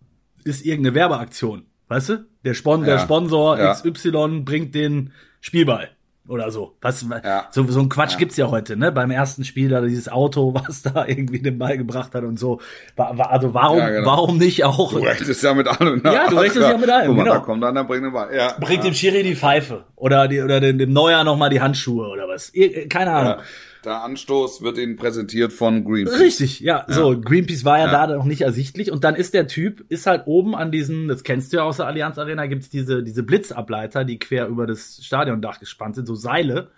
ist 0.45 0.65
irgendeine 0.65 0.95
Werbeaktion. 0.95 1.67
Weißt 1.89 2.11
du? 2.11 2.27
Der, 2.45 2.55
Spon 2.55 2.81
ja. 2.81 2.87
der 2.87 2.99
Sponsor 3.01 3.59
ja. 3.59 3.75
XY 3.75 4.43
bringt 4.45 4.75
den 4.75 5.13
Spielball 5.41 5.91
oder 6.29 6.51
so. 6.51 6.77
Was, 6.81 7.05
ja. 7.25 7.47
so, 7.51 7.65
so 7.69 7.81
ein 7.81 7.89
Quatsch 7.89 8.13
ja. 8.13 8.19
gibt's 8.19 8.37
ja 8.37 8.51
heute, 8.51 8.77
ne? 8.77 8.93
Beim 8.93 9.11
ersten 9.11 9.45
Spiel 9.45 9.69
da 9.69 9.81
dieses 9.81 10.09
Auto, 10.09 10.55
was 10.67 10.83
da 10.83 11.07
irgendwie 11.07 11.41
den 11.41 11.59
Ball 11.59 11.79
gebracht 11.79 12.15
hat 12.15 12.25
und 12.25 12.39
so. 12.39 12.61
Also 12.97 13.55
warum, 13.55 13.79
ja, 13.79 13.89
genau. 13.89 14.07
warum 14.07 14.39
nicht 14.39 14.65
auch? 14.65 14.93
Du 14.93 14.99
rechtest 14.99 15.43
ja 15.43 15.55
mit 15.55 15.67
allem. 15.67 16.03
Ne? 16.03 16.13
Ja, 16.13 16.29
du 16.29 16.37
rechtest 16.37 16.69
ja 16.69 16.77
mit 16.77 16.91
allem. 16.91 17.17
Mal, 17.17 17.25
genau. 17.25 17.37
Da 17.37 17.41
kommt 17.41 17.63
dann, 17.63 17.75
dann 17.75 17.87
bringt 17.87 18.05
den 18.05 18.13
Ball. 18.13 18.35
Ja. 18.35 18.55
Bringt 18.61 18.85
dem 18.85 18.95
Schiri 18.95 19.23
die 19.23 19.37
Pfeife 19.37 19.85
oder 19.97 20.29
die, 20.29 20.41
oder 20.41 20.61
dem, 20.61 20.79
dem 20.79 20.93
Neuer 20.93 21.25
nochmal 21.25 21.51
die 21.51 21.61
Handschuhe 21.61 22.09
oder 22.09 22.29
was. 22.29 22.53
Keine 22.89 23.13
Ahnung. 23.13 23.37
Der 23.85 24.03
Anstoß 24.03 24.63
wird 24.63 24.79
Ihnen 24.79 24.97
präsentiert 24.97 25.53
von 25.53 25.85
Greenpeace. 25.85 26.21
Richtig, 26.21 26.61
ja. 26.61 26.85
ja. 26.89 26.95
So, 26.95 27.21
Greenpeace 27.21 27.65
war 27.65 27.79
ja, 27.79 27.87
ja, 27.87 28.07
da 28.07 28.17
noch 28.17 28.25
nicht 28.25 28.43
ersichtlich. 28.43 28.91
Und 28.91 29.05
dann 29.05 29.15
ist 29.15 29.35
der 29.35 29.47
Typ, 29.47 29.85
ist 29.89 30.07
halt 30.07 30.23
oben 30.27 30.55
an 30.55 30.73
diesen, 30.73 31.09
das 31.09 31.23
kennst 31.23 31.53
du 31.53 31.59
ja 31.59 31.63
aus 31.63 31.79
der 31.79 31.87
Allianz 31.87 32.19
Arena, 32.19 32.47
gibt's 32.47 32.69
diese, 32.69 33.03
diese 33.03 33.23
Blitzableiter, 33.23 34.05
die 34.05 34.19
quer 34.19 34.49
über 34.49 34.67
das 34.67 35.01
Stadiondach 35.03 35.61
gespannt 35.61 35.97
sind, 35.97 36.07
so 36.07 36.15
Seile. 36.15 36.71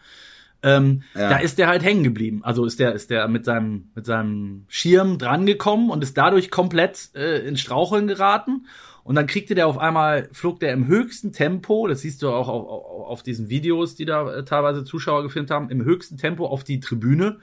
Ähm, 0.62 1.02
ja. 1.14 1.30
Da 1.30 1.38
ist 1.38 1.58
der 1.58 1.68
halt 1.68 1.82
hängen 1.82 2.02
geblieben. 2.02 2.40
Also 2.44 2.64
ist 2.64 2.78
der, 2.78 2.92
ist 2.92 3.10
der 3.10 3.28
mit 3.28 3.44
seinem, 3.44 3.90
mit 3.94 4.04
seinem 4.04 4.66
Schirm 4.68 5.18
drangekommen 5.18 5.90
und 5.90 6.02
ist 6.02 6.16
dadurch 6.16 6.50
komplett 6.50 7.10
äh, 7.14 7.38
in 7.46 7.56
Straucheln 7.56 8.06
geraten. 8.06 8.66
Und 9.10 9.16
dann 9.16 9.26
kriegte 9.26 9.56
der 9.56 9.66
auf 9.66 9.76
einmal, 9.76 10.28
flog 10.30 10.60
der 10.60 10.72
im 10.72 10.86
höchsten 10.86 11.32
Tempo, 11.32 11.88
das 11.88 12.02
siehst 12.02 12.22
du 12.22 12.28
auch 12.28 12.46
auf, 12.46 12.68
auf, 12.68 13.08
auf 13.08 13.22
diesen 13.24 13.48
Videos, 13.48 13.96
die 13.96 14.04
da 14.04 14.32
äh, 14.32 14.44
teilweise 14.44 14.84
Zuschauer 14.84 15.24
gefilmt 15.24 15.50
haben, 15.50 15.68
im 15.68 15.82
höchsten 15.82 16.16
Tempo 16.16 16.46
auf 16.46 16.62
die 16.62 16.78
Tribüne 16.78 17.38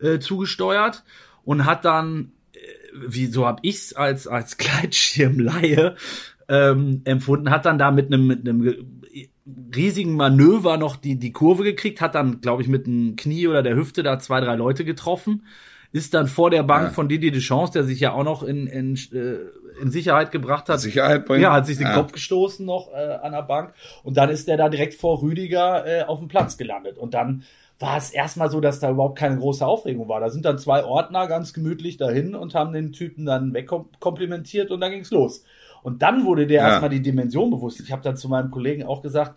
äh, 0.00 0.20
zugesteuert 0.20 1.04
und 1.44 1.66
hat 1.66 1.84
dann, 1.84 2.32
äh, 2.54 2.58
wie 2.94 3.26
so 3.26 3.46
hab 3.46 3.58
ich's 3.60 3.92
als 3.92 4.26
als 4.26 4.56
Gleitschirmlaie 4.56 5.96
ähm, 6.48 7.02
empfunden, 7.04 7.50
hat 7.50 7.66
dann 7.66 7.76
da 7.76 7.90
mit 7.90 8.06
einem 8.06 8.26
mit 8.26 8.48
einem 8.48 9.02
riesigen 9.76 10.16
Manöver 10.16 10.78
noch 10.78 10.96
die 10.96 11.18
die 11.18 11.32
Kurve 11.32 11.62
gekriegt, 11.62 12.00
hat 12.00 12.14
dann, 12.14 12.40
glaube 12.40 12.62
ich, 12.62 12.68
mit 12.68 12.86
dem 12.86 13.16
Knie 13.16 13.48
oder 13.48 13.62
der 13.62 13.76
Hüfte 13.76 14.02
da 14.02 14.18
zwei 14.18 14.40
drei 14.40 14.56
Leute 14.56 14.86
getroffen 14.86 15.42
ist 15.92 16.14
dann 16.14 16.26
vor 16.26 16.50
der 16.50 16.62
Bank 16.62 16.84
ja. 16.84 16.90
von 16.90 17.08
Didi 17.08 17.30
Deschamps, 17.30 17.72
der 17.72 17.84
sich 17.84 18.00
ja 18.00 18.12
auch 18.12 18.24
noch 18.24 18.42
in, 18.42 18.66
in, 18.66 18.96
äh, 19.12 19.80
in 19.82 19.90
Sicherheit 19.90 20.30
gebracht 20.30 20.68
hat. 20.68 20.80
Sicherheit 20.80 21.26
bringen. 21.26 21.42
Ja, 21.42 21.52
hat 21.52 21.66
sich 21.66 21.76
den 21.76 21.86
ja. 21.86 21.94
Kopf 21.94 22.12
gestoßen 22.12 22.64
noch 22.64 22.90
äh, 22.92 23.18
an 23.22 23.32
der 23.32 23.42
Bank. 23.42 23.74
Und 24.02 24.16
dann 24.16 24.30
ist 24.30 24.48
der 24.48 24.56
da 24.56 24.70
direkt 24.70 24.94
vor 24.94 25.20
Rüdiger 25.20 25.86
äh, 25.86 26.02
auf 26.04 26.18
dem 26.18 26.28
Platz 26.28 26.56
gelandet. 26.56 26.96
Und 26.96 27.12
dann 27.12 27.44
war 27.78 27.98
es 27.98 28.10
erstmal 28.10 28.50
so, 28.50 28.60
dass 28.60 28.80
da 28.80 28.90
überhaupt 28.90 29.18
keine 29.18 29.36
große 29.36 29.66
Aufregung 29.66 30.08
war. 30.08 30.20
Da 30.20 30.30
sind 30.30 30.44
dann 30.44 30.58
zwei 30.58 30.84
Ordner 30.84 31.26
ganz 31.26 31.52
gemütlich 31.52 31.98
dahin 31.98 32.34
und 32.34 32.54
haben 32.54 32.72
den 32.72 32.92
Typen 32.92 33.26
dann 33.26 33.52
wegkomplimentiert 33.52 34.70
und 34.70 34.80
dann 34.80 34.92
ging's 34.92 35.10
los. 35.10 35.44
Und 35.82 36.00
dann 36.00 36.24
wurde 36.24 36.46
der 36.46 36.62
ja. 36.62 36.68
erstmal 36.68 36.90
die 36.90 37.02
Dimension 37.02 37.50
bewusst. 37.50 37.80
Ich 37.80 37.92
habe 37.92 38.02
dann 38.02 38.16
zu 38.16 38.28
meinem 38.28 38.50
Kollegen 38.50 38.84
auch 38.84 39.02
gesagt, 39.02 39.36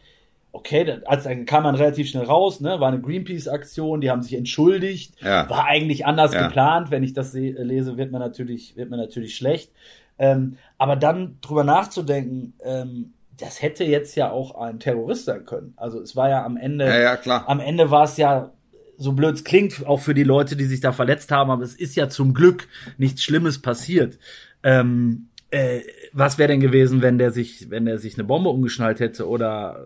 okay, 0.55 1.01
als 1.05 1.25
dann 1.25 1.45
kam 1.45 1.63
man 1.63 1.75
relativ 1.75 2.09
schnell 2.09 2.23
raus, 2.23 2.61
ne, 2.61 2.79
war 2.79 2.87
eine 2.87 3.01
Greenpeace-Aktion, 3.01 3.99
die 3.99 4.09
haben 4.09 4.21
sich 4.21 4.33
entschuldigt, 4.33 5.13
ja. 5.21 5.49
war 5.49 5.65
eigentlich 5.65 6.05
anders 6.05 6.33
ja. 6.33 6.47
geplant. 6.47 6.91
Wenn 6.91 7.03
ich 7.03 7.13
das 7.13 7.33
lese, 7.33 7.97
wird 7.97 8.11
man 8.11 8.21
natürlich, 8.21 8.75
wird 8.77 8.89
man 8.89 8.99
natürlich 8.99 9.35
schlecht. 9.35 9.71
Ähm, 10.17 10.57
aber 10.77 10.95
dann 10.95 11.37
drüber 11.41 11.65
nachzudenken, 11.65 12.53
ähm, 12.63 13.13
das 13.37 13.61
hätte 13.61 13.83
jetzt 13.83 14.15
ja 14.15 14.31
auch 14.31 14.55
ein 14.55 14.79
Terrorist 14.79 15.25
sein 15.25 15.45
können. 15.45 15.73
Also 15.75 15.99
es 15.99 16.15
war 16.15 16.29
ja 16.29 16.45
am 16.45 16.55
Ende, 16.55 16.85
ja, 16.85 17.17
klar. 17.17 17.43
am 17.47 17.59
Ende 17.59 17.91
war 17.91 18.05
es 18.05 18.15
ja 18.15 18.51
so 18.97 19.11
blöd 19.11 19.35
es 19.35 19.43
klingt, 19.43 19.85
auch 19.85 19.99
für 19.99 20.13
die 20.13 20.23
Leute, 20.23 20.55
die 20.55 20.63
sich 20.63 20.79
da 20.79 20.93
verletzt 20.93 21.29
haben, 21.31 21.51
aber 21.51 21.63
es 21.63 21.75
ist 21.75 21.97
ja 21.97 22.07
zum 22.07 22.33
Glück 22.33 22.69
nichts 22.97 23.25
Schlimmes 23.25 23.61
passiert. 23.61 24.17
Ähm, 24.63 25.27
äh, 25.51 25.81
was 26.13 26.37
wäre 26.37 26.47
denn 26.47 26.61
gewesen, 26.61 27.01
wenn 27.01 27.17
der 27.17 27.31
sich, 27.31 27.69
wenn 27.69 27.83
der 27.83 27.97
sich 27.97 28.13
eine 28.13 28.23
Bombe 28.23 28.49
umgeschnallt 28.49 29.01
hätte 29.01 29.27
oder 29.27 29.85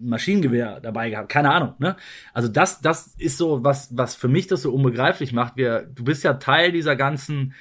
Maschinengewehr 0.00 0.80
dabei 0.80 1.10
gehabt? 1.10 1.28
Keine 1.28 1.50
Ahnung, 1.52 1.74
ne? 1.78 1.96
Also 2.32 2.48
das, 2.48 2.80
das 2.80 3.14
ist 3.18 3.38
so 3.38 3.64
was, 3.64 3.96
was 3.96 4.14
für 4.14 4.28
mich 4.28 4.46
das 4.46 4.62
so 4.62 4.72
unbegreiflich 4.72 5.32
macht. 5.32 5.56
Wir, 5.56 5.82
du 5.82 6.04
bist 6.04 6.24
ja 6.24 6.34
Teil 6.34 6.72
dieser 6.72 6.96
ganzen 6.96 7.54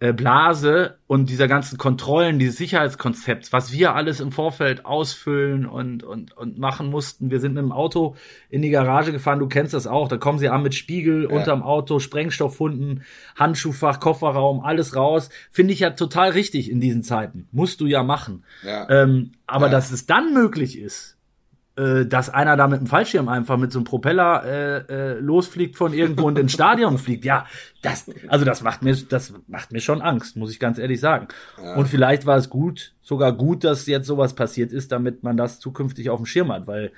äh, 0.00 0.12
Blase 0.12 0.98
und 1.06 1.30
dieser 1.30 1.46
ganzen 1.46 1.78
Kontrollen, 1.78 2.38
dieses 2.38 2.56
Sicherheitskonzepts, 2.56 3.52
was 3.52 3.72
wir 3.72 3.94
alles 3.94 4.18
im 4.18 4.32
Vorfeld 4.32 4.84
ausfüllen 4.84 5.66
und, 5.66 6.02
und, 6.02 6.36
und 6.36 6.58
machen 6.58 6.90
mussten. 6.90 7.30
Wir 7.30 7.38
sind 7.38 7.54
mit 7.54 7.62
dem 7.62 7.72
Auto 7.72 8.16
in 8.50 8.60
die 8.60 8.70
Garage 8.70 9.12
gefahren, 9.12 9.38
du 9.38 9.46
kennst 9.46 9.72
das 9.72 9.86
auch, 9.86 10.08
da 10.08 10.16
kommen 10.16 10.38
sie 10.38 10.48
an 10.48 10.62
mit 10.62 10.74
Spiegel 10.74 11.22
ja. 11.22 11.28
unterm 11.28 11.62
Auto, 11.62 12.00
Sprengstoffhunden, 12.00 13.04
Handschuhfach, 13.36 14.00
Kofferraum, 14.00 14.60
alles 14.60 14.96
raus. 14.96 15.30
Finde 15.50 15.72
ich 15.72 15.80
ja 15.80 15.90
total 15.90 16.30
richtig 16.30 16.70
in 16.70 16.80
diesen 16.80 17.02
Zeiten. 17.02 17.48
Musst 17.52 17.80
du 17.80 17.86
ja 17.86 18.02
machen. 18.02 18.44
Ja. 18.62 18.90
Ähm, 18.90 19.32
aber 19.46 19.66
ja. 19.66 19.72
dass 19.72 19.92
es 19.92 20.06
dann 20.06 20.34
möglich 20.34 20.76
ist, 20.78 21.16
äh, 21.76 22.06
dass 22.06 22.30
einer 22.30 22.56
da 22.56 22.68
mit 22.68 22.78
einem 22.78 22.86
Fallschirm 22.86 23.28
einfach 23.28 23.56
mit 23.56 23.72
so 23.72 23.80
einem 23.80 23.84
Propeller 23.84 24.44
äh, 24.44 24.76
äh, 24.92 25.18
losfliegt 25.18 25.76
von 25.76 25.92
irgendwo 25.92 26.26
und 26.26 26.38
ins 26.38 26.52
Stadion 26.54 26.98
fliegt. 26.98 27.24
Ja, 27.24 27.46
das, 27.82 28.06
also 28.28 28.44
das 28.44 28.62
macht 28.62 28.82
mir, 28.82 28.94
das 28.94 29.32
macht 29.48 29.72
mir 29.72 29.80
schon 29.80 30.00
Angst, 30.00 30.36
muss 30.36 30.52
ich 30.52 30.60
ganz 30.60 30.78
ehrlich 30.78 31.00
sagen. 31.00 31.28
Ja. 31.60 31.74
Und 31.74 31.88
vielleicht 31.88 32.26
war 32.26 32.36
es 32.36 32.48
gut, 32.48 32.94
sogar 33.02 33.32
gut, 33.32 33.64
dass 33.64 33.86
jetzt 33.86 34.06
sowas 34.06 34.34
passiert 34.34 34.72
ist, 34.72 34.92
damit 34.92 35.22
man 35.24 35.36
das 35.36 35.58
zukünftig 35.58 36.10
auf 36.10 36.20
dem 36.20 36.26
Schirm 36.26 36.52
hat, 36.52 36.66
weil, 36.66 36.92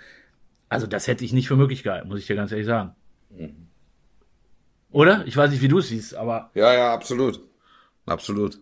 also 0.69 0.87
das 0.87 1.07
hätte 1.07 1.25
ich 1.25 1.33
nicht 1.33 1.49
für 1.49 1.57
möglich 1.57 1.83
gehalten, 1.83 2.09
muss 2.09 2.21
ich 2.21 2.27
dir 2.27 2.37
ganz 2.37 2.53
ehrlich 2.53 2.67
sagen. 2.67 2.95
Mhm. 3.31 3.69
Oder? 4.91 5.27
Ich 5.27 5.37
weiß 5.37 5.51
nicht, 5.51 5.63
wie 5.63 5.69
du 5.69 5.79
es 5.79 5.89
siehst, 5.89 6.15
aber. 6.15 6.51
Ja, 6.55 6.73
ja, 6.73 6.93
absolut. 6.93 7.41
Absolut. 8.07 8.61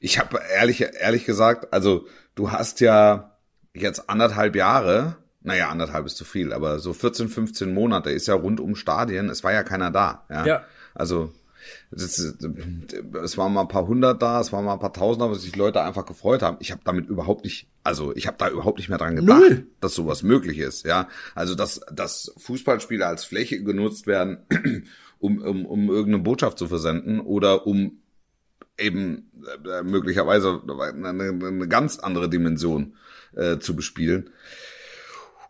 Ich 0.00 0.18
habe 0.18 0.40
ehrlich, 0.52 0.80
ehrlich 0.80 1.24
gesagt, 1.24 1.72
also 1.72 2.06
du 2.34 2.50
hast 2.50 2.80
ja 2.80 3.36
jetzt 3.72 4.08
anderthalb 4.08 4.56
Jahre 4.56 5.16
naja, 5.44 5.68
anderthalb 5.68 6.06
ist 6.06 6.16
zu 6.16 6.24
viel, 6.24 6.52
aber 6.52 6.78
so 6.78 6.92
14, 6.92 7.28
15 7.28 7.72
Monate 7.72 8.10
ist 8.10 8.26
ja 8.26 8.34
rund 8.34 8.60
um 8.60 8.74
Stadien, 8.74 9.28
es 9.28 9.44
war 9.44 9.52
ja 9.52 9.62
keiner 9.62 9.90
da. 9.90 10.24
Ja. 10.30 10.46
ja. 10.46 10.64
Also 10.94 11.32
es, 11.90 13.38
waren 13.38 13.52
mal 13.52 13.62
ein 13.62 13.68
paar 13.68 13.86
hundert 13.86 14.22
da, 14.22 14.40
es 14.40 14.52
waren 14.52 14.64
mal 14.64 14.74
ein 14.74 14.78
paar 14.78 14.92
tausend, 14.92 15.22
aber 15.22 15.34
sich 15.34 15.54
Leute 15.54 15.82
einfach 15.82 16.06
gefreut 16.06 16.42
haben. 16.42 16.56
Ich 16.60 16.72
habe 16.72 16.80
damit 16.84 17.08
überhaupt 17.08 17.44
nicht, 17.44 17.68
also 17.82 18.14
ich 18.16 18.26
habe 18.26 18.36
da 18.38 18.48
überhaupt 18.48 18.78
nicht 18.78 18.88
mehr 18.88 18.98
dran 18.98 19.16
gedacht, 19.16 19.40
Null. 19.40 19.66
dass 19.80 19.94
sowas 19.94 20.22
möglich 20.22 20.58
ist. 20.58 20.84
Ja, 20.84 21.08
also 21.34 21.54
dass, 21.54 21.80
dass 21.92 22.32
Fußballspiele 22.38 23.06
als 23.06 23.24
Fläche 23.24 23.62
genutzt 23.62 24.06
werden, 24.06 24.38
um, 25.18 25.42
um, 25.42 25.66
um 25.66 25.88
irgendeine 25.88 26.22
Botschaft 26.22 26.58
zu 26.58 26.68
versenden 26.68 27.20
oder 27.20 27.66
um 27.66 27.98
eben 28.78 29.30
äh, 29.46 29.82
möglicherweise 29.82 30.62
eine, 30.66 31.08
eine 31.08 31.68
ganz 31.68 31.98
andere 31.98 32.28
Dimension 32.28 32.96
äh, 33.34 33.58
zu 33.58 33.76
bespielen. 33.76 34.30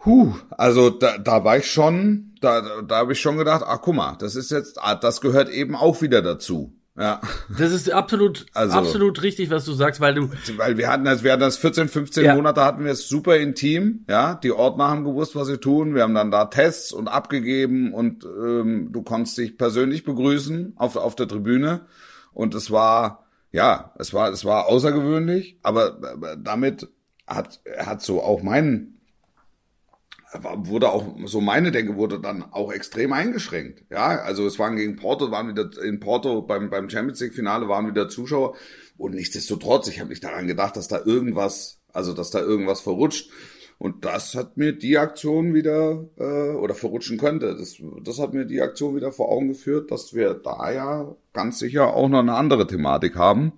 Huh, 0.04 0.34
also 0.50 0.90
da, 0.90 1.18
da 1.18 1.44
war 1.44 1.56
ich 1.56 1.70
schon, 1.70 2.34
da, 2.40 2.82
da 2.82 2.96
habe 2.96 3.14
ich 3.14 3.20
schon 3.20 3.38
gedacht, 3.38 3.64
ach 3.66 3.80
guck 3.80 3.94
mal, 3.94 4.16
das 4.18 4.36
ist 4.36 4.50
jetzt, 4.50 4.78
ah, 4.82 4.94
das 4.94 5.20
gehört 5.20 5.48
eben 5.48 5.74
auch 5.74 6.02
wieder 6.02 6.20
dazu. 6.20 6.74
Ja. 6.96 7.20
Das 7.58 7.72
ist 7.72 7.90
absolut, 7.90 8.46
also, 8.54 8.76
absolut 8.76 9.22
richtig, 9.22 9.50
was 9.50 9.64
du 9.64 9.72
sagst, 9.72 10.00
weil 10.00 10.14
du. 10.14 10.30
Weil 10.56 10.78
wir 10.78 10.88
hatten 10.88 11.04
das, 11.04 11.24
wir 11.24 11.32
hatten 11.32 11.40
das 11.40 11.56
14, 11.56 11.88
15 11.88 12.24
ja. 12.24 12.34
Monate 12.36 12.64
hatten 12.64 12.84
wir 12.84 12.92
es 12.92 13.08
super 13.08 13.36
intim, 13.36 14.04
ja. 14.08 14.34
Die 14.34 14.52
Ordner 14.52 14.88
haben 14.88 15.04
gewusst, 15.04 15.34
was 15.34 15.48
sie 15.48 15.58
tun. 15.58 15.94
Wir 15.94 16.02
haben 16.02 16.14
dann 16.14 16.30
da 16.30 16.44
Tests 16.44 16.92
und 16.92 17.08
abgegeben 17.08 17.92
und 17.92 18.24
ähm, 18.24 18.90
du 18.92 19.02
konntest 19.02 19.38
dich 19.38 19.58
persönlich 19.58 20.04
begrüßen 20.04 20.74
auf, 20.76 20.94
auf 20.94 21.16
der 21.16 21.26
Tribüne. 21.26 21.86
Und 22.32 22.54
es 22.54 22.70
war, 22.70 23.26
ja, 23.50 23.92
es 23.98 24.14
war, 24.14 24.30
es 24.30 24.44
war 24.44 24.66
außergewöhnlich, 24.66 25.58
aber 25.62 25.98
damit 26.38 26.88
hat, 27.26 27.60
hat 27.76 28.02
so 28.02 28.22
auch 28.22 28.42
mein 28.42 28.93
wurde 30.42 30.90
auch 30.90 31.06
so 31.26 31.40
meine 31.40 31.70
Denke 31.70 31.96
wurde 31.96 32.20
dann 32.20 32.42
auch 32.42 32.72
extrem 32.72 33.12
eingeschränkt. 33.12 33.84
Ja, 33.90 34.20
also 34.20 34.46
es 34.46 34.58
waren 34.58 34.76
gegen 34.76 34.96
Porto, 34.96 35.30
waren 35.30 35.48
wieder 35.48 35.70
in 35.82 36.00
Porto 36.00 36.42
beim 36.42 36.70
beim 36.70 36.90
Champions 36.90 37.20
League 37.20 37.34
Finale 37.34 37.68
waren 37.68 37.86
wieder 37.86 38.08
Zuschauer 38.08 38.54
und 38.96 39.14
nichtsdestotrotz, 39.14 39.88
ich 39.88 40.00
habe 40.00 40.10
nicht 40.10 40.24
daran 40.24 40.46
gedacht, 40.46 40.76
dass 40.76 40.88
da 40.88 41.00
irgendwas, 41.04 41.80
also 41.92 42.12
dass 42.12 42.30
da 42.30 42.40
irgendwas 42.40 42.80
verrutscht. 42.80 43.30
Und 43.76 44.04
das 44.04 44.36
hat 44.36 44.56
mir 44.56 44.72
die 44.72 44.98
Aktion 44.98 45.52
wieder 45.52 46.08
äh, 46.16 46.54
oder 46.56 46.74
verrutschen 46.74 47.18
könnte. 47.18 47.56
Das, 47.56 47.76
das 48.02 48.20
hat 48.20 48.32
mir 48.32 48.44
die 48.44 48.62
Aktion 48.62 48.94
wieder 48.94 49.10
vor 49.10 49.30
Augen 49.30 49.48
geführt, 49.48 49.90
dass 49.90 50.14
wir 50.14 50.34
da 50.34 50.70
ja 50.72 51.16
ganz 51.32 51.58
sicher 51.58 51.92
auch 51.92 52.08
noch 52.08 52.20
eine 52.20 52.34
andere 52.34 52.68
Thematik 52.68 53.16
haben 53.16 53.52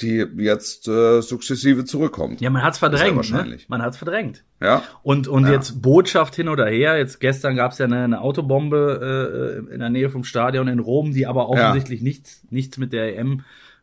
die 0.00 0.26
jetzt 0.36 0.88
äh, 0.88 1.20
sukzessive 1.20 1.84
zurückkommt. 1.84 2.40
Ja, 2.40 2.50
man 2.50 2.62
hat's 2.62 2.78
verdrängt. 2.78 3.30
Ne? 3.30 3.58
Man 3.68 3.82
hat's 3.82 3.96
verdrängt. 3.96 4.44
Ja. 4.60 4.82
Und 5.02 5.28
und 5.28 5.46
ja. 5.46 5.52
jetzt 5.52 5.82
Botschaft 5.82 6.34
hin 6.34 6.48
oder 6.48 6.66
her. 6.66 6.98
Jetzt 6.98 7.20
gestern 7.20 7.56
gab's 7.56 7.78
ja 7.78 7.86
eine, 7.86 8.04
eine 8.04 8.20
Autobombe 8.20 9.64
äh, 9.68 9.74
in 9.74 9.80
der 9.80 9.90
Nähe 9.90 10.10
vom 10.10 10.24
Stadion 10.24 10.68
in 10.68 10.78
Rom, 10.78 11.12
die 11.12 11.26
aber 11.26 11.48
offensichtlich 11.48 12.00
ja. 12.00 12.04
nichts 12.04 12.42
nichts 12.50 12.78
mit 12.78 12.92
der 12.92 13.16
EM 13.18 13.42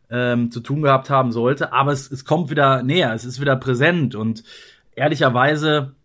ähm, 0.09 0.51
zu 0.51 0.59
tun 0.59 0.81
gehabt 0.81 1.09
haben 1.09 1.31
sollte. 1.31 1.73
Aber 1.73 1.91
es, 1.91 2.11
es 2.11 2.25
kommt 2.25 2.49
wieder 2.49 2.83
näher. 2.83 3.13
Es 3.13 3.25
ist 3.25 3.39
wieder 3.39 3.55
präsent 3.55 4.15
und 4.15 4.43
ehrlicherweise 4.95 5.95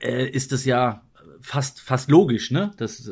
äh, 0.00 0.28
ist 0.28 0.52
es 0.52 0.64
ja 0.64 1.02
fast 1.40 1.80
fast 1.80 2.10
logisch, 2.10 2.50
ne? 2.50 2.72
Dass, 2.76 3.10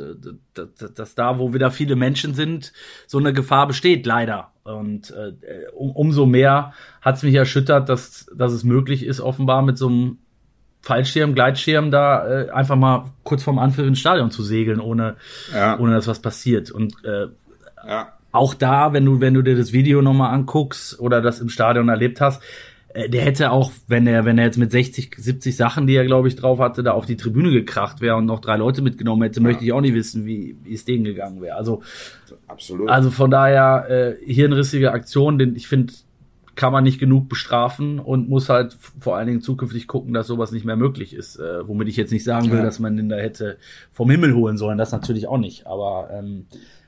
dass, 0.55 0.93
dass 0.95 1.15
da, 1.15 1.39
wo 1.39 1.55
wieder 1.55 1.71
viele 1.71 1.97
Menschen 1.97 2.35
sind, 2.35 2.73
so 3.07 3.19
eine 3.19 3.33
Gefahr 3.33 3.67
besteht, 3.67 4.05
leider. 4.07 4.53
Und 4.67 5.11
äh, 5.11 5.33
um, 5.75 5.93
umso 5.93 6.27
mehr 6.27 6.73
hat 7.01 7.17
es 7.17 7.23
mich 7.23 7.35
erschüttert, 7.35 7.89
dass, 7.89 8.27
dass 8.37 8.53
es 8.53 8.65
möglich 8.65 9.05
ist, 9.05 9.21
offenbar 9.21 9.63
mit 9.63 9.79
so 9.79 9.89
einem 9.89 10.19
Fallschirm, 10.83 11.35
Gleitschirm 11.35 11.91
da 11.91 12.27
äh, 12.29 12.51
einfach 12.51 12.77
mal 12.77 13.07
kurz 13.25 13.43
vorm 13.43 13.59
Anpfiff 13.59 13.87
ins 13.87 13.99
Stadion 13.99 14.31
zu 14.31 14.43
segeln, 14.43 14.81
ohne, 14.81 15.17
ja. 15.53 15.79
ohne 15.79 15.95
dass 15.95 16.07
was 16.07 16.21
passiert. 16.21 16.71
Und 16.71 17.05
äh, 17.05 17.27
ja. 17.87 18.13
auch 18.31 18.55
da, 18.55 18.93
wenn 18.93 19.05
du, 19.05 19.21
wenn 19.21 19.35
du 19.35 19.43
dir 19.43 19.57
das 19.57 19.73
Video 19.73 20.01
nochmal 20.01 20.33
anguckst 20.33 21.01
oder 21.01 21.21
das 21.21 21.41
im 21.41 21.49
Stadion 21.49 21.89
erlebt 21.89 22.21
hast, 22.21 22.41
äh, 22.41 22.47
der 22.97 23.23
hätte 23.23 23.51
auch, 23.51 23.73
wenn 23.89 24.07
er, 24.07 24.25
wenn 24.25 24.39
er 24.39 24.47
jetzt 24.47 24.59
mit 24.59 24.71
60, 24.71 25.15
70 25.17 25.57
Sachen, 25.57 25.87
die 25.87 25.95
er, 25.95 26.07
glaube 26.07 26.29
ich, 26.29 26.37
drauf 26.37 26.59
hatte, 26.59 26.83
da 26.83 26.93
auf 26.93 27.05
die 27.05 27.17
Tribüne 27.17 27.51
gekracht 27.51 28.01
wäre 28.01 28.17
und 28.17 28.27
noch 28.27 28.41
drei 28.41 28.57
Leute 28.57 28.81
mitgenommen 28.81 29.23
hätte, 29.23 29.41
ja. 29.41 29.47
möchte 29.47 29.65
ich 29.65 29.73
auch 29.73 29.81
nicht 29.81 29.95
wissen, 29.95 30.25
wie, 30.25 30.57
wie 30.63 30.75
es 30.75 30.85
denen 30.85 31.05
gegangen 31.05 31.43
wäre. 31.43 31.57
Also, 31.57 31.83
Absolut. 32.47 32.89
Also 32.89 33.11
von 33.11 33.31
daher, 33.31 33.87
äh, 33.91 34.25
hirnrissige 34.25 34.93
Aktion, 34.93 35.39
denn 35.39 35.57
ich 35.57 35.69
finde, 35.69 35.93
kann 36.55 36.73
man 36.73 36.85
nicht 36.85 36.99
genug 36.99 37.29
bestrafen 37.29 37.99
und 37.99 38.31
muss 38.31 38.49
halt 38.49 38.79
vor 38.99 39.17
allen 39.17 39.27
Dingen 39.27 39.43
zukünftig 39.43 39.87
gucken, 39.87 40.15
dass 40.15 40.27
sowas 40.27 40.53
nicht 40.53 40.65
mehr 40.65 40.77
möglich 40.77 41.13
ist. 41.13 41.37
Äh, 41.37 41.69
womit 41.69 41.89
ich 41.89 41.97
jetzt 41.97 42.13
nicht 42.13 42.25
sagen 42.25 42.51
will, 42.51 42.59
ja. 42.59 42.65
dass 42.65 42.79
man 42.79 42.97
den 42.97 43.11
da 43.11 43.17
hätte 43.17 43.59
vom 43.93 44.11
Himmel 44.11 44.35
holen 44.35 44.57
sollen, 44.57 44.79
das 44.79 44.91
natürlich 44.91 45.29
auch 45.29 45.39
nicht. 45.39 45.67
Aber 45.67 46.09
ähm, 46.11 46.47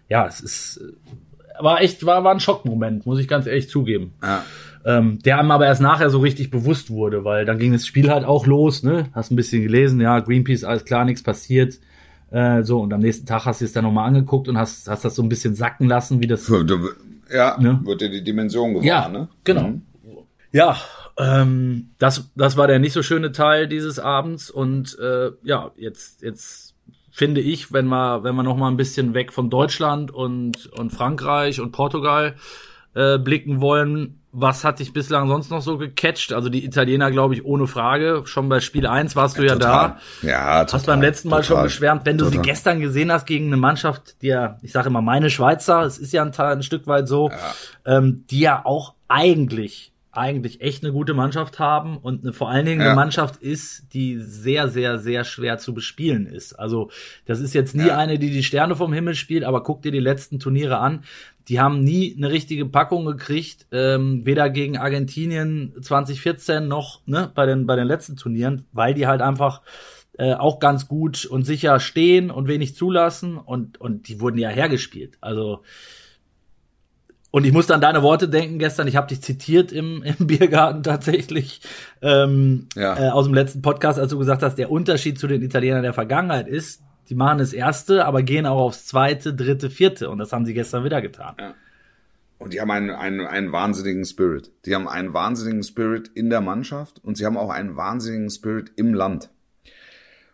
ja, 0.09 0.27
es 0.27 0.41
ist 0.41 0.79
äh, 0.79 1.63
war 1.63 1.83
echt, 1.83 2.07
war, 2.07 2.25
war 2.25 2.33
ein 2.33 2.41
Schockmoment, 2.41 3.05
muss 3.05 3.19
ich 3.19 3.29
ganz 3.29 3.47
ehrlich 3.47 3.69
zugeben. 3.69 4.15
Ja 4.23 4.43
ähm, 4.89 5.19
der 5.19 5.39
einem 5.39 5.51
aber 5.51 5.67
erst 5.67 5.83
nachher 5.83 6.09
so 6.09 6.19
richtig 6.19 6.51
bewusst 6.51 6.89
wurde, 6.89 7.23
weil 7.23 7.45
dann 7.45 7.59
ging 7.59 7.73
das 7.73 7.87
Spiel 7.87 8.11
halt 8.11 8.25
auch 8.25 8.47
los, 8.47 8.83
ne? 8.83 9.05
Hast 9.13 9.31
ein 9.31 9.37
bisschen 9.37 9.63
gelesen, 9.63 10.01
ja, 10.01 10.19
Greenpeace, 10.21 10.65
alles 10.65 10.87
klar, 10.87 11.05
nichts 11.05 11.23
passiert. 11.23 11.79
Äh, 12.31 12.63
so, 12.63 12.81
und 12.81 12.95
am 12.95 13.01
nächsten 13.01 13.27
Tag 13.27 13.45
hast 13.45 13.61
du 13.61 13.67
es 13.67 13.75
dann 13.75 13.85
nochmal 13.85 14.09
angeguckt 14.09 14.49
und 14.49 14.57
hast, 14.57 14.89
hast 14.89 15.05
das 15.05 15.15
so 15.15 15.23
ein 15.23 15.29
bisschen 15.29 15.55
sacken 15.55 15.89
lassen, 15.89 16.23
wie 16.23 16.27
das. 16.27 16.51
Ja, 17.31 17.61
ne? 17.61 17.81
wird 17.85 18.01
dir 18.01 18.09
die 18.09 18.25
Dimension 18.25 18.73
gewahr, 18.73 18.87
ja, 18.87 19.09
ne? 19.11 19.29
Genau. 19.45 19.69
Mhm. 19.69 19.83
Ja, 20.53 20.79
ähm, 21.19 21.91
das, 21.99 22.31
das 22.35 22.57
war 22.57 22.67
der 22.67 22.79
nicht 22.79 22.95
so 22.95 23.03
schöne 23.03 23.33
Teil 23.33 23.69
dieses 23.69 23.99
Abends 23.99 24.51
und 24.51 24.99
äh, 24.99 25.33
ja, 25.43 25.71
jetzt, 25.77 26.23
jetzt 26.23 26.75
finde 27.11 27.43
ich, 27.43 27.75
wenn 27.75 27.89
wir, 27.89 28.25
wenn 28.25 28.35
wir 28.35 28.43
noch 28.43 28.57
mal 28.57 28.71
ein 28.71 28.79
bisschen 28.79 29.13
weg 29.13 29.35
von 29.35 29.51
Deutschland 29.51 30.11
und, 30.11 30.67
und 30.69 30.91
Frankreich 30.93 31.61
und 31.61 31.73
Portugal 31.73 32.37
äh, 32.95 33.19
blicken 33.19 33.61
wollen, 33.61 34.18
was 34.33 34.65
hat 34.65 34.79
dich 34.79 34.93
bislang 34.93 35.29
sonst 35.29 35.51
noch 35.51 35.63
so 35.63 35.79
gecatcht? 35.79 36.33
Also 36.33 36.49
die 36.49 36.65
Italiener, 36.65 37.11
glaube 37.11 37.35
ich, 37.35 37.45
ohne 37.45 37.67
Frage. 37.67 38.23
Schon 38.27 38.49
bei 38.49 38.61
Spiel 38.61 38.87
1 38.87 39.17
warst 39.17 39.37
ja, 39.37 39.43
du 39.43 39.49
ja 39.49 39.55
total. 39.55 39.97
da. 40.23 40.27
Ja, 40.27 40.65
total, 40.65 40.79
Hast 40.79 40.87
beim 40.87 41.01
letzten 41.01 41.29
Mal 41.29 41.43
total, 41.43 41.47
schon 41.57 41.63
geschwärmt. 41.65 42.07
Wenn 42.07 42.19
du 42.19 42.25
total. 42.25 42.45
sie 42.45 42.51
gestern 42.51 42.81
gesehen 42.81 43.11
hast 43.11 43.27
gegen 43.27 43.47
eine 43.47 43.57
Mannschaft, 43.57 44.21
die 44.23 44.29
ja, 44.29 44.59
ich 44.63 44.73
sage 44.73 44.89
immer 44.89 45.03
meine 45.03 45.31
Schweizer, 45.31 45.83
es 45.83 45.99
ist 45.99 46.13
ja 46.13 46.23
ein, 46.23 46.35
ein 46.35 46.63
Stück 46.63 46.87
weit 46.87 47.09
so, 47.09 47.31
ja. 47.31 47.97
ähm, 47.99 48.25
die 48.31 48.41
ja 48.41 48.65
auch 48.65 48.95
eigentlich 49.09 49.93
eigentlich 50.19 50.61
echt 50.61 50.83
eine 50.83 50.93
gute 50.93 51.15
Mannschaft 51.15 51.59
haben 51.59 51.99
und 51.99 52.23
eine, 52.23 52.33
vor 52.33 52.51
allen 52.51 52.67
Dingen 52.67 52.81
ja. 52.81 52.89
eine 52.89 52.97
Mannschaft 52.97 53.37
ist, 53.37 53.93
die 53.93 54.19
sehr, 54.19 54.69
sehr, 54.69 54.99
sehr 54.99 55.25
schwer 55.25 55.59
zu 55.59 55.75
bespielen 55.75 56.27
ist. 56.27 56.53
Also 56.55 56.91
das 57.25 57.41
ist 57.41 57.55
jetzt 57.55 57.75
nie 57.75 57.89
ja. 57.89 57.97
eine, 57.97 58.19
die 58.19 58.31
die 58.31 58.43
Sterne 58.43 58.77
vom 58.77 58.93
Himmel 58.93 59.15
spielt, 59.15 59.45
aber 59.45 59.63
guck 59.63 59.83
dir 59.83 59.93
die 59.93 60.01
letzten 60.01 60.39
Turniere 60.39 60.79
an. 60.79 61.05
Die 61.49 61.61
haben 61.61 61.81
nie 61.81 62.15
eine 62.17 62.31
richtige 62.31 62.67
Packung 62.67 63.07
gekriegt, 63.07 63.67
ähm, 63.73 64.27
weder 64.27 64.51
gegen 64.51 64.77
Argentinien 64.77 65.75
2014 65.81 66.69
noch 66.69 67.01
ne, 67.07 67.31
bei, 67.35 67.47
den, 67.47 67.67
bei 67.67 67.77
den 67.77 67.87
letzten 67.87 68.17
Turnieren, 68.17 68.67
weil 68.73 68.95
die 68.95 69.07
halt 69.07 69.23
einfach 69.23 69.63
äh, 70.19 70.35
auch 70.35 70.59
ganz 70.59 70.89
gut 70.89 71.25
und 71.25 71.45
sicher 71.45 71.81
stehen 71.81 72.31
und 72.31 72.49
wenig 72.49 72.75
zulassen 72.75 73.39
und, 73.39 73.81
und 73.81 74.09
die 74.09 74.21
wurden 74.21 74.39
ja 74.39 74.49
hergespielt. 74.49 75.17
Also 75.21 75.63
Und 77.31 77.45
ich 77.45 77.53
musste 77.53 77.75
an 77.75 77.81
deine 77.81 78.03
Worte 78.03 78.29
denken 78.29 78.59
gestern. 78.59 78.87
Ich 78.89 78.97
habe 78.97 79.07
dich 79.07 79.21
zitiert 79.21 79.71
im, 79.71 80.03
im 80.19 80.27
Biergarten 80.27 80.83
tatsächlich 80.83 81.61
ähm, 82.03 82.69
Ja. 82.75 82.99
äh, 82.99 83.11
aus 83.11 83.27
dem 83.27 83.35
letzten 83.35 83.63
Podcast, 83.63 83.99
als 83.99 84.11
du 84.11 84.19
gesagt 84.19 84.43
hast, 84.43 84.57
der 84.57 84.71
Unterschied 84.71 85.19
zu 85.19 85.27
den 85.27 85.43
Italienern 85.43 85.83
der 85.83 85.93
Vergangenheit 85.93 86.49
ist, 86.49 86.83
die 87.11 87.15
machen 87.15 87.39
das 87.39 87.53
erste, 87.53 88.05
aber 88.05 88.23
gehen 88.23 88.47
auch 88.47 88.61
aufs 88.61 88.87
zweite, 88.87 89.35
dritte, 89.35 89.71
vierte. 89.71 90.11
Und 90.11 90.19
das 90.19 90.33
haben 90.33 90.45
sie 90.45 90.55
gestern 90.55 90.85
wieder 90.85 91.01
getan. 91.01 91.35
Und 92.39 92.53
die 92.53 92.61
haben 92.61 92.71
einen, 92.71 92.91
einen, 92.91 93.27
einen 93.27 93.51
wahnsinnigen 93.53 94.05
Spirit. 94.05 94.53
Die 94.67 94.75
haben 94.75 94.87
einen 94.89 95.13
wahnsinnigen 95.13 95.63
Spirit 95.63 96.09
in 96.15 96.31
der 96.31 96.41
Mannschaft 96.41 97.03
und 97.03 97.17
sie 97.17 97.27
haben 97.27 97.37
auch 97.37 97.51
einen 97.51 97.77
wahnsinnigen 97.77 98.31
Spirit 98.31 98.73
im 98.77 98.95
Land. 98.95 99.31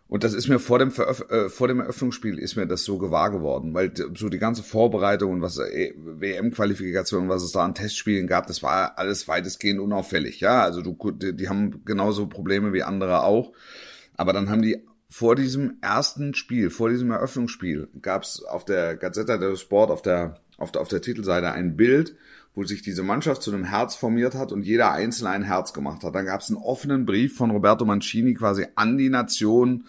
Und 0.07 0.22
das 0.22 0.34
ist 0.34 0.48
mir 0.48 0.59
vor 0.59 0.78
dem, 0.78 0.90
Veröff 0.90 1.24
äh, 1.30 1.48
vor 1.48 1.66
dem 1.66 1.80
Eröffnungsspiel 1.80 2.38
ist 2.38 2.57
mir 2.57 2.66
das 2.66 2.84
so 2.84 2.98
gewahr 2.98 3.30
geworden, 3.30 3.72
weil 3.72 3.92
so 4.14 4.28
die 4.28 4.38
ganze 4.38 4.62
Vorbereitung 4.62 5.32
und 5.32 5.42
was 5.42 5.59
äh, 5.59 5.94
WM-Qualifikation, 5.96 7.28
was 7.28 7.42
es 7.42 7.52
da 7.52 7.64
an 7.64 7.74
Testspielen 7.74 8.26
gab, 8.26 8.46
das 8.46 8.62
war 8.62 8.98
alles 8.98 9.26
weitestgehend 9.28 9.80
unauffällig. 9.80 10.40
Ja, 10.40 10.62
also 10.62 10.82
du, 10.82 11.11
die, 11.11 11.34
die 11.34 11.48
haben 11.48 11.84
genauso 11.84 12.26
Probleme 12.26 12.72
wie 12.72 12.82
andere 12.82 13.24
auch. 13.24 13.52
Aber 14.16 14.32
dann 14.32 14.50
haben 14.50 14.62
die 14.62 14.84
vor 15.09 15.36
diesem 15.36 15.78
ersten 15.80 16.34
Spiel, 16.34 16.70
vor 16.70 16.90
diesem 16.90 17.11
Eröffnungsspiel, 17.11 17.88
gab 18.02 18.24
es 18.24 18.42
auf 18.42 18.64
der 18.64 18.96
Gazzetta 18.96 19.38
dello 19.38 19.57
Sport, 19.57 19.90
auf 19.90 20.02
der, 20.02 20.40
auf 20.59 20.70
der, 20.70 20.82
auf 20.82 20.88
der 20.88 21.00
Titelseite 21.00 21.52
ein 21.52 21.76
Bild, 21.76 22.16
wo 22.55 22.64
sich 22.64 22.82
diese 22.82 23.02
Mannschaft 23.02 23.42
zu 23.42 23.52
einem 23.52 23.64
Herz 23.64 23.96
formiert 23.96 24.34
hat 24.34 24.52
und 24.52 24.62
jeder 24.62 24.92
Einzelne 24.92 25.30
ein 25.30 25.42
Herz 25.42 25.72
gemacht 25.72 26.05
hat. 26.05 26.14
Dann 26.14 26.26
gab 26.26 26.40
es 26.40 26.48
einen 26.48 26.57
offenen 26.57 27.05
Brief 27.05 27.36
von 27.36 27.50
Roberto 27.50 27.84
Mancini 27.84 28.34
quasi 28.34 28.66
an 28.76 28.96
die 28.96 29.09
Nation, 29.09 29.84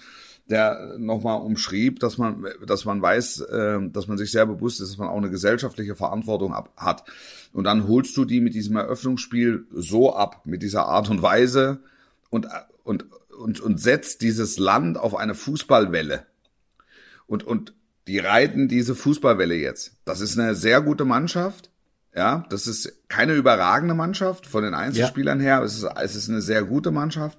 der 0.50 0.96
nochmal 0.98 1.42
umschrieb, 1.42 2.00
dass 2.00 2.18
man, 2.18 2.46
dass 2.66 2.86
man 2.86 3.02
weiß, 3.02 3.42
äh, 3.42 3.80
dass 3.90 4.08
man 4.08 4.18
sich 4.18 4.32
sehr 4.32 4.46
bewusst 4.46 4.82
ist, 4.82 4.92
dass 4.92 4.98
man 4.98 5.10
auch 5.10 5.18
eine 5.18 5.30
gesellschaftliche 5.30 5.96
Verantwortung 5.96 6.56
hat. 6.78 7.04
Und 7.52 7.64
dann 7.64 7.88
holst 7.88 8.16
du 8.18 8.26
die 8.26 8.42
mit 8.42 8.54
diesem 8.54 8.76
Eröffnungsspiel 8.76 9.66
so 9.72 10.16
ab, 10.16 10.42
mit 10.46 10.62
dieser 10.62 10.86
Art 10.86 11.10
und 11.10 11.22
Weise 11.22 11.80
und, 12.30 12.48
und, 12.84 13.06
und, 13.38 13.60
und 13.60 13.80
setzt 13.80 14.22
dieses 14.22 14.58
Land 14.60 14.98
auf 14.98 15.16
eine 15.16 15.36
Fußballwelle. 15.36 16.26
Und, 17.28 17.44
und 17.44 17.74
die 18.08 18.20
reiten 18.20 18.68
diese 18.68 18.94
Fußballwelle 18.94 19.56
jetzt. 19.56 19.94
Das 20.06 20.22
ist 20.22 20.38
eine 20.38 20.54
sehr 20.54 20.82
gute 20.82 21.06
Mannschaft. 21.06 21.72
Ja, 22.16 22.46
das 22.50 22.66
ist 22.66 23.10
keine 23.10 23.34
überragende 23.34 23.94
Mannschaft 23.94 24.48
von 24.48 24.64
den 24.64 24.74
Einzelspielern 24.74 25.42
her. 25.42 25.62
Es 25.62 25.76
ist, 25.76 25.84
es 26.02 26.16
ist 26.16 26.30
eine 26.30 26.42
sehr 26.42 26.64
gute 26.64 26.92
Mannschaft. 26.92 27.38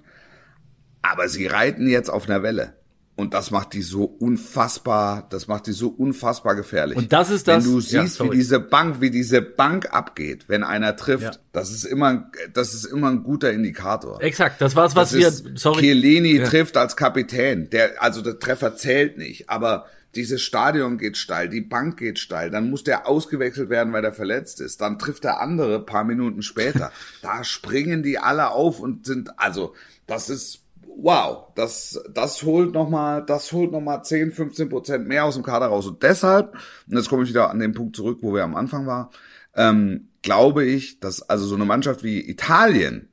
Aber 1.01 1.27
sie 1.29 1.47
reiten 1.47 1.87
jetzt 1.87 2.09
auf 2.09 2.29
einer 2.29 2.43
Welle. 2.43 2.76
Und 3.17 3.33
das 3.33 3.49
macht 3.51 3.73
die 3.73 3.81
so 3.81 4.03
unfassbar, 4.05 5.27
das 5.29 5.47
macht 5.47 5.67
die 5.67 5.71
so 5.71 5.89
unfassbar 5.89 6.55
gefährlich. 6.55 6.97
Und 6.97 7.11
das 7.11 7.29
ist 7.29 7.47
das- 7.47 7.65
Wenn 7.65 7.71
du 7.73 7.79
ja, 7.79 8.03
siehst, 8.03 8.15
sorry. 8.17 8.31
wie 8.31 8.37
diese 8.37 8.59
Bank, 8.59 9.01
wie 9.01 9.09
diese 9.09 9.41
Bank 9.41 9.91
abgeht, 9.91 10.45
wenn 10.47 10.63
einer 10.63 10.95
trifft, 10.95 11.23
Ja. 11.23 11.31
das 11.51 11.71
ist 11.71 11.83
immer, 11.83 12.31
das 12.53 12.73
ist 12.75 12.85
immer 12.85 13.09
ein 13.09 13.23
guter 13.23 13.51
Indikator. 13.51 14.21
Exakt, 14.21 14.61
das 14.61 14.75
war's, 14.75 14.95
was 14.95 15.09
Das 15.11 15.19
wir, 15.19 15.27
ist, 15.27 15.45
sorry. 15.55 15.81
Chiellini 15.81 16.43
trifft 16.43 16.77
als 16.77 16.95
Kapitän. 16.95 17.69
Der, 17.71 18.01
also 18.03 18.21
der 18.21 18.37
Treffer 18.39 18.75
zählt 18.75 19.17
nicht, 19.17 19.49
aber 19.49 19.87
dieses 20.15 20.41
Stadion 20.41 20.97
geht 20.97 21.17
steil, 21.17 21.49
die 21.49 21.61
Bank 21.61 21.97
geht 21.97 22.17
steil, 22.19 22.49
dann 22.51 22.69
muss 22.69 22.83
der 22.83 23.07
ausgewechselt 23.07 23.69
werden, 23.69 23.93
weil 23.93 24.01
der 24.03 24.13
verletzt 24.13 24.61
ist. 24.61 24.79
Dann 24.81 24.97
trifft 24.99 25.23
der 25.23 25.41
andere 25.41 25.83
paar 25.85 26.03
Minuten 26.03 26.41
später. 26.43 26.91
da 27.21 27.43
springen 27.43 28.03
die 28.03 28.17
alle 28.19 28.51
auf 28.51 28.79
und 28.79 29.05
sind, 29.07 29.39
also, 29.39 29.73
das 30.05 30.29
ist, 30.29 30.59
wow, 30.99 31.47
das, 31.55 32.01
das 32.11 32.41
holt 32.43 32.73
nochmal, 32.73 33.23
das 33.25 33.51
holt 33.51 33.71
nochmal 33.71 34.03
10, 34.03 34.31
15 34.31 34.69
Prozent 34.69 35.07
mehr 35.07 35.25
aus 35.25 35.35
dem 35.35 35.43
Kader 35.43 35.67
raus. 35.67 35.87
Und 35.87 36.01
deshalb, 36.03 36.53
und 36.89 36.97
jetzt 36.97 37.09
komme 37.09 37.23
ich 37.23 37.29
wieder 37.29 37.49
an 37.51 37.59
den 37.59 37.73
Punkt 37.73 37.95
zurück, 37.95 38.19
wo 38.21 38.33
wir 38.33 38.43
am 38.43 38.55
Anfang 38.55 38.87
waren, 38.87 39.07
ähm, 39.55 40.09
glaube 40.23 40.65
ich, 40.65 40.99
dass 40.99 41.21
also 41.21 41.45
so 41.45 41.55
eine 41.55 41.65
Mannschaft 41.65 42.03
wie 42.03 42.27
Italien 42.29 43.09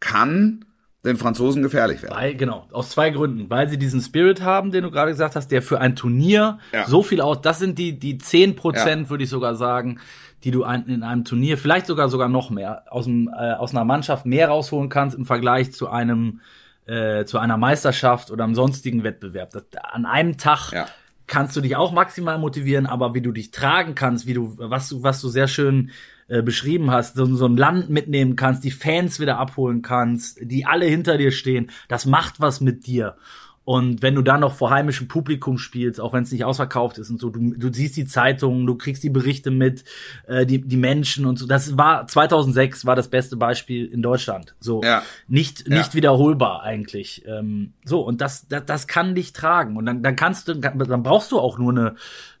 kann 0.00 0.64
den 1.04 1.16
Franzosen 1.16 1.62
gefährlich 1.62 2.02
werden. 2.02 2.14
Weil, 2.16 2.34
genau, 2.34 2.66
aus 2.72 2.90
zwei 2.90 3.10
Gründen. 3.10 3.50
Weil 3.50 3.68
sie 3.68 3.78
diesen 3.78 4.00
Spirit 4.00 4.40
haben, 4.42 4.70
den 4.70 4.84
du 4.84 4.90
gerade 4.90 5.10
gesagt 5.10 5.36
hast, 5.36 5.48
der 5.48 5.60
für 5.60 5.80
ein 5.80 5.96
Turnier 5.96 6.58
Ja. 6.72 6.86
so 6.86 7.02
viel 7.02 7.20
aus, 7.20 7.42
das 7.42 7.58
sind 7.58 7.78
die, 7.78 7.98
die 7.98 8.16
10 8.18 8.56
Prozent, 8.56 9.04
Ja. 9.04 9.10
würde 9.10 9.24
ich 9.24 9.30
sogar 9.30 9.54
sagen, 9.54 9.98
die 10.44 10.50
du 10.50 10.62
in 10.62 11.02
einem 11.02 11.24
Turnier, 11.24 11.56
vielleicht 11.58 11.86
sogar 11.86 12.08
sogar 12.08 12.28
noch 12.28 12.50
mehr, 12.50 12.84
aus, 12.90 13.04
dem, 13.04 13.28
äh, 13.28 13.52
aus 13.52 13.72
einer 13.72 13.84
Mannschaft 13.84 14.26
mehr 14.26 14.48
rausholen 14.48 14.88
kannst 14.90 15.16
im 15.16 15.26
Vergleich 15.26 15.72
zu 15.72 15.88
einem, 15.88 16.40
äh, 16.86 17.24
zu 17.24 17.38
einer 17.38 17.56
Meisterschaft 17.56 18.30
oder 18.30 18.44
einem 18.44 18.54
sonstigen 18.54 19.04
Wettbewerb. 19.04 19.50
Das, 19.50 19.64
an 19.82 20.06
einem 20.06 20.36
Tag 20.36 20.72
Ja. 20.72 20.86
kannst 21.26 21.56
du 21.56 21.60
dich 21.60 21.76
auch 21.76 21.92
maximal 21.92 22.38
motivieren, 22.38 22.86
aber 22.86 23.14
wie 23.14 23.22
du 23.22 23.32
dich 23.32 23.50
tragen 23.50 23.94
kannst, 23.94 24.26
wie 24.26 24.34
du, 24.34 24.54
was 24.58 24.88
du, 24.88 25.02
was 25.02 25.20
du 25.20 25.28
sehr 25.28 25.48
schön 25.48 25.90
äh, 26.28 26.42
beschrieben 26.42 26.90
hast, 26.90 27.16
so, 27.16 27.26
so 27.36 27.46
ein 27.46 27.56
Land 27.56 27.90
mitnehmen 27.90 28.36
kannst, 28.36 28.64
die 28.64 28.70
Fans 28.70 29.20
wieder 29.20 29.38
abholen 29.38 29.82
kannst, 29.82 30.38
die 30.40 30.64
alle 30.66 30.86
hinter 30.86 31.18
dir 31.18 31.32
stehen, 31.32 31.70
das 31.88 32.06
macht 32.06 32.40
was 32.40 32.60
mit 32.60 32.86
dir. 32.86 33.16
Und 33.64 34.02
wenn 34.02 34.14
du 34.14 34.20
dann 34.22 34.40
noch 34.40 34.54
vor 34.54 34.70
heimischem 34.70 35.08
Publikum 35.08 35.56
spielst, 35.56 35.98
auch 36.00 36.12
wenn 36.12 36.22
es 36.22 36.32
nicht 36.32 36.44
ausverkauft 36.44 36.98
ist 36.98 37.08
und 37.08 37.18
so, 37.18 37.30
du, 37.30 37.54
du 37.56 37.72
siehst 37.72 37.96
die 37.96 38.04
Zeitungen, 38.04 38.66
du 38.66 38.74
kriegst 38.74 39.02
die 39.02 39.10
Berichte 39.10 39.50
mit, 39.50 39.84
äh, 40.26 40.44
die, 40.44 40.60
die 40.60 40.76
Menschen 40.76 41.24
und 41.24 41.38
so. 41.38 41.46
Das 41.46 41.78
war 41.78 42.06
2006 42.06 42.84
war 42.84 42.94
das 42.94 43.08
beste 43.08 43.36
Beispiel 43.36 43.86
in 43.86 44.02
Deutschland. 44.02 44.54
So 44.60 44.82
Ja. 44.82 45.02
nicht 45.28 45.66
Ja. 45.66 45.78
nicht 45.78 45.94
wiederholbar 45.94 46.62
eigentlich. 46.62 47.24
Ähm, 47.26 47.72
so 47.84 48.00
und 48.02 48.20
das, 48.20 48.46
das 48.48 48.66
das 48.66 48.86
kann 48.86 49.14
dich 49.14 49.32
tragen 49.32 49.76
und 49.76 49.86
dann 49.86 50.02
dann 50.02 50.16
kannst 50.16 50.48
du 50.48 50.54
dann 50.54 51.02
brauchst 51.02 51.32
du 51.32 51.38
auch 51.38 51.58
nur 51.58 51.72
eine 51.72 51.94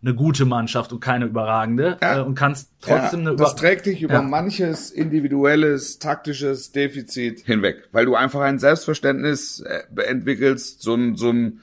eine 0.04 0.14
gute 0.14 0.44
Mannschaft 0.44 0.92
und 0.92 1.00
keine 1.00 1.24
überragende 1.26 1.96
Ja. 2.02 2.18
äh, 2.18 2.20
und 2.22 2.34
kannst 2.34 2.70
trotzdem 2.80 3.22
ja, 3.22 3.28
eine 3.30 3.36
das 3.36 3.52
über 3.52 3.60
trägt 3.60 3.86
dich 3.86 4.02
über 4.02 4.14
Ja. 4.14 4.22
manches 4.22 4.90
individuelles, 4.90 5.98
taktisches 5.98 6.72
Defizit 6.72 7.40
hinweg, 7.40 7.88
weil 7.92 8.04
du 8.04 8.14
einfach 8.14 8.40
ein 8.40 8.58
Selbstverständnis 8.58 9.60
äh, 9.60 10.02
entwickelst, 10.02 10.82
so 10.82 10.94
ein, 10.94 11.16
so 11.16 11.30
ein, 11.30 11.60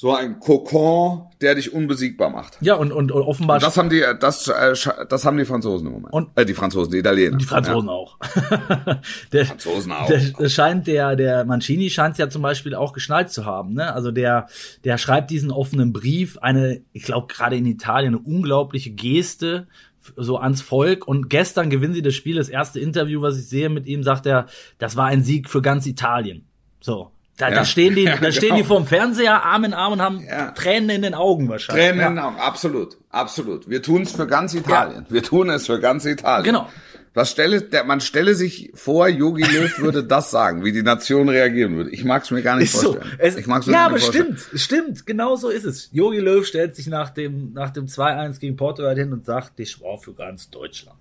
so 0.00 0.14
ein 0.14 0.40
Kokon, 0.40 1.26
der 1.42 1.56
dich 1.56 1.74
unbesiegbar 1.74 2.30
macht. 2.30 2.56
ja 2.62 2.74
und 2.74 2.90
und, 2.90 3.12
und 3.12 3.20
offenbar 3.20 3.58
Das 3.58 3.76
haben 3.76 3.90
die, 3.90 4.02
das, 4.18 4.48
äh, 4.48 4.74
das 5.10 5.26
haben 5.26 5.36
die 5.36 5.44
Franzosen 5.44 5.88
im 5.88 5.92
Moment. 5.92 6.14
Und- 6.14 6.30
äh, 6.36 6.46
die 6.46 6.54
Franzosen, 6.54 6.90
die 6.92 6.98
Italiener. 7.00 7.36
die 7.36 7.44
Franzosen 7.44 7.90
auch. 7.90 8.18
der, 9.32 9.44
Franzosen 9.44 9.92
auch. 9.92 10.06
Der, 10.06 10.20
der 10.20 10.48
scheint 10.48 10.86
der 10.86 11.16
der 11.16 11.44
Mancini 11.44 11.90
scheint 11.90 12.16
ja 12.16 12.30
zum 12.30 12.40
Beispiel 12.40 12.74
auch 12.74 12.94
geschnallt 12.94 13.28
zu 13.30 13.44
haben. 13.44 13.74
Ne? 13.74 13.92
Also 13.92 14.10
der 14.10 14.46
der 14.84 14.96
schreibt 14.96 15.30
diesen 15.30 15.50
offenen 15.50 15.92
Brief, 15.92 16.38
eine 16.38 16.80
ich 16.94 17.02
glaube 17.02 17.26
gerade 17.26 17.56
in 17.56 17.66
Italien 17.66 18.14
eine 18.14 18.24
unglaubliche 18.24 18.92
Geste 18.92 19.68
so 20.16 20.38
ans 20.38 20.62
Volk 20.62 21.06
und 21.06 21.28
gestern 21.28 21.68
gewinnen 21.68 21.92
sie 21.92 22.00
das 22.00 22.14
Spiel, 22.14 22.36
das 22.36 22.48
erste 22.48 22.80
Interview, 22.80 23.20
was 23.20 23.36
ich 23.36 23.46
sehe 23.50 23.68
mit 23.68 23.86
ihm, 23.86 24.02
sagt 24.02 24.24
er, 24.24 24.46
das 24.78 24.96
war 24.96 25.04
ein 25.08 25.22
Sieg 25.22 25.50
für 25.50 25.60
ganz 25.60 25.84
Italien. 25.84 26.46
So, 26.80 27.10
da, 27.36 27.48
Ja. 27.50 27.54
da 27.56 27.64
stehen 27.64 27.94
die, 27.94 28.02
Ja, 28.04 28.16
da 28.16 28.30
stehen 28.32 28.50
genau. 28.50 28.56
die 28.62 28.64
vorm 28.64 28.86
Fernseher, 28.86 29.42
Arm 29.44 29.64
in 29.64 29.74
Arm 29.74 29.92
und 29.94 30.02
haben 30.02 30.20
Ja. 30.26 30.50
Tränen 30.52 30.90
in 30.90 31.02
den 31.02 31.14
Augen 31.14 31.48
wahrscheinlich. 31.48 31.84
Tränen, 31.86 32.00
Ja. 32.00 32.08
in 32.08 32.14
den 32.16 32.24
Augen. 32.24 32.36
absolut, 32.38 32.96
absolut. 33.10 33.68
Wir 33.68 33.82
tun 33.82 34.02
es 34.02 34.12
für 34.12 34.26
ganz 34.26 34.54
Italien. 34.54 35.06
Wir 35.08 35.22
tun 35.22 35.48
es 35.50 35.66
für 35.66 35.80
ganz 35.80 36.04
Italien. 36.04 36.44
Genau. 36.44 36.68
Was 37.12 37.32
stelle, 37.32 37.60
der, 37.60 37.82
man 37.82 38.00
stelle 38.00 38.36
sich 38.36 38.70
vor, 38.74 39.08
Yogi 39.08 39.42
Löw 39.42 39.78
würde 39.80 40.04
das 40.04 40.30
sagen, 40.30 40.64
wie 40.64 40.70
die 40.70 40.84
Nation 40.84 41.28
reagieren 41.28 41.74
würde. 41.76 41.90
Ich 41.90 42.04
mag 42.04 42.22
es 42.22 42.30
mir 42.30 42.40
gar 42.40 42.54
nicht 42.54 42.72
Ist 42.72 42.80
so. 42.82 42.92
vorstellen. 42.92 43.16
Es, 43.18 43.36
ich 43.36 43.48
mag's 43.48 43.66
mir 43.66 43.72
ja, 43.72 43.78
gar 43.80 43.86
aber 43.86 43.94
nicht 43.96 44.04
vorstellen. 44.04 44.36
stimmt, 44.38 44.60
stimmt, 44.60 45.06
genau 45.06 45.34
so 45.34 45.48
ist 45.48 45.64
es. 45.64 45.88
Jogi 45.90 46.18
Löw 46.20 46.46
stellt 46.46 46.76
sich 46.76 46.86
nach 46.86 47.10
dem, 47.10 47.52
nach 47.52 47.70
dem 47.70 47.86
2-1 47.86 48.38
gegen 48.38 48.56
Portugal 48.56 48.94
hin 48.96 49.12
und 49.12 49.24
sagt, 49.26 49.58
ich 49.58 49.80
war 49.80 49.98
für 49.98 50.14
ganz 50.14 50.50
Deutschland. 50.50 50.96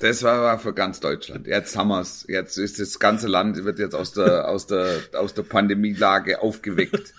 Das 0.00 0.22
war 0.22 0.42
war 0.42 0.58
für 0.58 0.74
ganz 0.74 1.00
Deutschland. 1.00 1.46
Jetzt 1.46 1.76
haben 1.76 1.88
wir's. 1.88 2.26
Jetzt 2.28 2.58
ist 2.58 2.80
das 2.80 2.98
ganze 2.98 3.28
Land 3.28 3.64
wird 3.64 3.78
jetzt 3.78 3.94
aus 3.94 4.12
der 4.12 4.48
aus 4.48 4.66
der 4.66 5.00
aus 5.14 5.34
der 5.34 5.42
Pandemielage 5.42 6.42
aufgeweckt 6.42 7.14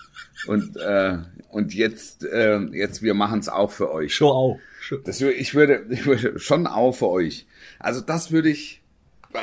und 0.46 0.76
äh, 0.76 1.18
und 1.50 1.74
jetzt 1.74 2.24
äh, 2.24 2.58
jetzt 2.72 3.02
wir 3.02 3.14
machen 3.14 3.40
es 3.40 3.48
auch 3.48 3.70
für 3.70 3.90
euch. 3.90 4.14
Show 4.14 4.28
auch. 4.28 4.60
Das 5.04 5.20
ich 5.20 5.54
würde, 5.54 5.84
ich 5.90 6.06
würde 6.06 6.38
schon 6.38 6.66
auch 6.66 6.92
für 6.92 7.08
euch. 7.08 7.46
Also 7.78 8.00
das 8.00 8.30
würde 8.30 8.50
ich, 8.50 8.82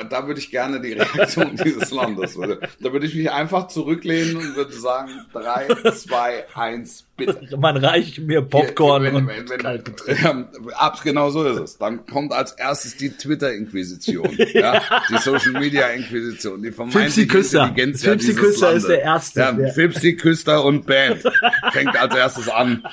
da 0.10 0.28
würde 0.28 0.40
ich 0.40 0.52
gerne 0.52 0.80
die 0.80 0.94
Reaktion 0.94 1.56
dieses 1.64 1.92
Landes. 1.92 2.38
Würde. 2.38 2.68
Da 2.80 2.94
würde 2.94 3.06
ich 3.06 3.16
mich 3.16 3.30
einfach 3.32 3.68
zurücklehnen 3.68 4.38
und 4.38 4.56
würde 4.56 4.74
sagen, 4.74 5.12
drei, 5.34 5.68
zwei, 5.92 6.46
eins, 6.54 7.06
bitte. 7.18 7.58
Man 7.58 7.78
reicht 7.78 8.20
mir 8.20 8.42
Popcorn 8.42 9.04
Wenn- 9.04 9.16
und 9.16 9.28
wenn- 9.28 9.50
wenn- 9.50 9.58
Kaltgetränk. 9.60 10.22
Ja, 10.24 10.48
ab, 10.78 11.00
genau 11.04 11.30
so 11.30 11.44
ist 11.46 11.60
es. 11.60 11.78
Dann 11.78 12.06
kommt 12.06 12.32
als 12.34 12.54
erstes 12.54 12.98
die 12.98 13.10
Twitter-Inquisition, 13.12 14.30
ja, 14.54 14.82
die 15.10 15.18
Social-Media-Inquisition, 15.18 16.62
die 16.62 16.72
vermeintliche 16.72 17.28
Küster. 17.28 17.64
Intelligenz 17.68 18.04
ja 18.04 18.12
Fipsi 18.12 18.34
Küster 18.36 18.66
Landes. 18.68 18.84
ist 18.84 18.90
der 18.90 19.02
Erste. 19.02 19.40
Ja, 19.40 19.68
Fipsi 19.74 20.16
Küster 20.16 20.64
und 20.64 20.86
Band 20.86 21.24
fängt 21.72 21.96
als 22.00 22.16
erstes 22.16 22.50
an 22.50 22.84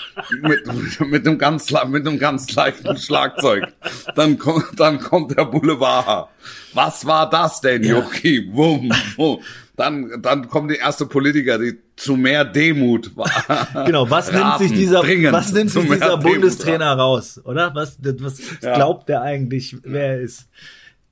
mit, 0.43 0.61
mit 1.01 1.27
einem 1.27 1.39
ganz 1.39 1.71
mit 1.89 2.07
einem 2.07 2.19
ganz 2.19 2.53
leichten 2.55 2.97
Schlagzeug. 2.97 3.69
Dann 4.17 4.39
kommt 4.39 4.65
dann 4.79 4.99
kommt 5.01 5.37
der 5.37 5.45
Boulevard. 5.45 6.29
Was 6.73 7.05
war 7.05 7.29
das 7.29 7.61
denn, 7.61 7.83
Jochi? 7.85 8.49
Wum, 8.53 8.93
wum. 9.17 9.41
Dann, 9.81 10.21
dann 10.21 10.49
kommen 10.49 10.69
die 10.69 10.77
erste 10.77 11.07
Politiker, 11.07 11.59
die 11.59 11.79
zu 11.97 12.17
mehr 12.17 12.45
Demut 12.45 13.11
Genau, 13.87 14.09
was 14.11 14.31
nimmt 14.31 14.59
sich 14.59 14.73
dieser, 14.73 15.03
was 15.33 15.53
nimmt 15.53 15.71
sich 15.71 15.89
dieser 15.91 16.19
Bundestrainer 16.19 16.93
raus, 16.93 17.41
oder? 17.45 17.75
Was, 17.75 17.99
was 18.01 18.41
ja. 18.61 18.75
glaubt 18.75 19.09
der 19.09 19.23
eigentlich, 19.23 19.77
wer 19.83 20.17
er 20.17 20.21
ist? 20.21 20.49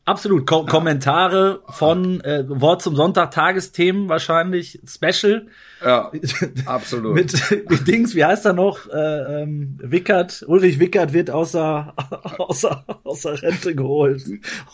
Absolut. 0.09 0.47
Ko. 0.47 0.65
Kommentare 0.65 1.61
von 1.69 2.23
äh, 2.23 2.45
Wort 2.49 2.81
zum 2.81 2.97
Sonntag, 2.97 3.31
Tagesthemen 3.31 4.09
wahrscheinlich, 4.09 4.81
Special. 4.87 5.47
Ja, 5.85 6.11
absolut. 6.67 7.15
mit, 7.15 7.35
mit 7.69 7.87
Dings, 7.87 8.15
wie 8.15 8.25
heißt 8.25 8.47
er 8.47 8.55
noch? 8.55 8.89
Äh, 8.89 9.43
ähm, 9.43 9.79
Wickert, 9.83 10.45
Ulrich 10.49 10.79
Wickert 10.81 11.13
wird 11.13 11.31
außer, 11.31 11.95
außer, 12.39 12.85
außer 13.05 13.43
Rente 13.43 13.75
geholt. 13.75 14.23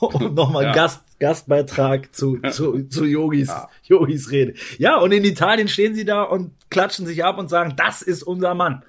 Und 0.01 0.35
nochmal 0.35 0.65
ja. 0.67 0.73
Gast, 0.73 1.03
Gastbeitrag 1.19 2.15
zu, 2.15 2.39
zu, 2.51 2.85
zu 2.85 3.05
Yogis, 3.05 3.49
ja. 3.49 3.69
Yogis 3.83 4.31
Rede. 4.31 4.55
Ja, 4.79 4.99
und 4.99 5.11
in 5.11 5.25
Italien 5.25 5.67
stehen 5.67 5.97
sie 5.97 6.05
da 6.05 6.23
und 6.23 6.53
klatschen 6.71 7.07
sich 7.07 7.25
ab 7.25 7.39
und 7.39 7.51
sagen, 7.51 7.75
das 7.77 8.03
ist 8.03 8.23
unser 8.23 8.55
Mann. 8.55 8.85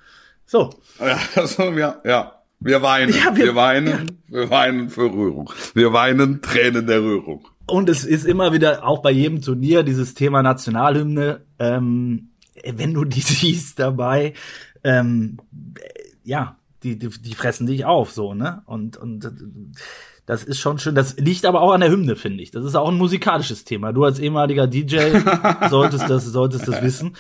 So. 0.46 0.70
Ja, 1.00 1.18
also, 1.36 1.72
ja, 1.72 1.98
ja. 2.06 2.36
Wir 2.66 2.82
weinen, 2.82 3.14
ja, 3.14 3.38
wir, 3.38 3.46
wir, 3.46 3.56
weinen, 3.56 3.88
ja. 3.88 4.40
wir 4.40 4.50
weinen 4.50 4.90
für 4.90 5.04
Rührung. 5.04 5.52
Wir 5.76 5.94
weinen 5.94 6.42
Tränen 6.42 6.88
der 6.88 7.00
Rührung. 7.04 7.48
Und 7.68 7.90
es 7.90 8.04
ist 8.04 8.26
immer 8.26 8.54
wieder, 8.54 8.84
auch 8.84 9.04
bei 9.04 9.12
jedem 9.12 9.40
Turnier, 9.40 9.84
dieses 9.84 10.16
Thema 10.16 10.42
Nationalhymne, 10.42 11.46
ähm, 11.60 12.32
wenn 12.66 12.96
du 12.96 13.06
die 13.06 13.20
siehst 13.22 13.78
dabei, 13.78 14.34
ähm, 14.84 15.38
ja, 16.24 16.58
die, 16.82 16.98
die, 16.98 17.10
die 17.10 17.36
fressen 17.36 17.68
dich 17.68 17.86
auf, 17.86 18.12
so, 18.12 18.34
ne? 18.34 18.64
Und, 18.66 18.98
und 18.98 19.32
das 20.26 20.44
ist 20.44 20.60
schon 20.60 20.80
schön. 20.80 20.96
Das 20.96 21.18
liegt 21.18 21.46
aber 21.46 21.62
auch 21.62 21.72
an 21.72 21.82
der 21.82 21.92
Hymne, 21.92 22.16
finde 22.16 22.42
ich. 22.42 22.50
Das 22.50 22.66
ist 22.66 22.76
auch 22.76 22.90
ein 22.90 22.98
musikalisches 22.98 23.64
Thema. 23.64 23.94
Du 23.94 24.04
als 24.04 24.18
ehemaliger 24.18 24.66
DJ 24.66 25.12
solltest 25.70 26.10
das, 26.10 26.26
solltest 26.26 26.68
das 26.68 26.82
wissen. 26.82 27.16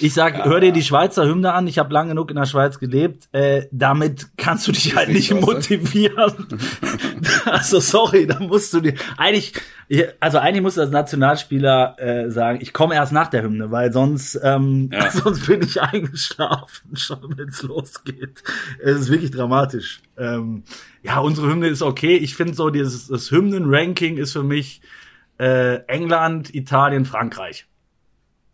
Ich 0.00 0.12
sag, 0.12 0.44
hör 0.44 0.58
dir 0.58 0.72
die 0.72 0.82
Schweizer 0.82 1.24
Hymne 1.24 1.52
an. 1.52 1.68
Ich 1.68 1.78
habe 1.78 1.92
lang 1.92 2.08
genug 2.08 2.30
in 2.30 2.36
der 2.36 2.46
Schweiz 2.46 2.80
gelebt. 2.80 3.28
Äh, 3.32 3.66
damit 3.70 4.36
kannst 4.36 4.66
du 4.66 4.72
dich 4.72 4.96
halt 4.96 5.10
nicht 5.10 5.32
motivieren. 5.32 6.48
also 7.44 7.78
sorry, 7.78 8.26
da 8.26 8.40
musst 8.40 8.74
du 8.74 8.80
dir 8.80 8.94
eigentlich, 9.16 9.52
also 10.18 10.38
eigentlich 10.38 10.62
musst 10.62 10.78
du 10.78 10.80
als 10.80 10.90
Nationalspieler 10.90 11.96
äh, 11.98 12.30
sagen, 12.30 12.58
ich 12.60 12.72
komme 12.72 12.96
erst 12.96 13.12
nach 13.12 13.28
der 13.28 13.42
Hymne, 13.44 13.70
weil 13.70 13.92
sonst, 13.92 14.38
ähm, 14.42 14.90
ja. 14.92 15.10
sonst 15.12 15.46
bin 15.46 15.62
ich 15.62 15.80
eingeschlafen, 15.80 16.96
schon 16.96 17.36
wenn 17.36 17.50
es 17.50 17.62
losgeht. 17.62 18.42
Es 18.82 18.98
ist 18.98 19.10
wirklich 19.10 19.30
dramatisch. 19.30 20.02
Ähm, 20.16 20.64
ja, 21.02 21.20
unsere 21.20 21.48
Hymne 21.48 21.68
ist 21.68 21.82
okay. 21.82 22.16
Ich 22.16 22.34
finde 22.34 22.54
so, 22.54 22.70
dieses 22.70 23.08
das 23.08 23.30
Hymnen-Ranking 23.30 24.16
ist 24.16 24.32
für 24.32 24.42
mich 24.42 24.80
äh, 25.38 25.76
England, 25.86 26.54
Italien, 26.54 27.04
Frankreich. 27.04 27.66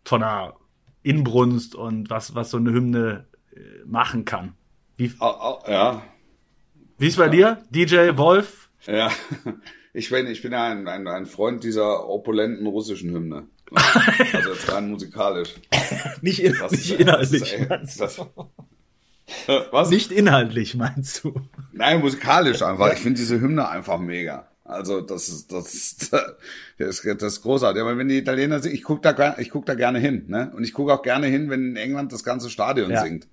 Von 0.03 0.21
der 0.21 0.55
Inbrunst 1.01 1.75
und 1.75 2.09
was, 2.09 2.35
was 2.35 2.51
so 2.51 2.57
eine 2.57 2.71
Hymne 2.71 3.25
äh, 3.51 3.59
machen 3.85 4.25
kann. 4.25 4.53
Wie, 4.97 5.11
oh, 5.19 5.33
oh, 5.39 5.59
ja. 5.67 6.03
Wie 6.97 7.07
ist 7.07 7.17
bei 7.17 7.29
dir? 7.29 7.63
DJ 7.69 8.15
Wolf? 8.15 8.69
Ja, 8.85 9.11
ich 9.93 10.09
bin, 10.09 10.27
ich 10.27 10.41
bin 10.41 10.51
ja 10.51 10.65
ein, 10.65 10.87
ein, 10.87 11.07
ein 11.07 11.25
Freund 11.25 11.63
dieser 11.63 12.07
opulenten 12.07 12.67
russischen 12.67 13.11
Hymne. 13.11 13.47
Also 14.33 14.49
jetzt 14.51 14.71
rein 14.71 14.89
musikalisch. 14.89 15.55
nicht, 16.21 16.39
in, 16.39 16.55
das, 16.59 16.71
nicht 16.71 16.99
inhaltlich. 16.99 17.57
Das, 17.67 17.97
das, 17.97 18.21
Was? 19.71 19.89
Nicht 19.89 20.11
inhaltlich, 20.11 20.75
meinst 20.75 21.23
du? 21.23 21.41
Nein, 21.71 21.99
musikalisch 21.99 22.61
einfach. 22.61 22.93
Ich 22.93 22.99
finde 22.99 23.19
diese 23.19 23.39
Hymne 23.39 23.67
einfach 23.67 23.99
mega. 23.99 24.47
Also 24.63 25.01
das 25.01 25.29
ist 25.29 25.51
das, 25.51 25.95
das, 26.77 27.01
das 27.01 27.33
ist 27.33 27.41
großartig. 27.41 27.81
Aber 27.81 27.97
wenn 27.97 28.07
die 28.07 28.17
Italiener 28.17 28.59
singen, 28.59 28.75
ich 28.75 28.83
guck 28.83 29.01
da 29.01 29.35
ich 29.37 29.51
guck 29.51 29.65
da 29.65 29.75
gerne 29.75 29.99
hin, 29.99 30.25
ne? 30.27 30.51
Und 30.55 30.63
ich 30.63 30.73
gucke 30.73 30.93
auch 30.93 31.03
gerne 31.03 31.27
hin, 31.27 31.49
wenn 31.49 31.69
in 31.69 31.75
England 31.75 32.11
das 32.11 32.23
ganze 32.23 32.49
Stadion 32.49 32.89
ja. 32.89 33.03
singt. 33.03 33.27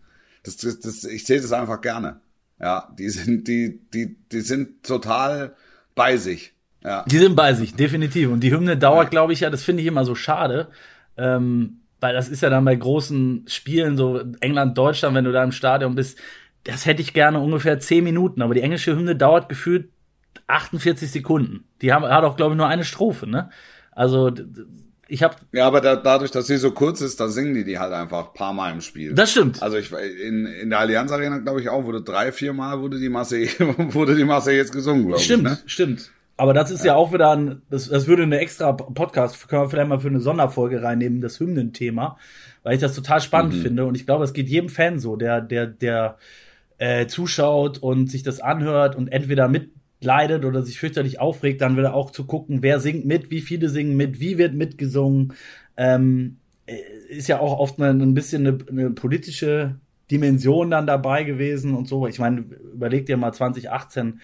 Das, 0.44 0.56
das, 0.58 0.80
das, 0.80 1.04
ich 1.04 1.24
sehe 1.24 1.40
das 1.40 1.52
einfach 1.52 1.80
gerne. 1.80 2.20
Ja, 2.60 2.92
die 2.98 3.08
sind 3.08 3.48
die 3.48 3.80
die 3.92 4.16
die 4.30 4.40
sind 4.40 4.82
total 4.82 5.54
bei 5.94 6.16
sich. 6.18 6.52
Ja. 6.84 7.04
Die 7.06 7.18
sind 7.18 7.36
bei 7.36 7.54
sich, 7.54 7.74
definitiv. 7.74 8.30
Und 8.30 8.40
die 8.40 8.52
Hymne 8.52 8.76
dauert, 8.76 9.04
ja. 9.04 9.10
glaube 9.10 9.32
ich, 9.32 9.40
ja, 9.40 9.50
das 9.50 9.62
finde 9.62 9.82
ich 9.82 9.88
immer 9.88 10.04
so 10.04 10.14
schade. 10.14 10.68
Ähm, 11.16 11.81
weil 12.02 12.14
das 12.14 12.28
ist 12.28 12.42
ja 12.42 12.50
dann 12.50 12.64
bei 12.64 12.74
großen 12.74 13.44
Spielen, 13.46 13.96
so 13.96 14.20
England, 14.40 14.76
Deutschland, 14.76 15.14
wenn 15.14 15.24
du 15.24 15.32
da 15.32 15.44
im 15.44 15.52
Stadion 15.52 15.94
bist, 15.94 16.18
das 16.64 16.84
hätte 16.84 17.00
ich 17.00 17.12
gerne 17.12 17.38
ungefähr 17.40 17.78
zehn 17.78 18.04
Minuten, 18.04 18.42
aber 18.42 18.54
die 18.54 18.60
englische 18.60 18.94
Hymne 18.94 19.16
dauert 19.16 19.48
gefühlt 19.48 19.88
48 20.48 21.10
Sekunden. 21.10 21.64
Die 21.80 21.92
haben, 21.92 22.04
hat 22.04 22.24
auch, 22.24 22.36
glaube 22.36 22.54
ich, 22.54 22.56
nur 22.56 22.66
eine 22.66 22.84
Strophe, 22.84 23.28
ne? 23.28 23.50
Also, 23.92 24.32
ich 25.06 25.22
habe 25.22 25.36
Ja, 25.52 25.66
aber 25.66 25.80
da, 25.80 25.96
dadurch, 25.96 26.30
dass 26.30 26.46
sie 26.46 26.56
so 26.56 26.72
kurz 26.72 27.00
ist, 27.00 27.20
da 27.20 27.28
singen 27.28 27.54
die 27.54 27.64
die 27.64 27.78
halt 27.78 27.92
einfach 27.92 28.32
paar 28.32 28.52
Mal 28.52 28.72
im 28.72 28.80
Spiel. 28.80 29.14
Das 29.14 29.30
stimmt. 29.30 29.62
Also 29.62 29.76
ich 29.76 29.92
in, 29.92 30.46
in 30.46 30.70
der 30.70 30.78
Allianz 30.80 31.12
Arena 31.12 31.38
glaube 31.38 31.60
ich 31.60 31.68
auch 31.68 31.84
wurde 31.84 32.02
drei, 32.02 32.32
vier 32.32 32.52
Mal 32.52 32.80
wurde 32.80 32.98
die 32.98 33.10
Masse 33.10 33.36
wurde 33.76 34.16
die 34.16 34.24
Masse 34.24 34.52
jetzt 34.52 34.72
gesungen, 34.72 35.06
glaube 35.06 35.18
ich. 35.18 35.24
Stimmt, 35.24 35.42
ne? 35.42 35.58
stimmt. 35.66 36.10
Aber 36.36 36.54
das 36.54 36.70
ist 36.70 36.84
ja, 36.84 36.92
ja 36.92 36.96
auch 36.96 37.12
wieder 37.12 37.30
ein, 37.30 37.62
das, 37.70 37.88
das 37.88 38.06
würde 38.06 38.22
eine 38.22 38.38
extra 38.38 38.72
Podcast, 38.72 39.48
können 39.48 39.62
wir 39.62 39.70
vielleicht 39.70 39.88
mal 39.88 40.00
für 40.00 40.08
eine 40.08 40.20
Sonderfolge 40.20 40.82
reinnehmen, 40.82 41.20
das 41.20 41.38
Hymnenthema, 41.38 42.16
weil 42.62 42.74
ich 42.74 42.80
das 42.80 42.94
total 42.94 43.20
spannend 43.20 43.54
mhm. 43.54 43.62
finde. 43.62 43.84
Und 43.84 43.96
ich 43.96 44.06
glaube, 44.06 44.24
es 44.24 44.32
geht 44.32 44.48
jedem 44.48 44.68
Fan 44.68 44.98
so, 44.98 45.16
der, 45.16 45.40
der, 45.40 45.66
der 45.66 46.16
äh, 46.78 47.06
zuschaut 47.06 47.78
und 47.78 48.10
sich 48.10 48.22
das 48.22 48.40
anhört 48.40 48.96
und 48.96 49.08
entweder 49.08 49.46
mitleidet 49.46 50.44
oder 50.44 50.62
sich 50.62 50.78
fürchterlich 50.78 51.20
aufregt, 51.20 51.60
dann 51.60 51.76
wieder 51.76 51.94
auch 51.94 52.10
zu 52.10 52.24
gucken, 52.24 52.62
wer 52.62 52.80
singt 52.80 53.04
mit, 53.04 53.30
wie 53.30 53.40
viele 53.40 53.68
singen 53.68 53.96
mit, 53.96 54.18
wie 54.18 54.38
wird 54.38 54.54
mitgesungen. 54.54 55.34
Ähm, 55.76 56.38
äh, 56.66 56.76
ist 57.08 57.28
ja 57.28 57.40
auch 57.40 57.58
oft 57.58 57.80
eine, 57.80 57.90
ein 57.90 58.14
bisschen 58.14 58.46
eine, 58.46 58.58
eine 58.68 58.90
politische 58.90 59.76
Dimension 60.10 60.70
dann 60.70 60.86
dabei 60.86 61.24
gewesen 61.24 61.74
und 61.74 61.88
so. 61.88 62.06
Ich 62.06 62.18
meine, 62.18 62.40
überleg 62.72 63.06
dir 63.06 63.16
mal 63.16 63.32
2018 63.32 64.20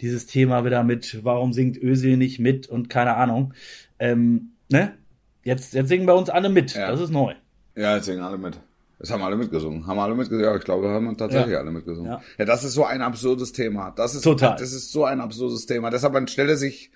dieses 0.00 0.26
Thema 0.26 0.64
wieder 0.64 0.82
mit, 0.84 1.24
warum 1.24 1.52
singt 1.52 1.76
Özil 1.76 2.16
nicht 2.16 2.38
mit 2.38 2.68
und 2.68 2.88
keine 2.88 3.16
Ahnung. 3.16 3.54
Ähm, 3.98 4.52
ne? 4.68 4.94
Jetzt, 5.42 5.74
jetzt 5.74 5.88
singen 5.88 6.06
bei 6.06 6.12
uns 6.12 6.30
alle 6.30 6.48
mit. 6.48 6.74
Ja. 6.74 6.90
Das 6.90 7.00
ist 7.00 7.10
neu. 7.10 7.34
Ja, 7.76 7.96
jetzt 7.96 8.06
singen 8.06 8.22
alle 8.22 8.38
mit. 8.38 8.60
Das 8.98 9.10
haben 9.10 9.22
alle 9.22 9.36
mitgesungen. 9.36 9.86
Haben 9.86 9.98
alle 10.00 10.14
mitgesungen. 10.14 10.44
Ja, 10.44 10.56
ich 10.56 10.64
glaube, 10.64 10.88
haben 10.88 11.16
tatsächlich 11.16 11.52
ja. 11.52 11.60
alle 11.60 11.70
mitgesungen. 11.70 12.10
Ja. 12.10 12.22
ja, 12.36 12.44
das 12.44 12.64
ist 12.64 12.74
so 12.74 12.84
ein 12.84 13.00
absurdes 13.00 13.52
Thema. 13.52 13.92
Das 13.92 14.14
ist, 14.14 14.22
Total. 14.22 14.56
Das 14.56 14.72
ist 14.72 14.90
so 14.90 15.04
ein 15.04 15.20
absurdes 15.20 15.66
Thema. 15.66 15.90
Deshalb, 15.90 16.12
man 16.12 16.26
stelle 16.26 16.56
sich, 16.56 16.90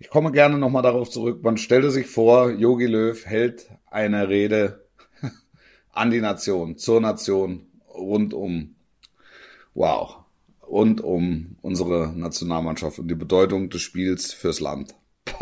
ich 0.00 0.10
komme 0.10 0.32
gerne 0.32 0.58
nochmal 0.58 0.82
darauf 0.82 1.10
zurück, 1.10 1.42
man 1.42 1.56
stelle 1.56 1.90
sich 1.90 2.06
vor, 2.06 2.50
Yogi 2.50 2.86
Löw 2.86 3.24
hält 3.24 3.70
eine 3.86 4.28
Rede 4.28 4.84
an 5.92 6.10
die 6.10 6.20
Nation, 6.20 6.76
zur 6.76 7.00
Nation, 7.00 7.66
rund 7.94 8.34
um, 8.34 8.74
wow, 9.74 10.24
und 10.68 11.00
um 11.00 11.56
unsere 11.62 12.12
Nationalmannschaft 12.14 12.98
und 12.98 13.08
die 13.08 13.14
Bedeutung 13.14 13.70
des 13.70 13.82
Spiels 13.82 14.32
fürs 14.32 14.60
Land. 14.60 14.94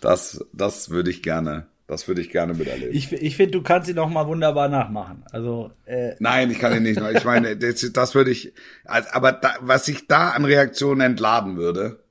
Das, 0.00 0.44
das 0.52 0.90
würde 0.90 1.10
ich 1.10 1.22
gerne, 1.22 1.66
das 1.86 2.08
würde 2.08 2.20
ich 2.20 2.30
gerne 2.30 2.54
miterleben. 2.54 2.94
Ich, 2.94 3.12
ich 3.12 3.36
finde, 3.36 3.52
du 3.52 3.62
kannst 3.62 3.88
ihn 3.88 3.96
noch 3.96 4.08
mal 4.08 4.26
wunderbar 4.26 4.68
nachmachen. 4.68 5.24
Also 5.30 5.70
äh 5.86 6.14
nein, 6.18 6.50
ich 6.50 6.58
kann 6.58 6.74
ihn 6.76 6.82
nicht. 6.82 7.00
Ich 7.14 7.24
meine, 7.24 7.56
das, 7.56 7.92
das 7.92 8.14
würde 8.14 8.30
ich. 8.30 8.52
Aber 8.84 9.32
da, 9.32 9.56
was 9.60 9.88
ich 9.88 10.06
da 10.06 10.30
an 10.30 10.44
Reaktionen 10.44 11.00
entladen 11.00 11.56
würde, 11.56 12.02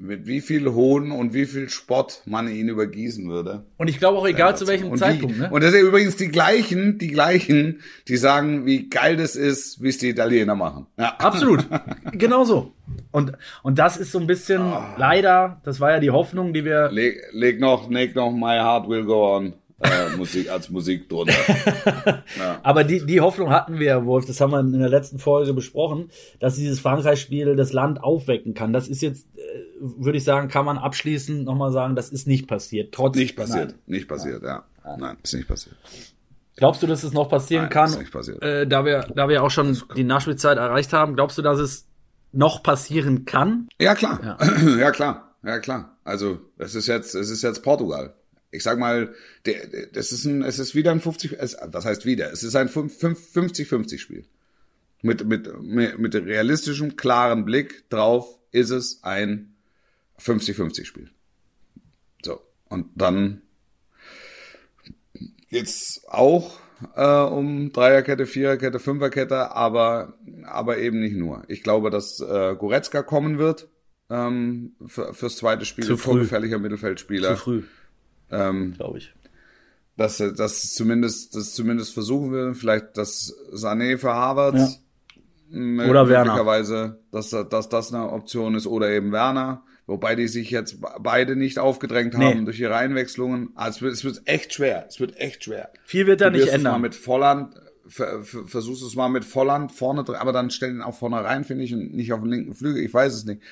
mit 0.00 0.26
wie 0.26 0.40
viel 0.40 0.72
Hohn 0.72 1.12
und 1.12 1.34
wie 1.34 1.46
viel 1.46 1.68
Spott 1.68 2.22
man 2.24 2.48
ihn 2.48 2.68
übergießen 2.68 3.28
würde. 3.28 3.64
Und 3.76 3.88
ich 3.88 3.98
glaube 3.98 4.18
auch 4.18 4.26
egal 4.26 4.56
zu 4.56 4.66
welchem 4.66 4.90
und 4.90 4.98
Zeitpunkt. 4.98 5.36
Wie, 5.36 5.40
ne? 5.42 5.50
Und 5.50 5.62
das 5.62 5.72
sind 5.72 5.86
übrigens 5.86 6.16
die 6.16 6.28
gleichen, 6.28 6.98
die 6.98 7.08
gleichen, 7.08 7.80
die 8.08 8.16
sagen, 8.16 8.66
wie 8.66 8.88
geil 8.88 9.16
das 9.16 9.36
ist, 9.36 9.82
wie 9.82 9.88
es 9.88 9.98
die 9.98 10.08
Italiener 10.08 10.54
machen. 10.54 10.86
Ja. 10.98 11.16
Absolut, 11.18 11.66
genau 12.12 12.44
so. 12.44 12.72
Und 13.12 13.32
und 13.62 13.78
das 13.78 13.96
ist 13.96 14.12
so 14.12 14.18
ein 14.18 14.26
bisschen 14.26 14.62
oh. 14.62 14.82
leider, 14.96 15.60
das 15.64 15.80
war 15.80 15.92
ja 15.92 16.00
die 16.00 16.10
Hoffnung, 16.10 16.52
die 16.52 16.64
wir. 16.64 16.90
Leg, 16.90 17.20
leg 17.32 17.60
noch, 17.60 17.90
leg 17.90 18.14
noch 18.14 18.32
My 18.32 18.58
Heart 18.58 18.88
Will 18.88 19.04
Go 19.04 19.36
On 19.36 19.54
äh, 19.80 20.16
Musik 20.16 20.50
als 20.50 20.70
Musik 20.70 21.08
drunter. 21.08 21.32
ja. 22.38 22.60
Aber 22.62 22.84
die, 22.84 23.04
die 23.04 23.20
Hoffnung 23.20 23.50
hatten 23.50 23.78
wir, 23.78 24.04
Wolf, 24.04 24.26
das 24.26 24.40
haben 24.40 24.52
wir 24.52 24.60
in 24.60 24.78
der 24.78 24.88
letzten 24.88 25.18
Folge 25.18 25.54
besprochen, 25.54 26.10
dass 26.38 26.56
dieses 26.56 26.80
Frankreich-Spiel 26.80 27.56
das 27.56 27.72
Land 27.72 28.02
aufwecken 28.02 28.54
kann. 28.54 28.72
Das 28.72 28.88
ist 28.88 29.00
jetzt, 29.00 29.26
würde 29.78 30.18
ich 30.18 30.24
sagen, 30.24 30.48
kann 30.48 30.64
man 30.64 30.78
abschließend 30.78 31.44
nochmal 31.44 31.72
sagen, 31.72 31.96
das 31.96 32.10
ist 32.10 32.26
nicht 32.26 32.46
passiert. 32.46 32.92
Trotz, 32.92 33.16
nicht 33.16 33.36
passiert, 33.36 33.70
nein. 33.70 33.78
nicht 33.86 34.08
passiert, 34.08 34.42
ja. 34.42 34.64
ja. 34.84 34.96
Nein, 34.96 35.16
ist 35.22 35.34
nicht 35.34 35.48
passiert. 35.48 35.76
Glaubst 36.56 36.82
du, 36.82 36.86
dass 36.86 37.04
es 37.04 37.12
noch 37.12 37.28
passieren 37.28 37.64
Nein, 37.64 37.72
kann? 37.72 37.90
Ist 37.90 37.98
nicht 37.98 38.12
passiert. 38.12 38.42
Äh, 38.42 38.66
da 38.66 38.84
wir, 38.84 39.06
da 39.14 39.28
wir 39.28 39.42
auch 39.42 39.50
schon 39.50 39.80
die 39.96 40.04
Nachspielzeit 40.04 40.58
erreicht 40.58 40.92
haben, 40.92 41.14
glaubst 41.14 41.38
du, 41.38 41.42
dass 41.42 41.58
es 41.58 41.86
noch 42.32 42.62
passieren 42.62 43.24
kann? 43.24 43.68
Ja 43.80 43.94
klar, 43.94 44.20
ja, 44.22 44.76
ja 44.78 44.90
klar, 44.90 45.34
ja 45.42 45.58
klar. 45.58 45.96
Also 46.04 46.40
es 46.58 46.74
ist 46.74 46.86
jetzt, 46.86 47.14
es 47.14 47.30
ist 47.30 47.42
jetzt 47.42 47.62
Portugal 47.62 48.14
ich 48.52 48.62
sag 48.62 48.78
mal, 48.78 49.14
der, 49.46 49.86
das 49.92 50.12
ist 50.12 50.24
ein, 50.24 50.42
es 50.42 50.58
ist 50.58 50.74
wieder 50.74 50.90
ein 50.90 51.00
50, 51.00 51.36
es, 51.38 51.56
was 51.66 51.84
heißt 51.84 52.04
wieder? 52.04 52.32
Es 52.32 52.42
ist 52.42 52.56
ein 52.56 52.68
50-50 52.68 53.98
Spiel. 53.98 54.24
Mit, 55.02 55.24
mit, 55.26 55.62
mit, 55.62 55.98
mit 55.98 56.14
realistischem, 56.14 56.96
klaren 56.96 57.44
Blick 57.44 57.88
drauf 57.88 58.38
ist 58.52 58.70
es 58.70 59.02
ein 59.02 59.54
50-50 60.20 60.84
Spiel. 60.84 61.10
So. 62.22 62.40
Und 62.68 62.86
dann 62.96 63.40
geht's 65.50 66.02
auch 66.08 66.58
äh, 66.96 67.04
um 67.22 67.72
Dreierkette, 67.72 68.26
Viererkette, 68.26 68.78
Fünferkette, 68.78 69.52
aber, 69.52 70.14
aber 70.44 70.78
eben 70.78 71.00
nicht 71.00 71.16
nur. 71.16 71.44
Ich 71.48 71.62
glaube, 71.62 71.90
dass 71.90 72.20
äh, 72.20 72.54
Goretzka 72.58 73.02
kommen 73.02 73.38
wird 73.38 73.68
ähm, 74.10 74.74
für, 74.86 75.14
fürs 75.14 75.36
zweite 75.36 75.64
Spiel. 75.64 75.84
Zu 75.84 75.96
früh. 75.96 76.12
Vorgefährlicher 76.12 76.58
Mittelfeldspieler. 76.58 77.36
Zu 77.36 77.42
früh, 77.42 77.62
Ähm, 78.30 78.74
glaube 78.76 78.98
ich. 78.98 79.12
dass 79.96 80.20
er 80.20 80.32
das 80.32 80.74
zumindest, 80.74 81.34
das 81.34 81.54
zumindest 81.54 81.94
versuchen 81.94 82.32
will. 82.32 82.54
Vielleicht 82.54 82.96
das 82.96 83.34
Sané 83.52 83.98
für 83.98 84.12
Havertz. 84.14 84.74
M- 84.76 84.76
Oder 85.52 86.08
Werner. 86.08 86.32
Möglicherweise, 86.32 87.00
dass, 87.10 87.30
dass 87.30 87.68
das 87.68 87.92
eine 87.92 88.10
Option 88.12 88.54
ist. 88.54 88.66
Oder 88.66 88.90
eben 88.90 89.12
Werner. 89.12 89.62
Wobei 89.86 90.14
die 90.14 90.28
sich 90.28 90.50
jetzt 90.50 90.76
beide 91.00 91.34
nicht 91.34 91.58
aufgedrängt 91.58 92.16
Nee. 92.16 92.26
haben 92.26 92.44
durch 92.44 92.60
ihre 92.60 92.76
Einwechslungen. 92.76 93.50
Also 93.56 93.76
es 93.78 93.82
wird, 93.82 93.92
es 93.94 94.04
wird 94.04 94.28
echt 94.28 94.54
schwer. 94.54 94.84
Es 94.88 95.00
wird 95.00 95.16
echt 95.18 95.44
schwer. 95.44 95.70
Viel 95.84 96.06
wird 96.06 96.20
da 96.20 96.30
nicht 96.30 96.42
es 96.42 96.48
mal 96.50 96.54
ändern. 96.54 96.80
mit 96.80 96.94
Volland, 96.94 97.54
ver, 97.88 98.22
ver, 98.22 98.46
versuchst 98.46 98.84
es 98.84 98.94
mal 98.94 99.08
mit 99.08 99.24
Volland 99.24 99.72
vorne 99.72 100.04
drin, 100.04 100.14
aber 100.16 100.32
dann 100.32 100.50
stell 100.50 100.70
ihn 100.70 100.82
auch 100.82 100.94
vorne 100.94 101.24
rein, 101.24 101.42
finde 101.44 101.64
ich, 101.64 101.74
und 101.74 101.92
nicht 101.92 102.12
auf 102.12 102.20
den 102.20 102.30
linken 102.30 102.54
Flügel. 102.54 102.84
Ich 102.84 102.94
weiß 102.94 103.12
es 103.14 103.24
nicht. 103.24 103.42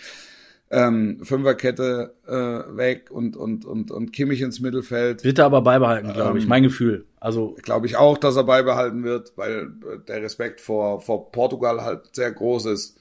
Ähm, 0.71 1.21
Fünferkette 1.23 2.15
äh, 2.27 2.77
weg 2.77 3.11
und, 3.11 3.37
und, 3.39 3.65
und, 3.65 3.91
und 3.91 4.13
Kimmich 4.13 4.43
ins 4.43 4.61
Mittelfeld. 4.61 5.25
Wird 5.25 5.39
er 5.39 5.47
aber 5.47 5.63
beibehalten, 5.63 6.13
glaube 6.13 6.37
ich. 6.39 6.45
Ähm, 6.45 6.49
Mein 6.51 6.63
Gefühl. 6.63 7.07
Also 7.21 7.57
Glaube 7.63 7.87
ich 7.87 7.97
auch, 7.97 8.19
dass 8.19 8.37
er 8.37 8.45
beibehalten 8.45 9.03
wird, 9.03 9.33
weil 9.37 9.73
äh, 9.83 9.99
der 10.07 10.23
Respekt 10.23 10.61
vor, 10.61 11.01
vor 11.01 11.33
Portugal 11.33 11.81
halt 11.83 12.15
sehr 12.15 12.31
groß 12.33 12.67
ist. 12.67 12.99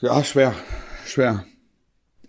Ja, 0.00 0.22
schwer. 0.24 0.54
Schwer. 1.06 1.44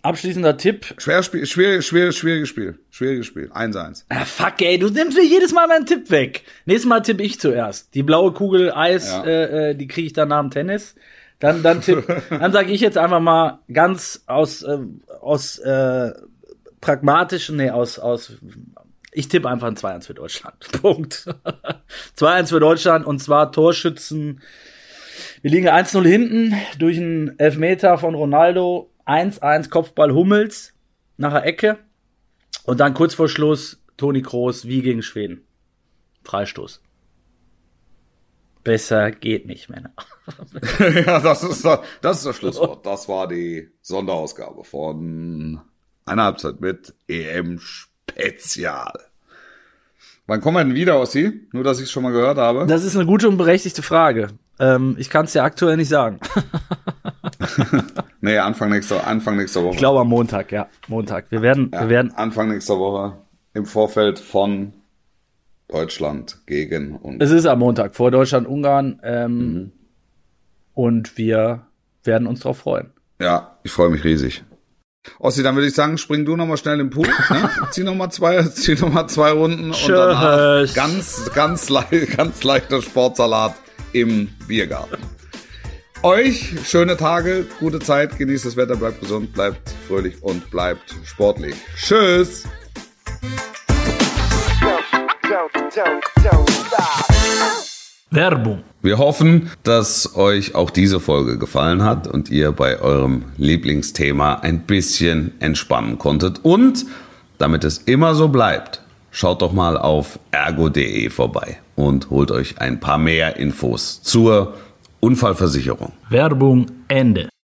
abschließender 0.02 0.56
Tipp. 0.56 0.94
Schwer 0.98 1.22
Spiel, 1.22 1.46
schwer, 1.46 1.80
schwer, 1.82 2.12
schwieriges 2.12 2.48
Spiel. 2.48 2.78
Schwieriges 2.90 3.26
Spiel. 3.26 3.50
1-1. 3.52 4.04
Ah, 4.10 4.24
fuck, 4.24 4.60
ey, 4.60 4.78
du 4.78 4.88
nimmst 4.90 5.16
mir 5.16 5.24
jedes 5.24 5.52
Mal 5.52 5.66
meinen 5.68 5.86
Tipp 5.86 6.10
weg. 6.10 6.42
Nächstes 6.66 6.88
Mal 6.88 7.00
tippe 7.00 7.22
ich 7.22 7.40
zuerst. 7.40 7.94
Die 7.94 8.02
blaue 8.02 8.32
Kugel 8.32 8.72
Eis, 8.72 9.08
Ja. 9.10 9.24
äh, 9.24 9.70
äh, 9.70 9.74
die 9.74 9.86
kriege 9.88 10.06
ich 10.06 10.12
dann 10.12 10.28
nach 10.28 10.40
dem 10.42 10.50
Tennis. 10.50 10.94
Dann, 11.38 11.62
dann 11.62 11.80
tipp, 11.80 12.06
dann 12.30 12.52
sage 12.52 12.72
ich 12.72 12.80
jetzt 12.80 12.98
einfach 12.98 13.20
mal 13.20 13.60
ganz 13.72 14.22
aus, 14.26 14.62
äh, 14.62 14.78
aus 15.20 15.58
äh, 15.58 16.12
pragmatischen, 16.80 17.56
nee, 17.56 17.70
aus, 17.70 17.98
aus, 17.98 18.32
ich 19.12 19.28
tippe 19.28 19.48
einfach 19.48 19.68
ein 19.68 19.76
2-1 19.76 20.06
für 20.06 20.14
Deutschland. 20.14 20.68
Punkt. 20.82 21.26
2-1 22.18 22.48
für 22.48 22.60
Deutschland 22.60 23.06
und 23.06 23.18
zwar 23.18 23.52
Torschützen. 23.52 24.40
Wir 25.42 25.50
liegen 25.50 25.68
1-0 25.68 26.06
hinten 26.06 26.54
durch 26.78 26.98
einen 26.98 27.38
Elfmeter 27.38 27.98
von 27.98 28.14
Ronaldo. 28.14 28.90
1-1 29.06 29.70
Kopfball 29.70 30.12
Hummels 30.12 30.74
nach 31.16 31.32
der 31.32 31.46
Ecke. 31.46 31.78
Und 32.64 32.80
dann 32.80 32.94
kurz 32.94 33.14
vor 33.14 33.28
Schluss 33.28 33.80
Toni 33.96 34.22
Kroos 34.22 34.66
wie 34.66 34.82
gegen 34.82 35.02
Schweden. 35.02 35.46
Freistoß. 36.24 36.82
Besser 38.66 39.12
geht 39.12 39.46
nicht, 39.46 39.68
Männer. 39.68 39.92
ja, 41.06 41.20
das 41.20 41.44
ist, 41.44 41.64
das 41.64 41.78
das 42.02 42.18
ist 42.18 42.26
das 42.26 42.36
Schlusswort. 42.36 42.84
Das 42.84 43.08
war 43.08 43.28
die 43.28 43.70
Sonderausgabe 43.80 44.64
von 44.64 45.60
einer 46.04 46.24
Halbzeit 46.24 46.60
mit 46.60 46.92
EM 47.06 47.60
Spezial. 47.60 48.92
Wann 50.26 50.40
kommen 50.40 50.56
wir 50.56 50.64
denn 50.64 50.74
wieder, 50.74 50.98
Ossi? 50.98 51.46
Nur, 51.52 51.62
dass 51.62 51.78
ich 51.78 51.84
es 51.84 51.92
schon 51.92 52.02
mal 52.02 52.10
gehört 52.10 52.38
habe. 52.38 52.66
Das 52.66 52.82
ist 52.82 52.96
eine 52.96 53.06
gute 53.06 53.28
und 53.28 53.36
berechtigte 53.36 53.82
Frage. 53.82 54.30
Ähm, 54.58 54.96
ich 54.98 55.10
kann 55.10 55.26
es 55.26 55.32
dir 55.32 55.44
aktuell 55.44 55.76
nicht 55.76 55.88
sagen. 55.88 56.18
Nee, 58.26 58.38
Anfang 58.38 58.70
nächster, 58.70 59.06
Anfang 59.06 59.36
nächster 59.36 59.62
Woche. 59.62 59.74
Ich 59.74 59.78
glaube 59.78 60.00
am 60.00 60.08
Montag, 60.08 60.50
ja. 60.50 60.66
Montag. 60.88 61.30
Wir 61.30 61.42
werden, 61.42 61.70
ja, 61.72 61.82
wir 61.82 61.90
werden, 61.90 62.12
Anfang 62.16 62.48
nächster 62.48 62.76
Woche 62.76 63.18
im 63.54 63.66
Vorfeld 63.66 64.18
von 64.18 64.72
Deutschland 65.68 66.38
gegen 66.46 66.96
und 66.96 67.22
es 67.22 67.30
ist 67.30 67.46
am 67.46 67.58
Montag 67.58 67.94
vor 67.96 68.10
Deutschland, 68.10 68.46
Ungarn. 68.46 69.00
Ähm, 69.02 69.72
Und 70.74 71.16
wir 71.18 71.66
werden 72.04 72.26
uns 72.28 72.40
drauf 72.40 72.58
freuen. 72.58 72.92
Ja, 73.20 73.58
ich 73.64 73.72
freue 73.72 73.90
mich 73.90 74.04
riesig. 74.04 74.44
Ossi, 75.18 75.42
dann 75.42 75.54
würde 75.54 75.68
ich 75.68 75.74
sagen, 75.74 75.98
spring 75.98 76.24
du 76.24 76.36
noch 76.36 76.46
mal 76.46 76.56
schnell 76.56 76.80
im 76.80 76.90
Pool, 76.90 77.06
ne? 77.06 77.50
zieh 77.70 77.84
noch 77.84 77.94
mal 77.94 78.10
zwei, 78.10 78.42
zieh 78.42 78.74
noch 78.74 78.92
mal 78.92 79.06
zwei 79.08 79.30
Runden 79.30 79.70
und 79.70 79.88
danach 79.88 80.62
Tschüss. 80.64 80.74
ganz, 80.74 81.30
ganz, 81.34 81.68
le 81.70 82.06
ganz 82.16 82.42
leichter 82.42 82.82
Sportsalat 82.82 83.54
im 83.92 84.28
Biergarten. 84.48 84.98
Euch 86.02 86.54
schöne 86.64 86.96
Tage, 86.96 87.46
gute 87.58 87.78
Zeit, 87.78 88.18
genießt 88.18 88.44
das 88.44 88.56
Wetter, 88.56 88.76
bleibt 88.76 89.00
gesund, 89.00 89.32
bleibt 89.32 89.70
fröhlich 89.88 90.22
und 90.22 90.50
bleibt 90.50 90.94
sportlich. 91.04 91.54
Tschüss! 91.76 92.44
Werbung. 98.10 98.62
Wir 98.80 98.98
hoffen, 98.98 99.50
dass 99.64 100.14
euch 100.14 100.54
auch 100.54 100.70
diese 100.70 101.00
Folge 101.00 101.36
gefallen 101.36 101.82
hat 101.82 102.06
und 102.06 102.30
ihr 102.30 102.52
bei 102.52 102.78
eurem 102.78 103.24
Lieblingsthema 103.36 104.34
ein 104.36 104.60
bisschen 104.60 105.32
entspannen 105.40 105.98
konntet. 105.98 106.44
Und 106.44 106.86
damit 107.38 107.64
es 107.64 107.78
immer 107.78 108.14
so 108.14 108.28
bleibt, 108.28 108.82
schaut 109.10 109.42
doch 109.42 109.52
mal 109.52 109.76
auf 109.76 110.20
ergo.de 110.30 111.10
vorbei 111.10 111.58
und 111.74 112.10
holt 112.10 112.30
euch 112.30 112.60
ein 112.60 112.78
paar 112.78 112.98
mehr 112.98 113.36
Infos 113.36 114.02
zur 114.02 114.54
Unfallversicherung. 115.00 115.92
Werbung 116.08 116.66
Ende. 116.86 117.28